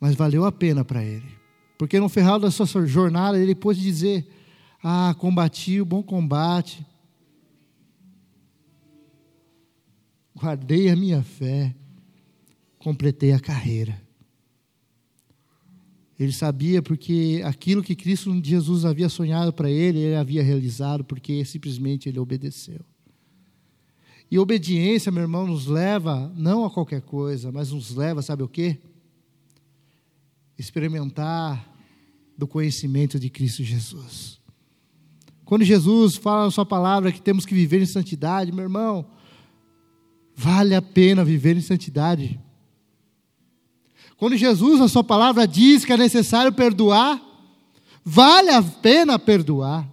Mas 0.00 0.14
valeu 0.14 0.44
a 0.44 0.52
pena 0.52 0.84
para 0.84 1.04
ele. 1.04 1.34
Porque 1.78 2.00
no 2.00 2.08
final 2.08 2.38
da 2.38 2.50
sua 2.50 2.86
jornada 2.86 3.38
ele 3.38 3.54
pôde 3.54 3.80
dizer: 3.80 4.26
Ah, 4.82 5.14
combati 5.18 5.80
o 5.80 5.84
bom 5.84 6.02
combate, 6.02 6.84
guardei 10.34 10.88
a 10.88 10.96
minha 10.96 11.22
fé, 11.22 11.74
completei 12.84 13.32
a 13.32 13.40
carreira. 13.40 13.98
Ele 16.20 16.32
sabia 16.32 16.82
porque 16.82 17.40
aquilo 17.42 17.82
que 17.82 17.96
Cristo 17.96 18.38
Jesus 18.44 18.84
havia 18.84 19.08
sonhado 19.08 19.54
para 19.54 19.70
ele, 19.70 19.98
ele 19.98 20.14
havia 20.14 20.42
realizado, 20.42 21.02
porque 21.02 21.42
simplesmente 21.46 22.10
ele 22.10 22.18
obedeceu. 22.18 22.80
E 24.30 24.38
obediência, 24.38 25.10
meu 25.10 25.22
irmão, 25.22 25.46
nos 25.46 25.66
leva 25.66 26.30
não 26.36 26.62
a 26.62 26.70
qualquer 26.70 27.00
coisa, 27.00 27.50
mas 27.50 27.72
nos 27.72 27.94
leva, 27.94 28.20
sabe 28.20 28.42
o 28.42 28.48
quê? 28.48 28.78
Experimentar 30.58 31.66
do 32.36 32.46
conhecimento 32.46 33.18
de 33.18 33.30
Cristo 33.30 33.64
Jesus. 33.64 34.38
Quando 35.46 35.64
Jesus 35.64 36.16
fala 36.16 36.44
na 36.44 36.50
sua 36.50 36.66
palavra 36.66 37.10
que 37.10 37.22
temos 37.22 37.46
que 37.46 37.54
viver 37.54 37.80
em 37.80 37.86
santidade, 37.86 38.52
meu 38.52 38.64
irmão, 38.64 39.06
Vale 40.34 40.74
a 40.74 40.82
pena 40.82 41.24
viver 41.24 41.56
em 41.56 41.60
santidade. 41.60 42.40
Quando 44.24 44.38
Jesus, 44.38 44.80
na 44.80 44.88
Sua 44.88 45.04
palavra, 45.04 45.46
diz 45.46 45.84
que 45.84 45.92
é 45.92 45.98
necessário 45.98 46.50
perdoar, 46.50 47.20
vale 48.02 48.48
a 48.48 48.62
pena 48.62 49.18
perdoar. 49.18 49.86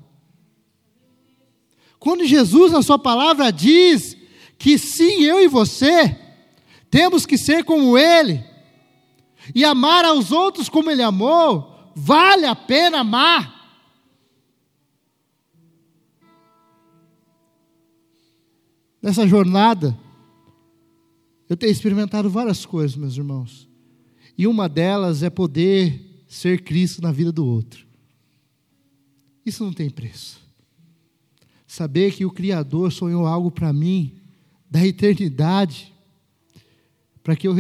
Quando 2.00 2.26
Jesus, 2.26 2.72
na 2.72 2.82
Sua 2.82 2.98
palavra, 2.98 3.52
diz 3.52 4.16
que 4.58 4.78
sim, 4.78 5.24
eu 5.24 5.42
e 5.42 5.50
você 5.50 6.18
temos 6.90 7.26
que 7.26 7.38
ser 7.38 7.66
como 7.66 7.98
Ele 7.98 8.42
e 9.54 9.66
amar 9.66 10.06
aos 10.06 10.32
outros 10.32 10.70
como 10.70 10.90
Ele 10.90 11.04
amou, 11.04 11.92
vale 11.94 12.46
a 12.46 12.56
pena 12.56 13.02
amar. 13.02 13.84
Nessa 19.02 19.28
jornada, 19.28 20.00
eu 21.50 21.58
tenho 21.58 21.74
experimentado 21.74 22.30
várias 22.30 22.66
coisas, 22.66 22.96
meus 22.96 23.18
irmãos. 23.18 23.70
E 24.38 24.48
uma 24.48 24.68
delas 24.68 25.24
é 25.24 25.30
poder 25.30 26.24
ser 26.28 26.64
Cristo 26.64 27.02
na 27.02 27.12
vida 27.12 27.32
do 27.32 27.46
outro. 27.46 27.86
Isso 29.46 29.64
não 29.64 29.74
tem 29.74 29.90
preço. 29.90 30.40
Saber 31.68 32.14
que 32.14 32.26
o 32.26 32.32
Criador 32.32 32.92
sonhou 32.92 33.26
algo 33.26 33.50
para 33.50 33.72
mim, 33.72 34.14
da 34.70 34.86
eternidade, 34.86 35.94
para 37.24 37.36
que, 37.36 37.48
eu, 37.48 37.56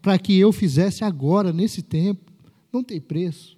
para 0.00 0.18
que 0.18 0.38
eu 0.38 0.52
fizesse 0.52 1.04
agora, 1.04 1.52
nesse 1.52 1.82
tempo, 1.82 2.30
não 2.72 2.82
tem 2.82 3.00
preço. 3.00 3.56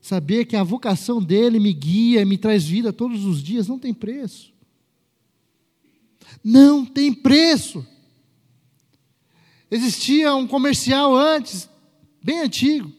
Saber 0.00 0.44
que 0.46 0.56
a 0.56 0.62
vocação 0.62 1.22
dele 1.22 1.58
me 1.60 1.72
guia, 1.72 2.24
me 2.26 2.36
traz 2.36 2.64
vida 2.64 2.92
todos 2.92 3.24
os 3.24 3.42
dias, 3.42 3.68
não 3.68 3.78
tem 3.78 3.94
preço. 3.94 4.52
Não 6.42 6.84
tem 6.84 7.12
preço. 7.12 7.86
Existia 9.72 10.34
um 10.34 10.46
comercial 10.46 11.16
antes, 11.16 11.66
bem 12.22 12.40
antigo. 12.40 12.92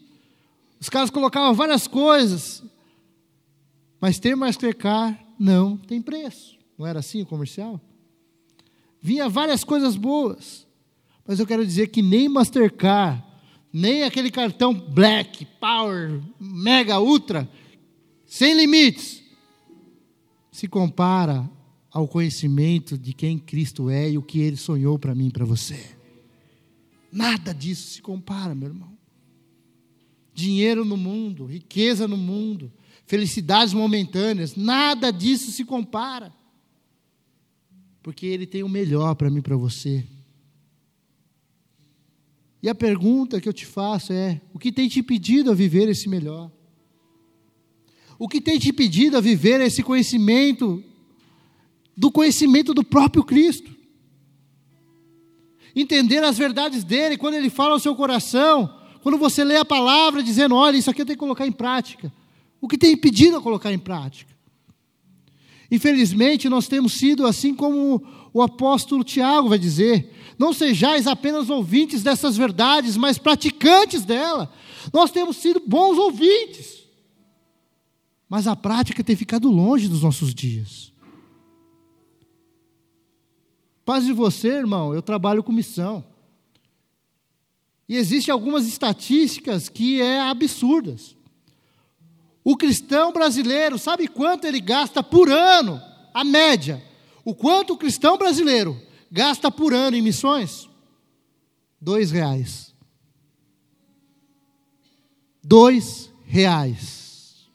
Os 0.80 0.88
caras 0.88 1.08
colocavam 1.08 1.54
várias 1.54 1.86
coisas. 1.86 2.64
Mas 4.00 4.18
ter 4.18 4.34
Mastercard 4.34 5.16
não 5.38 5.76
tem 5.76 6.02
preço. 6.02 6.58
Não 6.76 6.84
era 6.84 6.98
assim 6.98 7.22
o 7.22 7.26
comercial? 7.26 7.80
Vinha 9.00 9.28
várias 9.28 9.62
coisas 9.62 9.94
boas. 9.94 10.66
Mas 11.24 11.38
eu 11.38 11.46
quero 11.46 11.64
dizer 11.64 11.90
que 11.90 12.02
nem 12.02 12.28
Mastercard, 12.28 13.22
nem 13.72 14.02
aquele 14.02 14.28
cartão 14.28 14.74
Black, 14.74 15.46
Power, 15.60 16.20
Mega, 16.40 16.98
Ultra, 16.98 17.48
sem 18.26 18.52
limites, 18.52 19.22
se 20.50 20.66
compara 20.66 21.48
ao 21.88 22.08
conhecimento 22.08 22.98
de 22.98 23.12
quem 23.12 23.38
Cristo 23.38 23.88
é 23.88 24.10
e 24.10 24.18
o 24.18 24.22
que 24.22 24.40
Ele 24.40 24.56
sonhou 24.56 24.98
para 24.98 25.14
mim 25.14 25.28
e 25.28 25.32
para 25.32 25.44
você. 25.44 25.93
Nada 27.14 27.54
disso 27.54 27.92
se 27.92 28.02
compara, 28.02 28.56
meu 28.56 28.70
irmão. 28.70 28.98
Dinheiro 30.34 30.84
no 30.84 30.96
mundo, 30.96 31.46
riqueza 31.46 32.08
no 32.08 32.16
mundo, 32.16 32.72
felicidades 33.06 33.72
momentâneas, 33.72 34.56
nada 34.56 35.12
disso 35.12 35.52
se 35.52 35.64
compara. 35.64 36.34
Porque 38.02 38.26
Ele 38.26 38.48
tem 38.48 38.64
o 38.64 38.68
melhor 38.68 39.14
para 39.14 39.30
mim 39.30 39.38
e 39.38 39.42
para 39.42 39.56
você. 39.56 40.04
E 42.60 42.68
a 42.68 42.74
pergunta 42.74 43.40
que 43.40 43.48
eu 43.48 43.52
te 43.52 43.64
faço 43.64 44.12
é: 44.12 44.40
o 44.52 44.58
que 44.58 44.72
tem 44.72 44.88
te 44.88 44.98
impedido 44.98 45.52
a 45.52 45.54
viver 45.54 45.88
esse 45.88 46.08
melhor? 46.08 46.50
O 48.18 48.28
que 48.28 48.40
tem 48.40 48.58
te 48.58 48.70
impedido 48.70 49.16
a 49.16 49.20
viver 49.20 49.60
esse 49.60 49.84
conhecimento, 49.84 50.82
do 51.96 52.10
conhecimento 52.10 52.74
do 52.74 52.82
próprio 52.82 53.22
Cristo? 53.22 53.73
Entender 55.74 56.22
as 56.22 56.38
verdades 56.38 56.84
dele, 56.84 57.16
quando 57.16 57.34
ele 57.34 57.50
fala 57.50 57.72
ao 57.72 57.80
seu 57.80 57.94
coração, 57.94 58.72
quando 59.02 59.18
você 59.18 59.44
lê 59.44 59.56
a 59.56 59.64
palavra 59.64 60.22
dizendo: 60.22 60.54
olha, 60.54 60.76
isso 60.76 60.90
aqui 60.90 61.02
eu 61.02 61.06
tenho 61.06 61.16
que 61.16 61.20
colocar 61.20 61.46
em 61.46 61.52
prática. 61.52 62.12
O 62.60 62.68
que 62.68 62.78
tem 62.78 62.92
impedido 62.92 63.36
a 63.36 63.42
colocar 63.42 63.72
em 63.72 63.78
prática? 63.78 64.32
Infelizmente, 65.70 66.48
nós 66.48 66.68
temos 66.68 66.92
sido 66.92 67.26
assim 67.26 67.54
como 67.54 68.02
o 68.32 68.40
apóstolo 68.40 69.04
Tiago 69.04 69.48
vai 69.48 69.58
dizer: 69.58 70.12
não 70.38 70.52
sejais 70.52 71.06
apenas 71.06 71.50
ouvintes 71.50 72.02
dessas 72.02 72.36
verdades, 72.36 72.96
mas 72.96 73.18
praticantes 73.18 74.04
dela. 74.04 74.50
Nós 74.92 75.10
temos 75.10 75.36
sido 75.36 75.60
bons 75.66 75.98
ouvintes, 75.98 76.84
mas 78.28 78.46
a 78.46 78.56
prática 78.56 79.04
tem 79.04 79.16
ficado 79.16 79.50
longe 79.50 79.88
dos 79.88 80.02
nossos 80.02 80.34
dias. 80.34 80.93
Paz 83.84 84.04
de 84.04 84.12
você, 84.12 84.48
irmão, 84.48 84.94
eu 84.94 85.02
trabalho 85.02 85.42
com 85.42 85.52
missão. 85.52 86.04
E 87.88 87.96
existem 87.96 88.32
algumas 88.32 88.66
estatísticas 88.66 89.68
que 89.68 90.00
é 90.00 90.20
absurdas. 90.20 91.14
O 92.42 92.56
cristão 92.56 93.12
brasileiro, 93.12 93.78
sabe 93.78 94.08
quanto 94.08 94.46
ele 94.46 94.60
gasta 94.60 95.02
por 95.02 95.30
ano? 95.30 95.80
A 96.12 96.24
média. 96.24 96.82
O 97.24 97.34
quanto 97.34 97.74
o 97.74 97.78
cristão 97.78 98.16
brasileiro 98.16 98.80
gasta 99.10 99.50
por 99.50 99.72
ano 99.74 99.96
em 99.96 100.02
missões? 100.02 100.68
Dois 101.80 102.10
reais. 102.10 102.74
Dois 105.42 106.10
reais. 106.24 107.48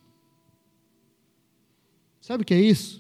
Sabe 2.21 2.43
o 2.43 2.45
que 2.45 2.53
é 2.53 2.61
isso? 2.61 2.98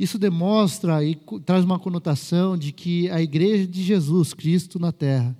Isso 0.00 0.18
demonstra 0.18 1.04
e 1.04 1.14
traz 1.44 1.62
uma 1.62 1.78
conotação 1.78 2.56
de 2.56 2.72
que 2.72 3.10
a 3.10 3.20
igreja 3.20 3.66
de 3.66 3.82
Jesus 3.82 4.32
Cristo 4.32 4.78
na 4.78 4.92
terra 4.92 5.36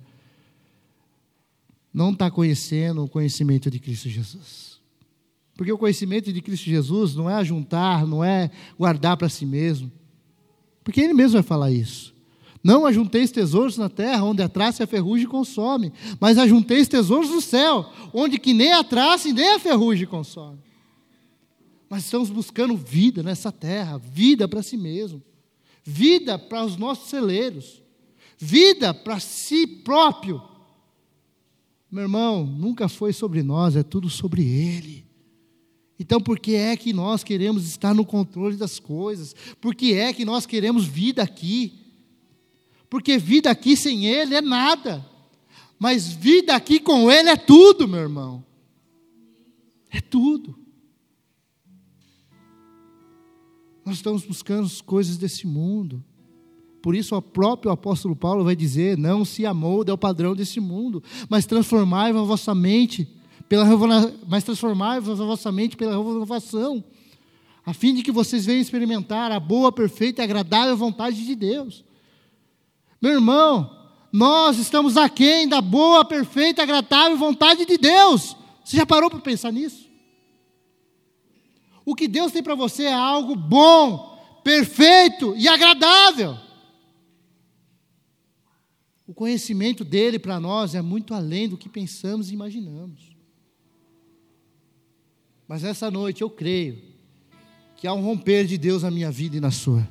não 1.91 2.11
está 2.11 2.29
conhecendo 2.29 3.03
o 3.03 3.09
conhecimento 3.09 3.71
de 3.71 3.79
Cristo 3.79 4.07
Jesus. 4.07 4.79
Porque 5.55 5.71
o 5.71 5.79
conhecimento 5.79 6.31
de 6.31 6.39
Cristo 6.43 6.65
Jesus 6.65 7.15
não 7.15 7.27
é 7.27 7.33
ajuntar, 7.33 8.05
não 8.05 8.23
é 8.23 8.51
guardar 8.77 9.17
para 9.17 9.29
si 9.29 9.47
mesmo. 9.47 9.91
Porque 10.83 11.01
ele 11.01 11.15
mesmo 11.15 11.33
vai 11.33 11.43
falar 11.43 11.71
isso. 11.71 12.13
Não 12.63 12.85
ajunteis 12.85 13.31
tesouros 13.31 13.79
na 13.79 13.89
terra, 13.89 14.23
onde 14.23 14.43
a 14.43 14.47
traça 14.47 14.83
e 14.83 14.85
a 14.85 14.87
ferrugem 14.87 15.25
consome, 15.25 15.91
mas 16.19 16.37
ajunteis 16.37 16.87
tesouros 16.87 17.31
no 17.31 17.41
céu, 17.41 17.91
onde 18.13 18.37
que 18.37 18.53
nem 18.53 18.73
a 18.73 18.83
traça 18.83 19.27
e 19.27 19.33
nem 19.33 19.55
a 19.55 19.59
ferrugem 19.59 20.05
consome. 20.05 20.59
Mas 21.91 22.05
estamos 22.05 22.29
buscando 22.29 22.77
vida 22.77 23.21
nessa 23.21 23.51
terra, 23.51 23.97
vida 23.97 24.47
para 24.47 24.63
si 24.63 24.77
mesmo, 24.77 25.21
vida 25.83 26.39
para 26.39 26.63
os 26.63 26.77
nossos 26.77 27.09
celeiros, 27.09 27.83
vida 28.37 28.93
para 28.93 29.19
si 29.19 29.67
próprio. 29.67 30.41
Meu 31.91 32.03
irmão, 32.03 32.45
nunca 32.45 32.87
foi 32.87 33.11
sobre 33.11 33.43
nós, 33.43 33.75
é 33.75 33.83
tudo 33.83 34.09
sobre 34.09 34.41
Ele. 34.41 35.05
Então, 35.99 36.21
por 36.21 36.39
que 36.39 36.55
é 36.55 36.77
que 36.77 36.93
nós 36.93 37.25
queremos 37.25 37.67
estar 37.67 37.93
no 37.93 38.05
controle 38.05 38.55
das 38.55 38.79
coisas? 38.79 39.35
Por 39.59 39.75
que 39.75 39.93
é 39.93 40.13
que 40.13 40.23
nós 40.23 40.45
queremos 40.45 40.85
vida 40.85 41.21
aqui? 41.21 41.73
Porque 42.89 43.17
vida 43.17 43.51
aqui 43.51 43.75
sem 43.75 44.05
Ele 44.05 44.33
é 44.33 44.39
nada, 44.39 45.05
mas 45.77 46.07
vida 46.07 46.55
aqui 46.55 46.79
com 46.79 47.11
Ele 47.11 47.27
é 47.27 47.35
tudo, 47.35 47.85
meu 47.85 47.99
irmão. 47.99 48.45
É 49.89 49.99
tudo. 49.99 50.61
Nós 53.85 53.95
estamos 53.95 54.23
buscando 54.23 54.65
as 54.65 54.81
coisas 54.81 55.17
desse 55.17 55.47
mundo. 55.47 56.03
Por 56.81 56.95
isso 56.95 57.15
o 57.15 57.21
próprio 57.21 57.71
apóstolo 57.71 58.15
Paulo 58.15 58.43
vai 58.43 58.55
dizer: 58.55 58.97
não 58.97 59.23
se 59.23 59.45
amolde 59.45 59.91
ao 59.91 59.97
padrão 59.97 60.35
desse 60.35 60.59
mundo, 60.59 61.03
mas 61.29 61.45
transformai 61.45 62.11
a 62.11 62.21
vossa 62.21 62.55
mente 62.55 63.07
pela 63.47 63.65
mas 64.27 64.45
transformai-vos 64.45 65.19
a 65.19 65.25
vossa 65.25 65.51
mente 65.51 65.75
pela 65.75 65.91
renovação, 65.91 66.81
a 67.65 67.73
fim 67.73 67.93
de 67.93 68.01
que 68.01 68.11
vocês 68.11 68.45
venham 68.45 68.61
experimentar 68.61 69.29
a 69.29 69.41
boa, 69.41 69.73
perfeita 69.73 70.21
e 70.21 70.23
agradável 70.23 70.77
vontade 70.77 71.25
de 71.25 71.35
Deus. 71.35 71.83
Meu 73.01 73.11
irmão, 73.11 73.77
nós 74.09 74.57
estamos 74.57 74.95
aquém 74.95 75.49
da 75.49 75.59
boa, 75.59 76.05
perfeita, 76.05 76.63
agradável 76.63 77.17
vontade 77.17 77.65
de 77.65 77.77
Deus. 77.77 78.37
Você 78.63 78.77
já 78.77 78.85
parou 78.85 79.09
para 79.09 79.19
pensar 79.19 79.51
nisso? 79.51 79.90
O 81.85 81.95
que 81.95 82.07
Deus 82.07 82.31
tem 82.31 82.43
para 82.43 82.55
você 82.55 82.83
é 82.83 82.93
algo 82.93 83.35
bom, 83.35 84.41
perfeito 84.43 85.35
e 85.35 85.47
agradável. 85.47 86.37
O 89.07 89.13
conhecimento 89.13 89.83
dele 89.83 90.17
para 90.17 90.39
nós 90.39 90.73
é 90.73 90.81
muito 90.81 91.13
além 91.13 91.49
do 91.49 91.57
que 91.57 91.67
pensamos 91.67 92.29
e 92.29 92.33
imaginamos. 92.33 93.11
Mas 95.47 95.63
essa 95.63 95.91
noite 95.91 96.21
eu 96.21 96.29
creio 96.29 96.81
que 97.75 97.87
há 97.87 97.93
um 97.93 98.01
romper 98.01 98.45
de 98.45 98.57
Deus 98.57 98.83
na 98.83 98.91
minha 98.91 99.11
vida 99.11 99.35
e 99.35 99.41
na 99.41 99.51
sua. 99.51 99.85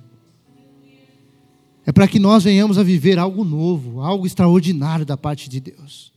É 1.84 1.92
para 1.92 2.06
que 2.06 2.18
nós 2.18 2.44
venhamos 2.44 2.78
a 2.78 2.82
viver 2.82 3.18
algo 3.18 3.44
novo, 3.44 4.00
algo 4.00 4.26
extraordinário 4.26 5.04
da 5.04 5.16
parte 5.16 5.50
de 5.50 5.60
Deus. 5.60 6.12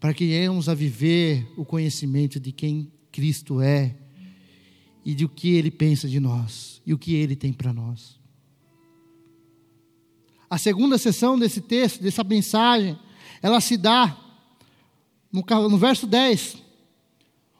Para 0.00 0.14
que 0.14 0.26
venhamos 0.26 0.68
a 0.68 0.74
viver 0.74 1.46
o 1.56 1.64
conhecimento 1.64 2.40
de 2.40 2.50
quem 2.50 2.90
Cristo 3.12 3.60
é 3.60 3.94
e 5.10 5.14
de 5.14 5.24
o 5.24 5.28
que 5.28 5.56
Ele 5.56 5.72
pensa 5.72 6.08
de 6.08 6.20
nós 6.20 6.80
e 6.86 6.94
o 6.94 6.98
que 6.98 7.14
Ele 7.16 7.34
tem 7.34 7.52
para 7.52 7.72
nós. 7.72 8.16
A 10.48 10.56
segunda 10.56 10.96
sessão 10.98 11.36
desse 11.36 11.60
texto, 11.60 12.00
dessa 12.00 12.22
mensagem, 12.22 12.96
ela 13.42 13.60
se 13.60 13.76
dá 13.76 14.16
no, 15.32 15.44
no 15.68 15.76
verso 15.76 16.06
10 16.06 16.58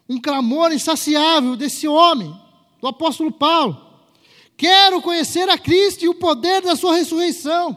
um 0.09 0.20
clamor 0.20 0.72
insaciável 0.72 1.57
desse 1.57 1.88
homem, 1.88 2.32
do 2.80 2.86
apóstolo 2.86 3.32
Paulo. 3.32 3.80
Quero 4.57 5.03
conhecer 5.03 5.48
a 5.48 5.59
Cristo 5.59 6.05
e 6.05 6.09
o 6.09 6.14
poder 6.14 6.62
da 6.62 6.76
sua 6.76 6.94
ressurreição. 6.94 7.76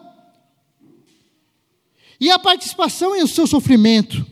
E 2.19 2.29
a 2.29 2.37
participação 2.37 3.15
em 3.15 3.25
seu 3.25 3.47
sofrimento, 3.47 4.25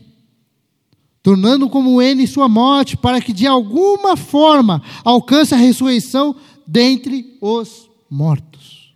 tornando 1.22 1.70
como 1.70 2.02
ele 2.02 2.26
sua 2.26 2.48
morte, 2.48 2.96
para 2.96 3.20
que 3.20 3.32
de 3.32 3.46
alguma 3.46 4.16
forma 4.16 4.82
alcance 5.04 5.54
a 5.54 5.58
ressurreição 5.58 6.34
dentre 6.66 7.36
os 7.40 7.88
mortos. 8.10 8.94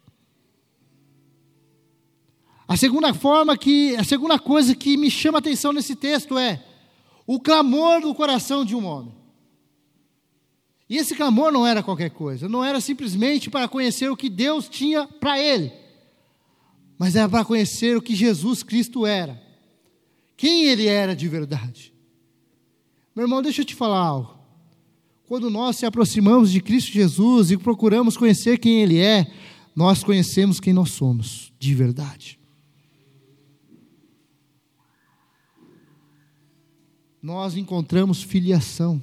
A 2.66 2.76
segunda 2.76 3.14
forma 3.14 3.56
que, 3.56 3.94
a 3.94 4.02
segunda 4.02 4.38
coisa 4.38 4.74
que 4.74 4.96
me 4.96 5.08
chama 5.08 5.38
a 5.38 5.40
atenção 5.40 5.72
nesse 5.72 5.94
texto 5.94 6.36
é 6.36 6.64
o 7.24 7.38
clamor 7.38 8.00
do 8.00 8.12
coração 8.12 8.64
de 8.64 8.74
um 8.74 8.84
homem. 8.84 9.14
E 10.88 10.96
esse 10.96 11.14
clamor 11.14 11.52
não 11.52 11.66
era 11.66 11.82
qualquer 11.82 12.10
coisa, 12.10 12.48
não 12.48 12.64
era 12.64 12.80
simplesmente 12.80 13.50
para 13.50 13.68
conhecer 13.68 14.10
o 14.10 14.16
que 14.16 14.28
Deus 14.28 14.68
tinha 14.68 15.06
para 15.06 15.38
ele, 15.38 15.72
mas 16.98 17.14
era 17.14 17.28
para 17.28 17.44
conhecer 17.44 17.96
o 17.96 18.02
que 18.02 18.14
Jesus 18.14 18.62
Cristo 18.62 19.04
era, 19.04 19.40
quem 20.36 20.64
ele 20.64 20.86
era 20.86 21.14
de 21.14 21.28
verdade. 21.28 21.95
Meu 23.16 23.24
irmão, 23.24 23.42
deixa 23.42 23.62
eu 23.62 23.64
te 23.64 23.74
falar 23.74 23.98
algo. 23.98 24.36
Quando 25.26 25.50
nós 25.50 25.76
se 25.76 25.86
aproximamos 25.86 26.52
de 26.52 26.60
Cristo 26.60 26.92
Jesus 26.92 27.50
e 27.50 27.56
procuramos 27.56 28.16
conhecer 28.16 28.58
quem 28.58 28.82
Ele 28.82 29.00
é, 29.00 29.32
nós 29.74 30.04
conhecemos 30.04 30.60
quem 30.60 30.72
nós 30.72 30.90
somos, 30.90 31.52
de 31.58 31.74
verdade. 31.74 32.38
nós 37.26 37.56
encontramos 37.56 38.22
filiação. 38.22 39.02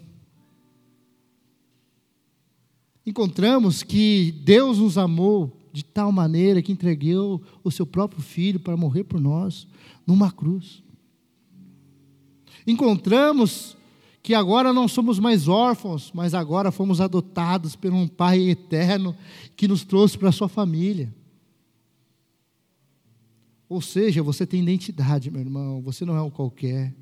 Encontramos 3.05 3.83
que 3.83 4.31
Deus 4.45 4.77
nos 4.77 4.97
amou 4.97 5.59
de 5.73 5.83
tal 5.83 6.09
maneira 6.09 6.61
que 6.61 6.71
entregou 6.71 7.43
o 7.65 7.69
seu 7.69 7.85
próprio 7.85 8.21
filho 8.21 8.61
para 8.61 8.77
morrer 8.77 9.03
por 9.03 9.19
nós 9.19 9.67
numa 10.07 10.31
cruz. 10.31 10.81
Encontramos 12.65 13.75
que 14.23 14.33
agora 14.33 14.71
não 14.71 14.87
somos 14.87 15.19
mais 15.19 15.49
órfãos, 15.49 16.09
mas 16.13 16.33
agora 16.33 16.71
fomos 16.71 17.01
adotados 17.01 17.75
por 17.75 17.91
um 17.91 18.07
Pai 18.07 18.39
eterno 18.39 19.13
que 19.53 19.67
nos 19.67 19.83
trouxe 19.83 20.17
para 20.17 20.29
a 20.29 20.31
sua 20.31 20.47
família. 20.47 21.13
Ou 23.67 23.81
seja, 23.81 24.23
você 24.23 24.45
tem 24.47 24.61
identidade, 24.61 25.29
meu 25.29 25.41
irmão, 25.41 25.81
você 25.81 26.05
não 26.05 26.15
é 26.15 26.21
um 26.21 26.29
qualquer. 26.29 26.95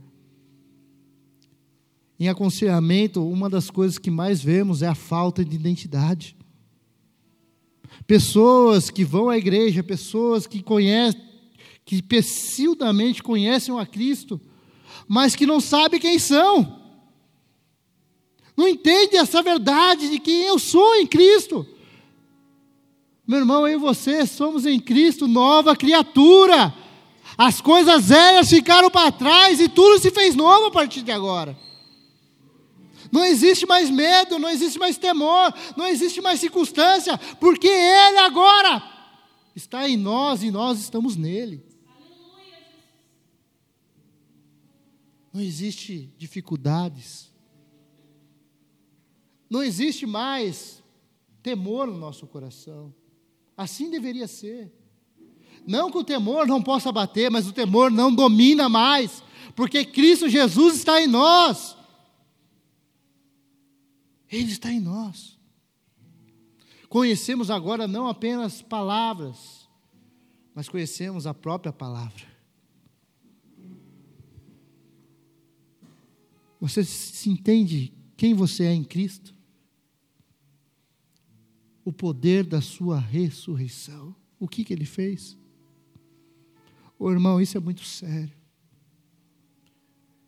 Em 2.20 2.28
aconselhamento, 2.28 3.24
uma 3.24 3.48
das 3.48 3.70
coisas 3.70 4.00
que 4.00 4.10
mais 4.10 4.42
vemos 4.44 4.82
é 4.82 4.88
a 4.88 4.96
falta 4.96 5.46
de 5.46 5.56
identidade. 5.56 6.36
Pessoas 8.08 8.90
que 8.90 9.06
vão 9.06 9.30
à 9.30 9.38
igreja, 9.38 9.84
pessoas 9.84 10.48
que 10.48 10.64
conhecem, 10.64 11.22
que 11.86 12.02
pessidamente 12.02 13.22
conhecem 13.22 13.78
a 13.80 13.86
Cristo, 13.86 14.42
mas 15.08 15.36
que 15.36 15.46
não 15.46 15.60
sabem 15.60 16.00
quem 16.00 16.18
são. 16.18 16.81
Não 18.62 18.68
entendem 18.68 19.20
essa 19.20 19.41
verdade 19.41 20.07
de 20.07 20.20
quem 20.20 20.43
eu 20.43 20.59
sou 20.59 20.93
em 20.97 21.07
Cristo. 21.07 21.66
Meu 23.26 23.39
irmão, 23.39 23.68
eu 23.68 23.80
e 23.80 23.82
você 23.82 24.24
somos 24.28 24.68
em 24.68 24.80
Cristo 24.80 25.28
nova 25.28 25.76
criatura. 25.76 26.72
As 27.36 27.59
coisas 27.59 28.09
velhas 28.09 28.51
ficaram 28.51 28.91
para 28.91 29.12
trás 29.12 29.59
e 29.59 29.68
tudo 29.68 29.99
se 29.99 30.12
fez 30.12 30.36
novo 30.36 30.68
a 30.68 30.72
partir 30.72 31.01
de 31.01 31.12
agora. 31.12 31.57
Não 33.12 33.26
existe 33.26 33.66
mais 33.66 33.89
medo, 33.89 34.38
não 34.38 34.47
existe 34.47 34.78
mais 34.78 34.95
temor, 34.95 35.51
não 35.76 35.88
existe 35.88 36.22
mais 36.22 36.39
circunstância, 36.39 37.18
porque 37.39 37.68
Ele 37.68 38.20
agora 38.20 38.84
está 39.55 39.89
em 39.89 39.97
nós 39.97 40.43
e 40.43 40.51
nós 40.51 40.80
estamos 40.80 41.16
nele. 41.16 41.66
Não 45.34 45.41
existe 45.41 46.14
dificuldades. 46.16 47.31
Não 49.52 49.62
existe 49.62 50.06
mais 50.06 50.82
temor 51.43 51.86
no 51.86 51.97
nosso 51.97 52.26
coração. 52.26 52.95
Assim 53.58 53.89
deveria 53.89 54.26
ser. 54.26 54.72
Não 55.68 55.91
que 55.91 55.97
o 55.97 56.06
temor 56.06 56.47
não 56.47 56.64
possa 56.64 56.89
bater, 56.89 57.30
mas 57.30 57.49
o 57.49 57.52
temor 57.52 57.91
não 57.91 58.16
domina 58.16 58.70
mais, 58.70 59.22
porque 59.54 59.84
Cristo 59.84 60.30
Jesus 60.30 60.78
está 60.78 61.02
em 61.02 61.08
nós. 61.08 61.76
Ele 64.32 64.54
está 64.54 64.72
em 64.72 64.80
nós. 64.80 65.38
Conhecemos 66.88 67.52
agora 67.52 67.89
não 67.89 68.08
apenas 68.08 68.62
palavras, 68.62 69.68
mas 70.56 70.70
conhecemos 70.70 71.28
a 71.28 71.34
própria 71.34 71.74
palavra. 71.74 72.26
Você 76.62 76.86
se 76.86 77.30
entende 77.30 77.93
quem 78.16 78.34
você 78.34 78.64
é 78.64 78.74
em 78.74 78.86
Cristo? 78.86 79.41
O 81.84 81.92
poder 81.92 82.46
da 82.46 82.62
sua 82.62 83.00
ressurreição. 83.00 84.16
O 84.40 84.48
que, 84.48 84.64
que 84.64 84.74
ele 84.74 84.86
fez? 84.86 85.38
Ô 86.98 87.12
irmão, 87.12 87.42
isso 87.42 87.58
é 87.58 87.60
muito 87.60 87.84
sério 87.84 88.42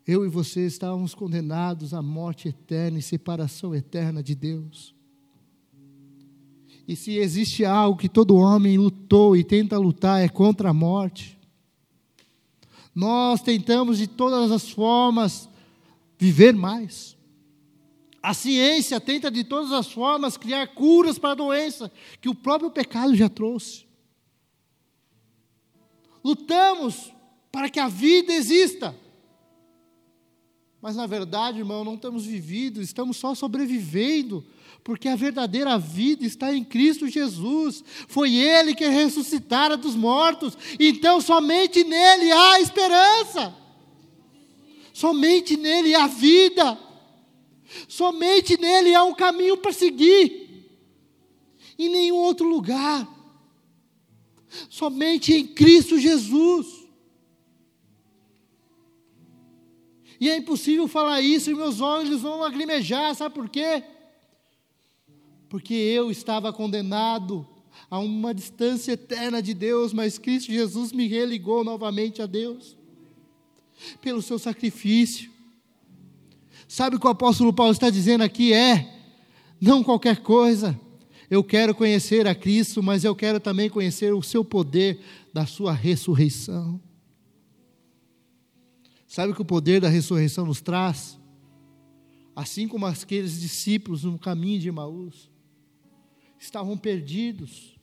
eu 0.06 0.26
e 0.26 0.30
você 0.30 0.66
estávamos 0.66 1.16
condenados 1.16 1.94
à 1.94 2.02
morte 2.02 2.50
eterna 2.50 3.00
e 3.00 3.02
separação 3.02 3.74
eterna 3.74 4.22
de 4.22 4.36
Deus. 4.36 4.94
E 6.86 6.96
se 6.96 7.16
existe 7.18 7.64
algo 7.64 7.98
que 7.98 8.10
todo 8.10 8.36
homem 8.36 8.78
lutou 8.78 9.38
e 9.38 9.44
tenta 9.44 9.78
lutar 9.78 10.22
é 10.22 10.28
contra 10.28 10.72
a 10.72 10.74
morte. 10.74 11.40
Nós 12.94 13.42
tentamos 13.42 13.98
de 13.98 14.06
todas 14.06 14.52
as 14.52 14.70
formas 14.70 15.48
viver 16.20 16.54
mais. 16.54 17.18
A 18.24 18.34
ciência 18.34 19.02
tenta 19.02 19.30
de 19.30 19.44
todas 19.44 19.74
as 19.74 19.92
formas 19.92 20.38
criar 20.38 20.66
curas 20.68 21.20
para 21.20 21.32
a 21.32 21.36
doença 21.36 21.92
que 22.22 22.30
o 22.30 22.34
próprio 22.34 22.72
pecado 22.72 23.14
já 23.14 23.28
trouxe. 23.28 23.86
lutamos 26.24 27.12
para 27.52 27.70
que 27.70 27.82
a 27.82 27.90
vida 27.90 28.34
exista. 28.34 28.96
Mas 30.82 30.96
na 30.96 31.06
verdade, 31.06 31.60
irmão, 31.60 31.84
não 31.84 31.96
estamos 31.96 32.26
vivendo, 32.26 32.82
estamos 32.82 33.18
só 33.18 33.36
sobrevivendo, 33.36 34.46
porque 34.86 35.10
a 35.10 35.18
verdadeira 35.18 35.78
vida 35.78 36.26
está 36.26 36.54
em 36.54 36.64
Cristo 36.64 37.10
Jesus. 37.10 37.84
Foi 38.08 38.34
Ele 38.36 38.74
que 38.74 38.88
ressuscitara 38.88 39.76
dos 39.76 39.96
mortos, 39.96 40.58
então 40.80 41.20
somente 41.20 41.84
nele 41.84 42.32
há 42.32 42.62
esperança. 42.62 43.54
Somente 44.94 45.58
nele 45.58 45.94
há 45.94 46.08
vida. 46.08 46.78
Somente 47.88 48.60
nele 48.60 48.94
há 48.94 49.04
um 49.04 49.14
caminho 49.14 49.58
para 49.58 49.72
seguir. 49.72 50.68
Em 51.78 51.90
nenhum 51.90 52.18
outro 52.18 52.48
lugar. 52.48 53.08
Somente 54.70 55.34
em 55.34 55.48
Cristo 55.48 55.98
Jesus. 55.98 56.84
E 60.24 60.30
é 60.30 60.38
impossível 60.38 60.88
falar 60.88 61.20
isso 61.20 61.52
e 61.52 61.54
meus 61.56 61.82
olhos 61.82 62.22
vão 62.22 62.40
lagrimejar, 62.40 63.14
sabe 63.14 63.36
por 63.36 63.50
quê? 63.50 63.84
Porque 65.50 65.74
eu 65.74 66.10
estava 66.10 66.54
condenado 66.54 67.46
a 67.90 68.00
uma 68.00 68.34
distância 68.34 68.94
eterna 68.94 69.42
de 69.42 69.54
Deus, 69.54 69.92
mas 69.92 70.18
Cristo 70.18 70.50
Jesus 70.50 70.94
me 70.94 71.08
religou 71.08 71.64
novamente 71.66 72.22
a 72.22 72.26
Deus, 72.26 72.78
pelo 74.00 74.22
seu 74.22 74.40
sacrifício. 74.40 75.33
Sabe 76.74 76.96
o 76.96 77.00
que 77.00 77.06
o 77.06 77.12
apóstolo 77.12 77.54
Paulo 77.54 77.72
está 77.72 77.92
dizendo 77.92 78.24
aqui? 78.24 78.52
É, 78.52 79.00
não 79.62 79.84
qualquer 79.84 80.24
coisa, 80.24 80.76
eu 81.30 81.44
quero 81.44 81.76
conhecer 81.76 82.26
a 82.26 82.34
Cristo, 82.34 82.82
mas 82.82 83.04
eu 83.04 83.16
quero 83.16 83.40
também 83.40 83.70
conhecer 83.70 84.12
o 84.12 84.24
seu 84.24 84.44
poder 84.44 85.00
da 85.32 85.46
sua 85.46 85.72
ressurreição. 85.72 86.82
Sabe 89.06 89.32
o 89.32 89.36
que 89.36 89.42
o 89.44 89.46
poder 89.46 89.82
da 89.82 89.88
ressurreição 89.88 90.48
nos 90.48 90.62
traz? 90.62 91.20
Assim 92.36 92.68
como 92.68 92.88
aqueles 92.88 93.40
discípulos 93.40 94.04
no 94.04 94.18
caminho 94.18 94.60
de 94.60 94.70
Emaús 94.70 95.30
estavam 96.40 96.76
perdidos, 96.76 97.78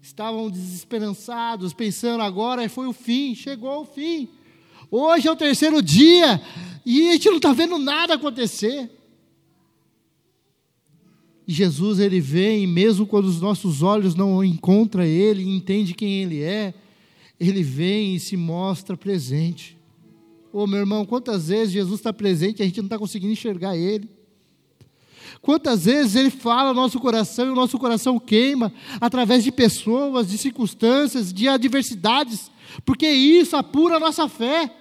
estavam 0.00 0.50
desesperançados, 0.50 1.74
pensando 1.74 2.22
agora 2.22 2.66
foi 2.70 2.86
o 2.86 2.94
fim, 2.94 3.34
chegou 3.34 3.82
o 3.82 3.84
fim. 3.84 4.30
Hoje 4.90 5.28
é 5.28 5.30
o 5.30 5.36
terceiro 5.36 5.82
dia 5.82 6.40
e 6.84 7.08
a 7.08 7.12
gente 7.12 7.28
não 7.28 7.36
está 7.36 7.52
vendo 7.52 7.78
nada 7.78 8.14
acontecer. 8.14 8.90
E 11.46 11.52
Jesus 11.52 12.00
ele 12.00 12.20
vem, 12.20 12.66
mesmo 12.66 13.06
quando 13.06 13.26
os 13.26 13.40
nossos 13.40 13.82
olhos 13.82 14.14
não 14.14 14.42
encontram 14.42 15.04
Ele, 15.04 15.48
entende 15.48 15.94
quem 15.94 16.22
Ele 16.22 16.42
é, 16.42 16.74
Ele 17.38 17.62
vem 17.62 18.16
e 18.16 18.20
se 18.20 18.36
mostra 18.36 18.96
presente. 18.96 19.78
Ô 20.52 20.62
oh, 20.62 20.66
meu 20.66 20.80
irmão, 20.80 21.04
quantas 21.04 21.48
vezes 21.48 21.72
Jesus 21.72 22.00
está 22.00 22.12
presente 22.12 22.58
e 22.58 22.62
a 22.62 22.66
gente 22.66 22.78
não 22.78 22.86
está 22.86 22.98
conseguindo 22.98 23.32
enxergar 23.32 23.76
Ele? 23.76 24.08
Quantas 25.40 25.84
vezes 25.84 26.16
Ele 26.16 26.30
fala 26.30 26.72
no 26.72 26.80
nosso 26.80 26.98
coração 26.98 27.46
e 27.46 27.50
o 27.50 27.54
nosso 27.54 27.78
coração 27.78 28.18
queima 28.18 28.72
através 29.00 29.44
de 29.44 29.52
pessoas, 29.52 30.28
de 30.28 30.38
circunstâncias, 30.38 31.32
de 31.32 31.46
adversidades, 31.46 32.50
porque 32.84 33.08
isso 33.08 33.56
apura 33.56 33.96
a 33.96 34.00
nossa 34.00 34.28
fé. 34.28 34.74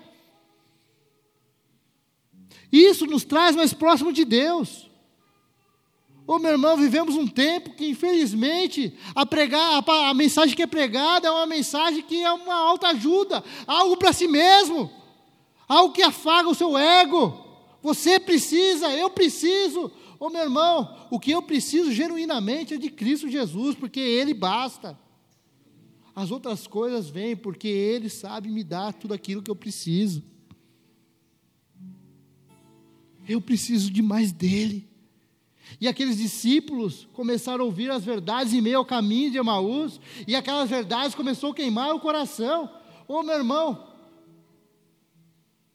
Isso 2.72 3.06
nos 3.06 3.24
traz 3.24 3.56
mais 3.56 3.74
próximo 3.74 4.12
de 4.12 4.26
Deus. 4.26 4.90
Ô 6.28 6.40
meu 6.40 6.52
irmão, 6.52 6.76
vivemos 6.76 7.16
um 7.16 7.28
tempo 7.28 7.72
que, 7.72 7.88
infelizmente, 7.88 8.98
a, 9.14 9.26
pregar, 9.26 9.84
a, 9.88 10.10
a 10.10 10.14
mensagem 10.14 10.56
que 10.56 10.64
é 10.64 10.68
pregada 10.68 11.28
é 11.28 11.32
uma 11.32 11.46
mensagem 11.46 12.02
que 12.02 12.24
é 12.24 12.32
uma 12.32 12.56
alta 12.56 12.88
ajuda, 12.88 13.44
algo 13.68 13.96
para 13.96 14.12
si 14.12 14.28
mesmo 14.28 14.92
algo 15.68 15.94
que 15.94 16.02
afaga 16.02 16.50
o 16.50 16.56
seu 16.56 16.78
ego. 16.78 17.44
Você 17.82 18.20
precisa, 18.20 18.90
eu 18.92 19.10
preciso. 19.10 19.92
Ô 20.20 20.30
meu 20.30 20.42
irmão, 20.42 21.08
o 21.10 21.20
que 21.20 21.32
eu 21.32 21.42
preciso 21.42 21.92
genuinamente 21.92 22.74
é 22.74 22.78
de 22.78 22.90
Cristo 22.90 23.30
Jesus, 23.30 23.76
porque 23.76 24.00
Ele 24.00 24.34
basta. 24.34 24.98
As 26.16 26.32
outras 26.32 26.66
coisas 26.66 27.10
vêm 27.10 27.36
porque 27.36 27.68
Ele 27.68 28.10
sabe 28.10 28.50
me 28.50 28.64
dar 28.64 28.94
tudo 28.94 29.14
aquilo 29.14 29.44
que 29.44 29.52
eu 29.52 29.56
preciso. 29.56 30.24
Eu 33.28 33.42
preciso 33.42 33.92
de 33.92 34.02
mais 34.02 34.32
dele. 34.32 34.88
E 35.82 35.88
aqueles 35.88 36.18
discípulos 36.18 37.08
começaram 37.12 37.64
a 37.64 37.66
ouvir 37.66 37.92
as 37.92 38.06
verdades 38.06 38.54
em 38.54 38.62
meio 38.62 38.78
ao 38.78 38.86
caminho 38.86 39.32
de 39.32 39.38
Emaús, 39.38 40.00
e 40.28 40.36
aquelas 40.36 40.70
verdades 40.70 41.16
começaram 41.16 41.52
a 41.52 41.56
queimar 41.56 41.94
o 41.94 42.00
coração. 42.00 42.70
Ô 43.08 43.22
meu 43.24 43.36
irmão, 43.36 43.88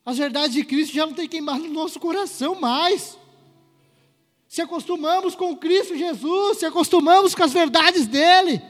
as 0.06 0.16
verdades 0.16 0.54
de 0.54 0.64
Cristo 0.64 0.94
já 0.94 1.04
não 1.04 1.12
têm 1.12 1.28
queimado 1.28 1.64
no 1.64 1.72
nosso 1.72 2.00
coração 2.00 2.58
mais. 2.58 3.18
Se 4.48 4.62
acostumamos 4.62 5.34
com 5.34 5.56
Cristo 5.56 5.96
Jesus, 5.96 6.58
se 6.58 6.66
acostumamos 6.66 7.34
com 7.34 7.44
as 7.44 7.52
verdades 7.52 8.06
dele. 8.06 8.62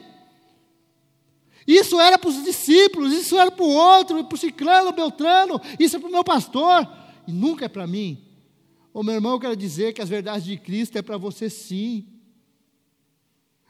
Isso 1.67 1.99
era 1.99 2.17
para 2.17 2.29
os 2.29 2.43
discípulos, 2.43 3.13
isso 3.13 3.37
era 3.37 3.51
para 3.51 3.63
o 3.63 3.69
outro, 3.69 4.23
para 4.23 4.35
o 4.35 4.39
ciclano, 4.39 4.91
beltrano, 4.91 5.61
isso 5.79 5.95
é 5.95 5.99
para 5.99 6.09
o 6.09 6.11
meu 6.11 6.23
pastor, 6.23 6.87
e 7.27 7.31
nunca 7.31 7.65
é 7.65 7.69
para 7.69 7.85
mim. 7.85 8.17
Ô 8.93 9.03
meu 9.03 9.15
irmão, 9.15 9.33
eu 9.33 9.39
quero 9.39 9.55
dizer 9.55 9.93
que 9.93 10.01
as 10.01 10.09
verdades 10.09 10.43
de 10.43 10.57
Cristo 10.57 10.97
é 10.97 11.01
para 11.01 11.17
você 11.17 11.49
sim. 11.49 12.05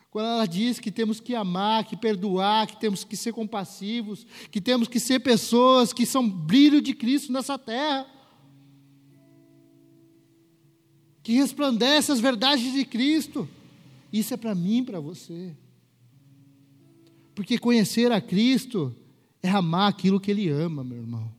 Quando 0.09 0.27
ela 0.27 0.45
diz 0.45 0.79
que 0.79 0.91
temos 0.91 1.21
que 1.21 1.33
amar, 1.33 1.85
que 1.85 1.95
perdoar, 1.95 2.67
que 2.67 2.77
temos 2.77 3.03
que 3.03 3.15
ser 3.15 3.31
compassivos, 3.31 4.25
que 4.51 4.59
temos 4.59 4.89
que 4.89 4.99
ser 4.99 5.19
pessoas 5.19 5.93
que 5.93 6.05
são 6.05 6.27
brilho 6.27 6.81
de 6.81 6.93
Cristo 6.93 7.31
nessa 7.31 7.57
terra. 7.57 8.05
Que 11.23 11.33
resplandece 11.33 12.11
as 12.11 12.19
verdades 12.19 12.73
de 12.73 12.83
Cristo. 12.83 13.47
Isso 14.11 14.33
é 14.33 14.37
para 14.37 14.53
mim, 14.53 14.83
para 14.83 14.99
você. 14.99 15.55
Porque 17.41 17.57
conhecer 17.57 18.11
a 18.11 18.21
Cristo 18.21 18.95
é 19.41 19.49
amar 19.49 19.89
aquilo 19.89 20.19
que 20.19 20.29
Ele 20.29 20.47
ama, 20.47 20.83
meu 20.83 20.99
irmão. 20.99 21.31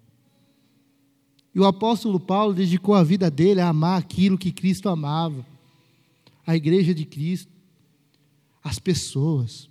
E 1.54 1.60
o 1.60 1.64
apóstolo 1.64 2.18
Paulo 2.18 2.52
dedicou 2.52 2.96
a 2.96 3.04
vida 3.04 3.30
dele 3.30 3.60
a 3.60 3.68
amar 3.68 4.00
aquilo 4.00 4.36
que 4.36 4.50
Cristo 4.50 4.88
amava, 4.88 5.46
a 6.44 6.56
igreja 6.56 6.92
de 6.92 7.04
Cristo 7.04 7.48
as 8.64 8.80
pessoas. 8.80 9.70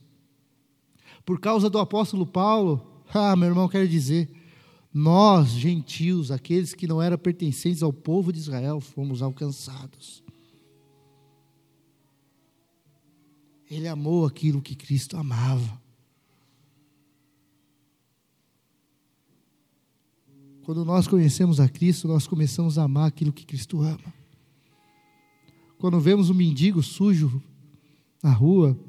Por 1.25 1.37
causa 1.37 1.69
do 1.69 1.77
apóstolo 1.77 2.25
Paulo, 2.25 2.81
ah, 3.13 3.35
meu 3.35 3.49
irmão, 3.49 3.67
quero 3.67 3.89
dizer, 3.89 4.29
nós, 4.93 5.49
gentios, 5.49 6.31
aqueles 6.31 6.73
que 6.73 6.87
não 6.87 7.01
eram 7.01 7.17
pertencentes 7.17 7.83
ao 7.83 7.91
povo 7.91 8.31
de 8.31 8.39
Israel, 8.39 8.79
fomos 8.79 9.21
alcançados. 9.21 10.23
Ele 13.69 13.89
amou 13.89 14.25
aquilo 14.25 14.61
que 14.61 14.75
Cristo 14.75 15.17
amava. 15.17 15.80
Quando 20.71 20.85
nós 20.85 21.05
conhecemos 21.05 21.59
a 21.59 21.67
Cristo, 21.67 22.07
nós 22.07 22.25
começamos 22.25 22.77
a 22.77 22.83
amar 22.83 23.09
aquilo 23.09 23.33
que 23.33 23.45
Cristo 23.45 23.81
ama. 23.81 24.13
Quando 25.77 25.99
vemos 25.99 26.29
um 26.29 26.33
mendigo 26.33 26.81
sujo 26.81 27.43
na 28.23 28.31
rua, 28.31 28.79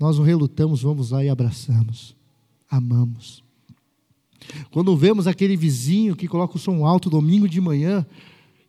nós 0.00 0.16
não 0.16 0.24
relutamos, 0.24 0.80
vamos 0.80 1.10
lá 1.10 1.22
e 1.22 1.28
abraçamos, 1.28 2.16
amamos. 2.70 3.44
Quando 4.70 4.96
vemos 4.96 5.26
aquele 5.26 5.58
vizinho 5.58 6.16
que 6.16 6.26
coloca 6.26 6.56
o 6.56 6.58
som 6.58 6.86
alto 6.86 7.10
domingo 7.10 7.46
de 7.46 7.60
manhã, 7.60 8.06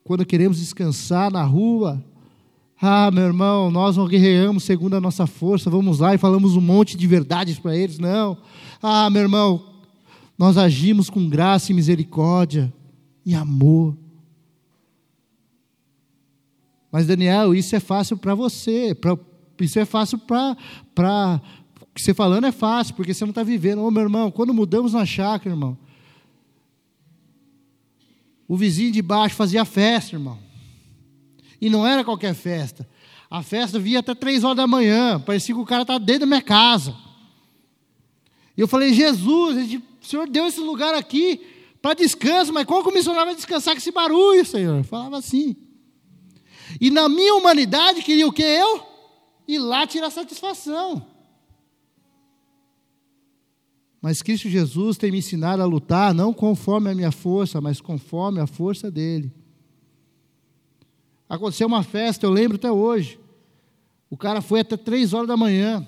quando 0.03 0.25
queremos 0.25 0.59
descansar 0.59 1.31
na 1.31 1.45
rua, 1.45 2.03
ah, 2.81 3.09
meu 3.11 3.23
irmão, 3.23 3.71
nós 3.71 3.95
não 3.95 4.09
guerreamos 4.09 4.65
segundo 4.65 4.97
a 4.97 4.99
nossa 4.99 5.25
força, 5.25 5.69
vamos 5.69 5.99
lá 5.99 6.13
e 6.13 6.17
falamos 6.17 6.57
um 6.57 6.61
monte 6.61 6.97
de 6.97 7.07
verdades 7.07 7.57
para 7.57 7.77
eles, 7.77 7.97
não. 7.97 8.37
Ah, 8.83 9.09
meu 9.09 9.21
irmão, 9.21 9.68
nós 10.39 10.57
agimos 10.57 11.09
com 11.09 11.27
graça 11.27 11.69
e 11.69 11.75
misericórdia 11.75 12.73
e 13.25 13.35
amor. 13.35 13.97
Mas, 16.89 17.05
Daniel, 17.05 17.53
isso 17.53 17.75
é 17.75 17.79
fácil 17.81 18.15
para 18.15 18.33
você, 18.33 18.95
para 18.95 19.17
isso 19.59 19.77
é 19.77 19.83
fácil 19.83 20.17
para. 20.17 21.41
Você 21.93 22.13
falando 22.13 22.45
é 22.45 22.53
fácil, 22.53 22.95
porque 22.95 23.13
você 23.13 23.25
não 23.25 23.31
está 23.31 23.43
vivendo. 23.43 23.83
Ô 23.83 23.91
meu 23.91 24.03
irmão, 24.03 24.31
quando 24.31 24.53
mudamos 24.53 24.93
na 24.93 25.05
chácara, 25.05 25.53
irmão, 25.53 25.77
o 28.47 28.55
vizinho 28.55 28.93
de 28.93 29.01
baixo 29.01 29.35
fazia 29.35 29.65
festa, 29.65 30.15
irmão. 30.15 30.39
E 31.59 31.69
não 31.69 31.85
era 31.85 32.05
qualquer 32.05 32.33
festa. 32.33 32.87
A 33.29 33.43
festa 33.43 33.77
via 33.77 33.99
até 33.99 34.15
três 34.15 34.45
horas 34.45 34.55
da 34.55 34.65
manhã. 34.65 35.19
Parecia 35.19 35.53
que 35.53 35.59
o 35.59 35.65
cara 35.65 35.81
estava 35.81 35.99
dentro 35.99 36.21
da 36.21 36.25
minha 36.27 36.41
casa. 36.41 36.95
E 38.55 38.61
eu 38.61 38.67
falei, 38.69 38.93
Jesus, 38.93 39.81
o 40.01 40.05
Senhor 40.05 40.27
deu 40.29 40.47
esse 40.47 40.59
lugar 40.59 40.93
aqui 40.93 41.41
para 41.81 41.93
descanso, 41.93 42.51
mas 42.53 42.65
como 42.65 42.83
que 42.83 42.89
o 42.89 42.93
missionário 42.93 43.27
vai 43.27 43.35
descansar 43.35 43.73
com 43.73 43.79
esse 43.79 43.91
barulho, 43.91 44.45
Senhor? 44.45 44.83
Falava 44.83 45.17
assim. 45.17 45.55
E 46.79 46.91
na 46.91 47.09
minha 47.09 47.35
humanidade 47.35 48.01
queria 48.01 48.27
o 48.27 48.33
que 48.33 48.43
eu? 48.43 48.89
e 49.49 49.57
lá 49.57 49.87
tirar 49.87 50.11
satisfação. 50.11 51.03
Mas 53.99 54.21
Cristo 54.21 54.47
Jesus 54.47 54.95
tem 54.95 55.11
me 55.11 55.17
ensinado 55.17 55.63
a 55.63 55.65
lutar 55.65 56.13
não 56.13 56.31
conforme 56.31 56.91
a 56.91 56.93
minha 56.93 57.11
força, 57.11 57.59
mas 57.59 57.81
conforme 57.81 58.39
a 58.39 58.45
força 58.45 58.91
dele. 58.91 59.33
Aconteceu 61.27 61.65
uma 61.65 61.81
festa, 61.81 62.27
eu 62.27 62.29
lembro 62.29 62.57
até 62.57 62.71
hoje. 62.71 63.19
O 64.07 64.15
cara 64.15 64.39
foi 64.39 64.59
até 64.59 64.77
três 64.77 65.15
horas 65.15 65.27
da 65.27 65.35
manhã. 65.35 65.85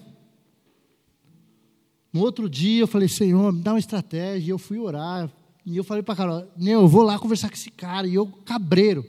No 2.12 2.22
outro 2.22 2.50
dia 2.50 2.82
eu 2.82 2.88
falei, 2.88 3.08
Senhor, 3.08 3.54
me 3.54 3.62
dá 3.62 3.74
uma 3.74 3.80
estratégia. 3.80 4.48
E 4.48 4.50
eu 4.50 4.58
fui 4.58 4.78
orar. 4.78 5.32
E 5.66 5.78
eu 5.78 5.84
falei 5.84 6.02
para 6.02 6.16
Carol, 6.16 6.48
eu 6.60 6.88
vou 6.88 7.04
lá 7.04 7.20
conversar 7.20 7.48
com 7.50 7.56
esse 7.56 7.70
cara. 7.70 8.08
E 8.08 8.16
eu, 8.16 8.28
cabreiro. 8.28 9.06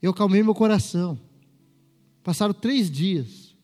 Eu 0.00 0.14
calmei 0.14 0.42
meu 0.42 0.54
coração. 0.54 1.18
Passaram 2.22 2.54
três 2.54 2.90
dias. 2.90 3.54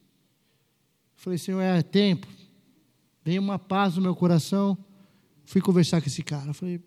Falei, 1.17 1.39
Senhor, 1.39 1.61
é 1.61 1.83
tempo. 1.83 2.27
Veio 3.25 3.41
uma 3.41 3.59
paz 3.59 3.97
no 3.97 4.03
meu 4.03 4.15
coração. 4.15 4.77
Fui 5.45 5.61
conversar 5.61 6.01
com 6.01 6.09
esse 6.09 6.23
cara. 6.23 6.53
Falei, 6.53 6.81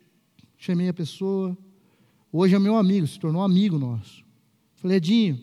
chamei 0.58 0.90
a 0.90 0.94
pessoa. 0.94 1.58
Hoje 2.32 2.54
é 2.54 2.60
meu 2.60 2.76
amigo, 2.76 3.08
se 3.08 3.18
tornou 3.18 3.42
amigo 3.42 3.80
nosso. 3.80 4.26
Falei, 4.76 4.98
Edinho, 4.98 5.40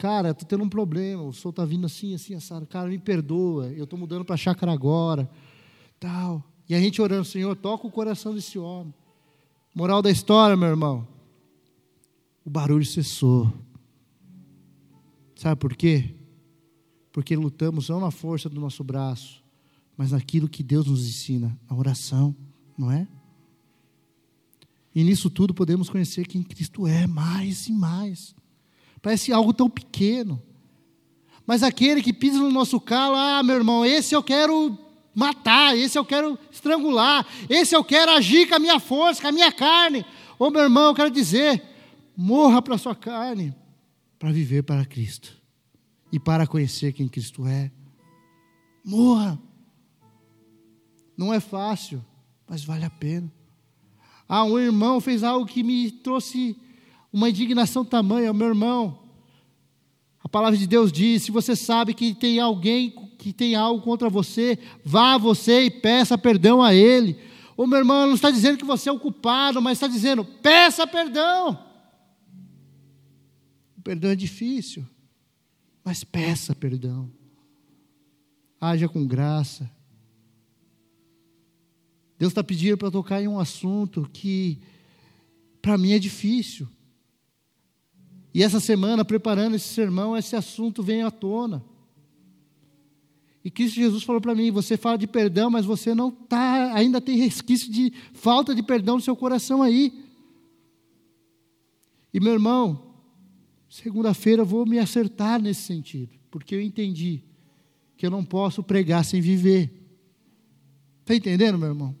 cara, 0.00 0.32
tô 0.32 0.46
tendo 0.46 0.64
um 0.64 0.68
problema. 0.68 1.22
O 1.22 1.32
sol 1.32 1.52
tá 1.52 1.62
vindo 1.62 1.84
assim, 1.84 2.14
assim, 2.14 2.34
assado. 2.34 2.66
Cara, 2.66 2.88
me 2.88 2.98
perdoa. 2.98 3.66
Eu 3.66 3.86
tô 3.86 3.98
mudando 3.98 4.24
para 4.24 4.34
chácara 4.34 4.72
agora. 4.72 5.30
Tal. 6.00 6.42
E 6.66 6.74
a 6.74 6.80
gente 6.80 7.02
orando, 7.02 7.26
Senhor, 7.26 7.54
toca 7.54 7.86
o 7.86 7.90
coração 7.90 8.34
desse 8.34 8.58
homem. 8.58 8.94
Moral 9.74 10.00
da 10.00 10.10
história, 10.10 10.56
meu 10.56 10.70
irmão. 10.70 11.06
O 12.42 12.48
barulho 12.48 12.84
cessou. 12.84 13.52
Sabe 15.36 15.60
por 15.60 15.76
quê? 15.76 16.14
Porque 17.12 17.36
lutamos 17.36 17.90
não 17.90 18.00
na 18.00 18.10
força 18.10 18.48
do 18.48 18.58
nosso 18.58 18.82
braço, 18.82 19.44
mas 19.96 20.12
naquilo 20.12 20.48
que 20.48 20.62
Deus 20.62 20.86
nos 20.86 21.06
ensina, 21.06 21.58
na 21.68 21.76
oração, 21.76 22.34
não 22.76 22.90
é? 22.90 23.06
E 24.94 25.04
nisso 25.04 25.28
tudo 25.28 25.52
podemos 25.52 25.90
conhecer 25.90 26.26
quem 26.26 26.42
Cristo 26.42 26.86
é 26.86 27.06
mais 27.06 27.66
e 27.66 27.72
mais. 27.72 28.34
Parece 29.02 29.32
algo 29.32 29.52
tão 29.52 29.68
pequeno. 29.68 30.42
Mas 31.46 31.62
aquele 31.62 32.02
que 32.02 32.12
pisa 32.12 32.38
no 32.38 32.50
nosso 32.50 32.80
calo, 32.80 33.16
ah, 33.16 33.42
meu 33.42 33.56
irmão, 33.56 33.84
esse 33.84 34.14
eu 34.14 34.22
quero 34.22 34.78
matar, 35.14 35.76
esse 35.76 35.98
eu 35.98 36.04
quero 36.04 36.38
estrangular, 36.50 37.26
esse 37.48 37.74
eu 37.74 37.82
quero 37.82 38.12
agir 38.12 38.48
com 38.48 38.54
a 38.54 38.58
minha 38.58 38.78
força, 38.78 39.20
com 39.20 39.28
a 39.28 39.32
minha 39.32 39.50
carne. 39.50 40.04
Ô 40.38 40.50
meu 40.50 40.62
irmão, 40.62 40.88
eu 40.88 40.94
quero 40.94 41.10
dizer, 41.10 41.62
morra 42.16 42.62
para 42.62 42.76
a 42.76 42.78
sua 42.78 42.94
carne, 42.94 43.54
para 44.18 44.30
viver 44.30 44.62
para 44.62 44.84
Cristo 44.84 45.36
e 46.12 46.18
para 46.18 46.46
conhecer 46.46 46.92
quem 46.92 47.08
Cristo 47.08 47.46
é. 47.46 47.70
Morra. 48.84 49.38
Não 51.16 51.34
é 51.34 51.40
fácil, 51.40 52.04
mas 52.48 52.64
vale 52.64 52.84
a 52.84 52.90
pena. 52.90 53.30
Ah, 54.28 54.44
um 54.44 54.58
irmão 54.58 55.00
fez 55.00 55.22
algo 55.22 55.44
que 55.44 55.62
me 55.62 55.90
trouxe 55.90 56.56
uma 57.12 57.28
indignação 57.28 57.84
tamanha, 57.84 58.32
meu 58.32 58.48
irmão. 58.48 58.98
A 60.22 60.28
palavra 60.28 60.56
de 60.56 60.66
Deus 60.66 60.92
diz: 60.92 61.22
se 61.22 61.30
você 61.30 61.56
sabe 61.56 61.94
que 61.94 62.14
tem 62.14 62.38
alguém 62.38 62.90
que 63.18 63.32
tem 63.32 63.54
algo 63.54 63.82
contra 63.82 64.08
você, 64.08 64.58
vá 64.84 65.14
a 65.14 65.18
você 65.18 65.64
e 65.64 65.70
peça 65.70 66.16
perdão 66.16 66.62
a 66.62 66.74
ele. 66.74 67.18
O 67.56 67.66
meu 67.66 67.78
irmão 67.78 68.06
não 68.06 68.14
está 68.14 68.30
dizendo 68.30 68.56
que 68.56 68.64
você 68.64 68.88
é 68.88 68.92
o 68.92 68.98
culpado, 68.98 69.60
mas 69.60 69.78
está 69.78 69.86
dizendo: 69.86 70.24
peça 70.24 70.86
perdão. 70.86 71.66
O 73.76 73.82
perdão 73.82 74.10
é 74.10 74.16
difícil, 74.16 74.86
mas 75.84 76.04
peça 76.04 76.54
perdão. 76.54 77.10
Haja 78.60 78.88
com 78.88 79.06
graça. 79.06 79.70
Deus 82.18 82.32
está 82.32 82.44
pedindo 82.44 82.76
para 82.76 82.90
tocar 82.90 83.22
em 83.22 83.28
um 83.28 83.40
assunto 83.40 84.06
que, 84.12 84.58
para 85.62 85.78
mim, 85.78 85.92
é 85.92 85.98
difícil. 85.98 86.68
E 88.32 88.42
essa 88.42 88.60
semana, 88.60 89.04
preparando 89.04 89.56
esse 89.56 89.68
sermão, 89.68 90.16
esse 90.16 90.36
assunto 90.36 90.82
vem 90.82 91.02
à 91.02 91.10
tona. 91.10 91.64
E 93.44 93.50
Cristo 93.50 93.76
Jesus 93.76 94.02
falou 94.02 94.20
para 94.20 94.34
mim: 94.34 94.50
você 94.50 94.76
fala 94.76 94.98
de 94.98 95.06
perdão, 95.06 95.50
mas 95.50 95.64
você 95.64 95.94
não 95.94 96.10
tá, 96.10 96.74
ainda 96.74 97.00
tem 97.00 97.16
resquício 97.16 97.72
de 97.72 97.92
falta 98.12 98.54
de 98.54 98.62
perdão 98.62 98.96
no 98.96 99.02
seu 99.02 99.16
coração 99.16 99.62
aí. 99.62 100.04
E 102.12 102.20
meu 102.20 102.32
irmão, 102.32 102.94
segunda-feira 103.68 104.42
eu 104.42 104.46
vou 104.46 104.66
me 104.66 104.78
acertar 104.78 105.40
nesse 105.40 105.62
sentido, 105.62 106.12
porque 106.30 106.54
eu 106.54 106.60
entendi 106.60 107.22
que 107.96 108.06
eu 108.06 108.10
não 108.10 108.24
posso 108.24 108.62
pregar 108.62 109.04
sem 109.04 109.20
viver. 109.20 109.70
Está 111.00 111.14
entendendo, 111.14 111.58
meu 111.58 111.68
irmão? 111.68 111.96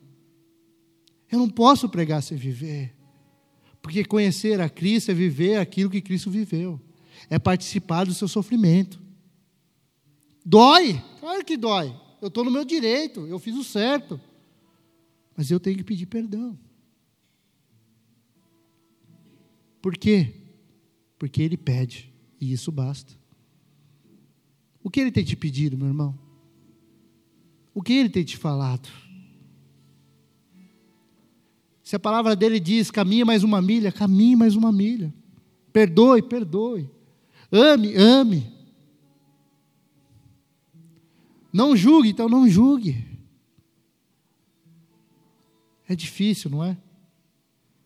Eu 1.30 1.38
não 1.38 1.48
posso 1.48 1.88
pregar 1.88 2.22
sem 2.22 2.36
viver. 2.36 2.94
Porque 3.82 4.04
conhecer 4.04 4.60
a 4.60 4.68
Cristo 4.68 5.10
é 5.10 5.14
viver 5.14 5.56
aquilo 5.56 5.90
que 5.90 6.00
Cristo 6.00 6.30
viveu. 6.30 6.80
É 7.28 7.38
participar 7.38 8.04
do 8.04 8.14
seu 8.14 8.28
sofrimento. 8.28 9.00
Dói, 10.44 11.02
claro 11.20 11.44
que 11.44 11.56
dói. 11.56 11.94
Eu 12.20 12.28
estou 12.28 12.44
no 12.44 12.50
meu 12.50 12.64
direito, 12.64 13.26
eu 13.26 13.38
fiz 13.38 13.54
o 13.56 13.64
certo. 13.64 14.20
Mas 15.36 15.50
eu 15.50 15.58
tenho 15.58 15.76
que 15.76 15.84
pedir 15.84 16.06
perdão. 16.06 16.58
Por 19.80 19.96
quê? 19.96 20.34
Porque 21.18 21.42
Ele 21.42 21.56
pede, 21.56 22.12
e 22.40 22.52
isso 22.52 22.70
basta. 22.70 23.18
O 24.82 24.90
que 24.90 25.00
Ele 25.00 25.10
tem 25.10 25.24
te 25.24 25.36
pedido, 25.36 25.76
meu 25.76 25.86
irmão? 25.86 26.18
O 27.74 27.82
que 27.82 27.92
Ele 27.94 28.10
tem 28.10 28.24
te 28.24 28.36
falado? 28.36 28.88
Se 31.90 31.96
a 31.96 31.98
palavra 31.98 32.36
dele 32.36 32.60
diz 32.60 32.88
caminhe 32.88 33.24
mais 33.24 33.42
uma 33.42 33.60
milha, 33.60 33.90
caminhe 33.90 34.36
mais 34.36 34.54
uma 34.54 34.70
milha. 34.70 35.12
Perdoe, 35.72 36.22
perdoe. 36.22 36.88
Ame, 37.50 37.96
ame. 37.96 38.46
Não 41.52 41.76
julgue, 41.76 42.10
então 42.10 42.28
não 42.28 42.48
julgue. 42.48 43.04
É 45.88 45.96
difícil, 45.96 46.48
não 46.48 46.62
é? 46.62 46.78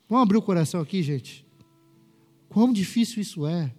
Vamos 0.06 0.24
abrir 0.24 0.36
o 0.36 0.42
coração 0.42 0.82
aqui, 0.82 1.02
gente. 1.02 1.42
Quão 2.50 2.74
difícil 2.74 3.22
isso 3.22 3.46
é. 3.46 3.74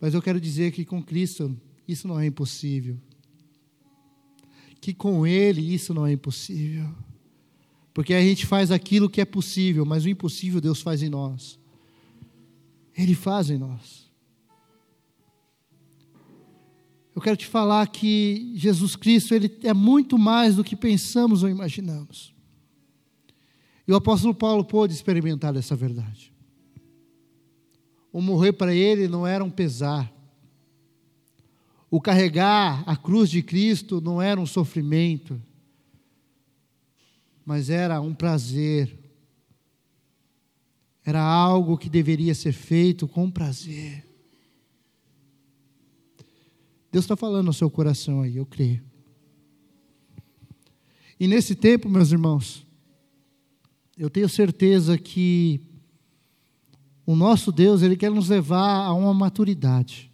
Mas 0.00 0.12
eu 0.12 0.20
quero 0.20 0.40
dizer 0.40 0.72
que 0.72 0.84
com 0.84 1.00
Cristo 1.00 1.56
isso 1.86 2.08
não 2.08 2.18
é 2.18 2.26
impossível. 2.26 3.00
Que 4.80 4.92
com 4.92 5.24
Ele 5.24 5.72
isso 5.72 5.94
não 5.94 6.04
é 6.04 6.10
impossível. 6.10 6.92
Porque 7.94 8.14
a 8.14 8.20
gente 8.20 8.46
faz 8.46 8.70
aquilo 8.70 9.10
que 9.10 9.20
é 9.20 9.24
possível, 9.24 9.84
mas 9.84 10.04
o 10.04 10.08
impossível 10.08 10.60
Deus 10.60 10.80
faz 10.80 11.02
em 11.02 11.08
nós. 11.08 11.58
Ele 12.96 13.14
faz 13.14 13.50
em 13.50 13.58
nós. 13.58 14.10
Eu 17.14 17.20
quero 17.20 17.36
te 17.36 17.46
falar 17.46 17.86
que 17.88 18.52
Jesus 18.54 18.96
Cristo 18.96 19.34
ele 19.34 19.58
é 19.62 19.74
muito 19.74 20.18
mais 20.18 20.56
do 20.56 20.64
que 20.64 20.74
pensamos 20.74 21.42
ou 21.42 21.48
imaginamos. 21.48 22.34
E 23.86 23.92
o 23.92 23.96
apóstolo 23.96 24.34
Paulo 24.34 24.64
pôde 24.64 24.94
experimentar 24.94 25.54
essa 25.56 25.76
verdade. 25.76 26.32
O 28.10 28.22
morrer 28.22 28.52
para 28.52 28.74
ele 28.74 29.08
não 29.08 29.26
era 29.26 29.44
um 29.44 29.50
pesar. 29.50 30.10
O 31.90 32.00
carregar 32.00 32.82
a 32.86 32.96
cruz 32.96 33.28
de 33.28 33.42
Cristo 33.42 34.00
não 34.00 34.20
era 34.22 34.40
um 34.40 34.46
sofrimento 34.46 35.40
mas 37.44 37.70
era 37.70 38.00
um 38.00 38.14
prazer. 38.14 38.98
Era 41.04 41.22
algo 41.22 41.76
que 41.76 41.88
deveria 41.88 42.34
ser 42.34 42.52
feito 42.52 43.08
com 43.08 43.30
prazer. 43.30 44.06
Deus 46.90 47.04
está 47.04 47.16
falando 47.16 47.46
no 47.46 47.52
seu 47.52 47.70
coração 47.70 48.20
aí, 48.20 48.36
eu 48.36 48.46
creio. 48.46 48.82
E 51.18 51.26
nesse 51.26 51.54
tempo, 51.54 51.88
meus 51.88 52.12
irmãos, 52.12 52.66
eu 53.96 54.10
tenho 54.10 54.28
certeza 54.28 54.98
que 54.98 55.60
o 57.06 57.16
nosso 57.16 57.50
Deus, 57.50 57.82
Ele 57.82 57.96
quer 57.96 58.10
nos 58.10 58.28
levar 58.28 58.84
a 58.84 58.92
uma 58.92 59.12
maturidade. 59.12 60.10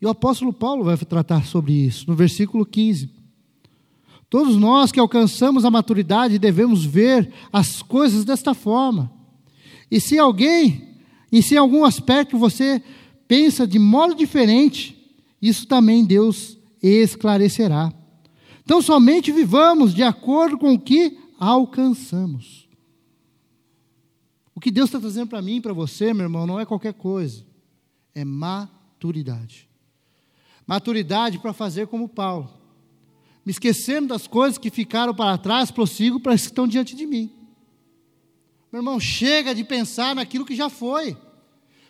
E 0.00 0.06
o 0.06 0.10
apóstolo 0.10 0.52
Paulo 0.52 0.84
vai 0.84 0.96
tratar 0.98 1.46
sobre 1.46 1.72
isso, 1.72 2.08
no 2.08 2.14
versículo 2.14 2.66
15. 2.66 3.10
Todos 4.34 4.56
nós 4.56 4.90
que 4.90 4.98
alcançamos 4.98 5.64
a 5.64 5.70
maturidade 5.70 6.40
devemos 6.40 6.84
ver 6.84 7.32
as 7.52 7.82
coisas 7.82 8.24
desta 8.24 8.52
forma. 8.52 9.08
E 9.88 10.00
se 10.00 10.18
alguém, 10.18 10.98
e 11.30 11.40
se 11.40 11.54
em 11.54 11.58
algum 11.58 11.84
aspecto 11.84 12.36
você 12.36 12.82
pensa 13.28 13.64
de 13.64 13.78
modo 13.78 14.12
diferente, 14.12 15.16
isso 15.40 15.68
também 15.68 16.04
Deus 16.04 16.58
esclarecerá. 16.82 17.92
Então, 18.64 18.82
somente 18.82 19.30
vivamos 19.30 19.94
de 19.94 20.02
acordo 20.02 20.58
com 20.58 20.74
o 20.74 20.80
que 20.80 21.16
alcançamos. 21.38 22.68
O 24.52 24.58
que 24.58 24.72
Deus 24.72 24.88
está 24.88 24.98
trazendo 24.98 25.28
para 25.28 25.42
mim 25.42 25.60
para 25.60 25.72
você, 25.72 26.12
meu 26.12 26.24
irmão, 26.24 26.44
não 26.44 26.58
é 26.58 26.66
qualquer 26.66 26.94
coisa, 26.94 27.46
é 28.12 28.24
maturidade. 28.24 29.68
Maturidade 30.66 31.38
para 31.38 31.52
fazer 31.52 31.86
como 31.86 32.08
Paulo. 32.08 32.63
Me 33.44 33.50
esquecendo 33.50 34.08
das 34.08 34.26
coisas 34.26 34.58
que 34.58 34.70
ficaram 34.70 35.14
para 35.14 35.36
trás, 35.36 35.70
prossigo 35.70 36.18
para 36.18 36.32
as 36.32 36.42
que 36.42 36.48
estão 36.48 36.66
diante 36.66 36.96
de 36.96 37.06
mim. 37.06 37.30
Meu 38.72 38.80
irmão, 38.80 38.98
chega 38.98 39.54
de 39.54 39.62
pensar 39.62 40.14
naquilo 40.14 40.44
que 40.44 40.56
já 40.56 40.68
foi. 40.68 41.16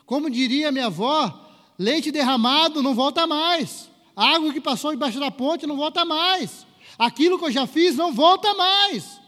Como 0.05 0.28
diria 0.28 0.72
minha 0.72 0.86
avó, 0.86 1.48
leite 1.78 2.11
derramado 2.11 2.82
não 2.82 2.94
volta 2.94 3.26
mais. 3.26 3.88
Água 4.16 4.52
que 4.52 4.61
passou 4.61 4.92
embaixo 4.92 5.18
da 5.18 5.30
ponte 5.30 5.66
não 5.66 5.76
volta 5.76 6.05
mais. 6.05 6.66
Aquilo 6.98 7.38
que 7.38 7.44
eu 7.44 7.50
já 7.50 7.66
fiz 7.66 7.96
não 7.96 8.12
volta 8.12 8.52
mais. 8.55 9.20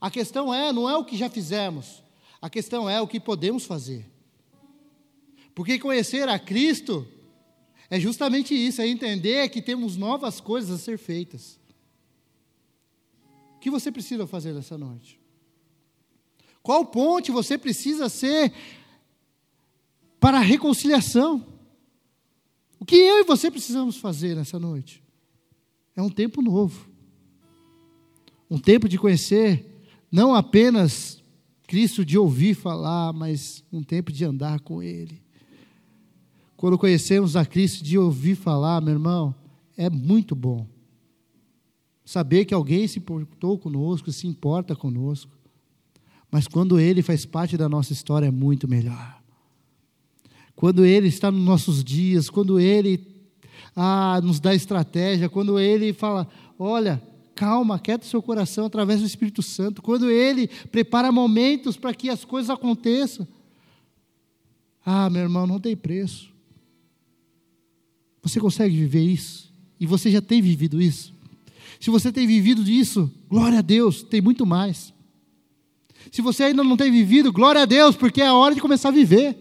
A 0.00 0.10
questão 0.10 0.52
é, 0.52 0.72
não 0.72 0.88
é 0.88 0.96
o 0.96 1.04
que 1.04 1.16
já 1.16 1.28
fizemos, 1.28 2.02
a 2.40 2.48
questão 2.48 2.88
é 2.88 3.00
o 3.00 3.06
que 3.06 3.20
podemos 3.20 3.66
fazer. 3.66 4.10
Porque 5.54 5.78
conhecer 5.78 6.26
a 6.28 6.38
Cristo 6.38 7.06
é 7.90 7.98
justamente 7.98 8.54
isso, 8.54 8.80
é 8.80 8.86
entender 8.86 9.48
que 9.48 9.60
temos 9.60 9.96
novas 9.96 10.40
coisas 10.40 10.70
a 10.70 10.78
ser 10.78 10.96
feitas. 10.96 11.58
O 13.56 13.58
que 13.58 13.68
você 13.68 13.90
precisa 13.90 14.26
fazer 14.28 14.52
nessa 14.54 14.78
noite? 14.78 15.18
Qual 16.62 16.86
ponte 16.86 17.32
você 17.32 17.58
precisa 17.58 18.08
ser 18.08 18.52
para 20.20 20.38
a 20.38 20.42
reconciliação? 20.42 21.44
O 22.78 22.84
que 22.84 22.94
eu 22.94 23.18
e 23.20 23.24
você 23.24 23.50
precisamos 23.50 23.96
fazer 23.96 24.36
nessa 24.36 24.58
noite? 24.58 25.02
É 25.96 26.00
um 26.00 26.08
tempo 26.08 26.40
novo. 26.40 26.88
Um 28.48 28.58
tempo 28.58 28.88
de 28.88 28.98
conhecer 28.98 29.66
não 30.10 30.34
apenas 30.34 31.22
Cristo 31.66 32.04
de 32.04 32.16
ouvir 32.16 32.54
falar, 32.54 33.12
mas 33.12 33.64
um 33.72 33.82
tempo 33.82 34.10
de 34.12 34.24
andar 34.24 34.60
com 34.60 34.82
Ele. 34.82 35.20
Quando 36.60 36.76
conhecemos 36.76 37.36
a 37.36 37.46
Cristo 37.46 37.82
de 37.82 37.96
ouvir 37.96 38.34
falar, 38.34 38.82
meu 38.82 38.92
irmão, 38.92 39.34
é 39.78 39.88
muito 39.88 40.34
bom. 40.34 40.66
Saber 42.04 42.44
que 42.44 42.52
alguém 42.52 42.86
se 42.86 42.98
importou 42.98 43.58
conosco, 43.58 44.12
se 44.12 44.26
importa 44.26 44.76
conosco. 44.76 45.32
Mas 46.30 46.46
quando 46.46 46.78
Ele 46.78 47.00
faz 47.00 47.24
parte 47.24 47.56
da 47.56 47.66
nossa 47.66 47.94
história, 47.94 48.26
é 48.26 48.30
muito 48.30 48.68
melhor. 48.68 49.22
Quando 50.54 50.84
Ele 50.84 51.08
está 51.08 51.30
nos 51.30 51.42
nossos 51.42 51.82
dias, 51.82 52.28
quando 52.28 52.60
Ele 52.60 53.08
ah, 53.74 54.20
nos 54.22 54.38
dá 54.38 54.54
estratégia, 54.54 55.30
quando 55.30 55.58
Ele 55.58 55.94
fala: 55.94 56.28
olha, 56.58 57.02
calma, 57.34 57.78
quieta 57.78 58.04
seu 58.04 58.20
coração 58.20 58.66
através 58.66 59.00
do 59.00 59.06
Espírito 59.06 59.42
Santo, 59.42 59.80
quando 59.80 60.10
Ele 60.10 60.46
prepara 60.70 61.10
momentos 61.10 61.78
para 61.78 61.94
que 61.94 62.10
as 62.10 62.22
coisas 62.22 62.50
aconteçam. 62.50 63.26
Ah, 64.84 65.08
meu 65.08 65.22
irmão, 65.22 65.46
não 65.46 65.58
tem 65.58 65.74
preço. 65.74 66.29
Você 68.22 68.40
consegue 68.40 68.76
viver 68.76 69.02
isso? 69.02 69.52
E 69.78 69.86
você 69.86 70.10
já 70.10 70.20
tem 70.20 70.42
vivido 70.42 70.80
isso? 70.80 71.14
Se 71.78 71.90
você 71.90 72.12
tem 72.12 72.26
vivido 72.26 72.62
isso, 72.68 73.10
glória 73.28 73.58
a 73.58 73.62
Deus, 73.62 74.02
tem 74.02 74.20
muito 74.20 74.44
mais. 74.44 74.92
Se 76.12 76.20
você 76.20 76.44
ainda 76.44 76.62
não 76.62 76.76
tem 76.76 76.90
vivido, 76.90 77.32
glória 77.32 77.62
a 77.62 77.66
Deus, 77.66 77.96
porque 77.96 78.20
é 78.20 78.26
a 78.26 78.34
hora 78.34 78.54
de 78.54 78.60
começar 78.60 78.88
a 78.88 78.92
viver. 78.92 79.36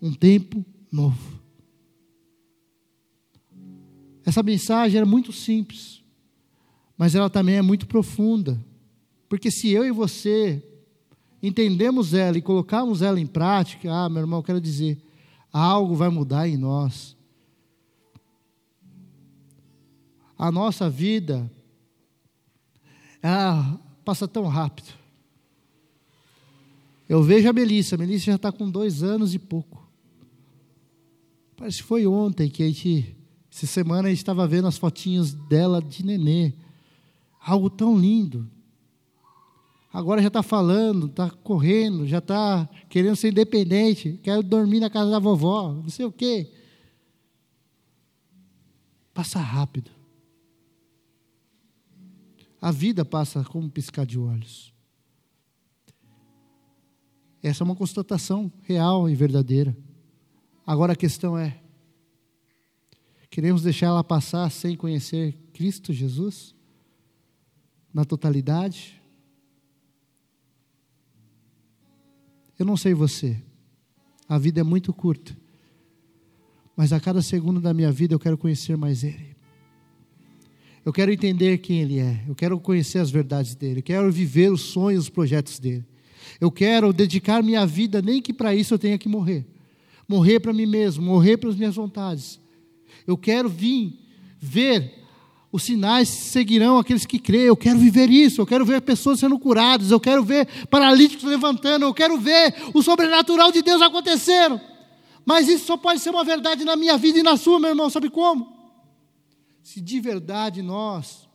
Um 0.00 0.12
tempo 0.12 0.64
novo. 0.92 1.38
Essa 4.24 4.42
mensagem 4.42 4.96
era 4.98 5.06
muito 5.06 5.32
simples 5.32 5.98
mas 6.98 7.14
ela 7.14 7.30
também 7.30 7.54
é 7.54 7.62
muito 7.62 7.86
profunda. 7.86 8.60
Porque 9.28 9.52
se 9.52 9.70
eu 9.70 9.84
e 9.84 9.92
você 9.92 10.60
entendemos 11.40 12.12
ela 12.12 12.36
e 12.36 12.42
colocarmos 12.42 13.00
ela 13.00 13.20
em 13.20 13.26
prática, 13.26 13.88
ah, 13.92 14.08
meu 14.08 14.22
irmão, 14.22 14.40
eu 14.40 14.42
quero 14.42 14.60
dizer, 14.60 14.98
algo 15.58 15.94
vai 15.94 16.08
mudar 16.08 16.48
em 16.48 16.56
nós. 16.56 17.16
A 20.38 20.52
nossa 20.52 20.88
vida 20.88 21.50
ela 23.20 23.80
passa 24.04 24.28
tão 24.28 24.46
rápido. 24.46 24.94
Eu 27.08 27.22
vejo 27.22 27.48
a 27.48 27.52
Melissa, 27.52 27.94
a 27.94 27.98
Melissa 27.98 28.26
já 28.26 28.36
está 28.36 28.52
com 28.52 28.70
dois 28.70 29.02
anos 29.02 29.34
e 29.34 29.38
pouco. 29.38 29.88
Parece 31.56 31.78
que 31.78 31.88
foi 31.88 32.06
ontem 32.06 32.48
que 32.48 32.62
a 32.62 32.66
gente, 32.66 33.16
essa 33.50 33.66
semana 33.66 34.08
a 34.08 34.10
gente 34.10 34.18
estava 34.18 34.46
vendo 34.46 34.68
as 34.68 34.78
fotinhas 34.78 35.32
dela 35.32 35.82
de 35.82 36.04
nenê. 36.04 36.52
Algo 37.40 37.68
tão 37.68 37.98
lindo. 37.98 38.48
Agora 39.92 40.20
já 40.20 40.28
está 40.28 40.42
falando, 40.42 41.06
está 41.06 41.30
correndo, 41.30 42.06
já 42.06 42.18
está 42.18 42.68
querendo 42.88 43.16
ser 43.16 43.30
independente, 43.30 44.18
quer 44.22 44.42
dormir 44.42 44.80
na 44.80 44.90
casa 44.90 45.10
da 45.10 45.18
vovó, 45.18 45.72
não 45.72 45.88
sei 45.88 46.04
o 46.04 46.12
quê. 46.12 46.52
Passa 49.14 49.40
rápido. 49.40 49.90
A 52.60 52.70
vida 52.70 53.04
passa 53.04 53.42
como 53.44 53.70
piscar 53.70 54.04
de 54.04 54.18
olhos. 54.18 54.72
Essa 57.42 57.62
é 57.62 57.64
uma 57.64 57.76
constatação 57.76 58.52
real 58.62 59.08
e 59.08 59.14
verdadeira. 59.14 59.76
Agora 60.66 60.92
a 60.92 60.96
questão 60.96 61.38
é: 61.38 61.60
queremos 63.30 63.62
deixar 63.62 63.86
ela 63.86 64.04
passar 64.04 64.50
sem 64.50 64.76
conhecer 64.76 65.32
Cristo 65.52 65.92
Jesus? 65.92 66.54
na 67.92 68.04
totalidade? 68.04 68.97
Eu 72.58 72.66
não 72.66 72.76
sei 72.76 72.92
você, 72.92 73.36
a 74.28 74.36
vida 74.38 74.60
é 74.60 74.64
muito 74.64 74.92
curta, 74.92 75.36
mas 76.76 76.92
a 76.92 77.00
cada 77.00 77.22
segundo 77.22 77.60
da 77.60 77.72
minha 77.72 77.92
vida 77.92 78.14
eu 78.14 78.18
quero 78.18 78.36
conhecer 78.36 78.76
mais 78.76 79.04
Ele. 79.04 79.36
Eu 80.84 80.92
quero 80.92 81.12
entender 81.12 81.58
quem 81.58 81.80
Ele 81.80 81.98
é, 81.98 82.24
eu 82.26 82.34
quero 82.34 82.58
conhecer 82.58 82.98
as 82.98 83.10
verdades 83.10 83.54
dele, 83.54 83.78
eu 83.78 83.82
quero 83.82 84.10
viver 84.10 84.50
os 84.50 84.62
sonhos, 84.62 85.04
os 85.04 85.10
projetos 85.10 85.58
dele. 85.58 85.84
Eu 86.40 86.50
quero 86.50 86.92
dedicar 86.92 87.42
minha 87.42 87.64
vida, 87.64 88.02
nem 88.02 88.20
que 88.20 88.32
para 88.32 88.54
isso 88.54 88.74
eu 88.74 88.78
tenha 88.78 88.98
que 88.98 89.08
morrer. 89.08 89.46
Morrer 90.08 90.40
para 90.40 90.52
mim 90.52 90.66
mesmo, 90.66 91.04
morrer 91.04 91.36
para 91.36 91.50
as 91.50 91.56
minhas 91.56 91.76
vontades. 91.76 92.40
Eu 93.06 93.16
quero 93.16 93.48
vir 93.48 93.98
ver 94.40 94.94
os 95.50 95.62
sinais 95.62 96.08
seguirão 96.08 96.78
aqueles 96.78 97.06
que 97.06 97.18
creem. 97.18 97.46
Eu 97.46 97.56
quero 97.56 97.78
viver 97.78 98.10
isso, 98.10 98.40
eu 98.40 98.46
quero 98.46 98.64
ver 98.64 98.82
pessoas 98.82 99.18
sendo 99.20 99.38
curadas, 99.38 99.90
eu 99.90 100.00
quero 100.00 100.22
ver 100.22 100.46
paralíticos 100.66 101.24
levantando, 101.24 101.84
eu 101.84 101.94
quero 101.94 102.18
ver 102.18 102.54
o 102.74 102.82
sobrenatural 102.82 103.50
de 103.50 103.62
Deus 103.62 103.80
acontecendo. 103.80 104.60
Mas 105.24 105.48
isso 105.48 105.66
só 105.66 105.76
pode 105.76 106.00
ser 106.00 106.10
uma 106.10 106.24
verdade 106.24 106.64
na 106.64 106.76
minha 106.76 106.96
vida 106.96 107.18
e 107.18 107.22
na 107.22 107.36
sua, 107.36 107.58
meu 107.58 107.70
irmão, 107.70 107.88
sabe 107.88 108.10
como? 108.10 108.56
Se 109.62 109.80
de 109.80 110.00
verdade 110.00 110.62
nós 110.62 111.28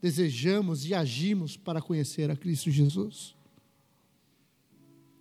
desejamos 0.00 0.86
e 0.86 0.94
agimos 0.94 1.56
para 1.56 1.80
conhecer 1.80 2.30
a 2.30 2.36
Cristo 2.36 2.70
Jesus. 2.70 3.34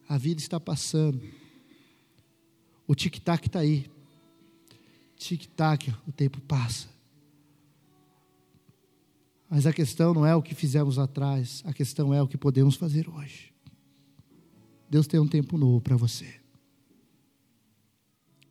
A 0.07 0.17
vida 0.19 0.39
está 0.39 0.59
passando, 0.59 1.19
o 2.87 2.93
tic-tac 2.93 3.47
está 3.47 3.59
aí, 3.59 3.89
tic-tac, 5.17 5.91
o 6.07 6.11
tempo 6.11 6.39
passa. 6.41 6.94
Mas 9.49 9.65
a 9.65 9.73
questão 9.73 10.13
não 10.13 10.25
é 10.25 10.35
o 10.35 10.41
que 10.41 10.55
fizemos 10.55 10.97
atrás, 10.97 11.61
a 11.65 11.73
questão 11.73 12.13
é 12.13 12.21
o 12.21 12.27
que 12.27 12.37
podemos 12.37 12.75
fazer 12.75 13.09
hoje. 13.09 13.53
Deus 14.89 15.07
tem 15.07 15.19
um 15.19 15.27
tempo 15.27 15.57
novo 15.57 15.81
para 15.81 15.95
você. 15.95 16.35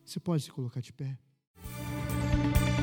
Você 0.03 0.19
pode 0.19 0.43
se 0.43 0.51
colocar 0.51 0.81
de 0.81 0.91
pé. 0.93 1.17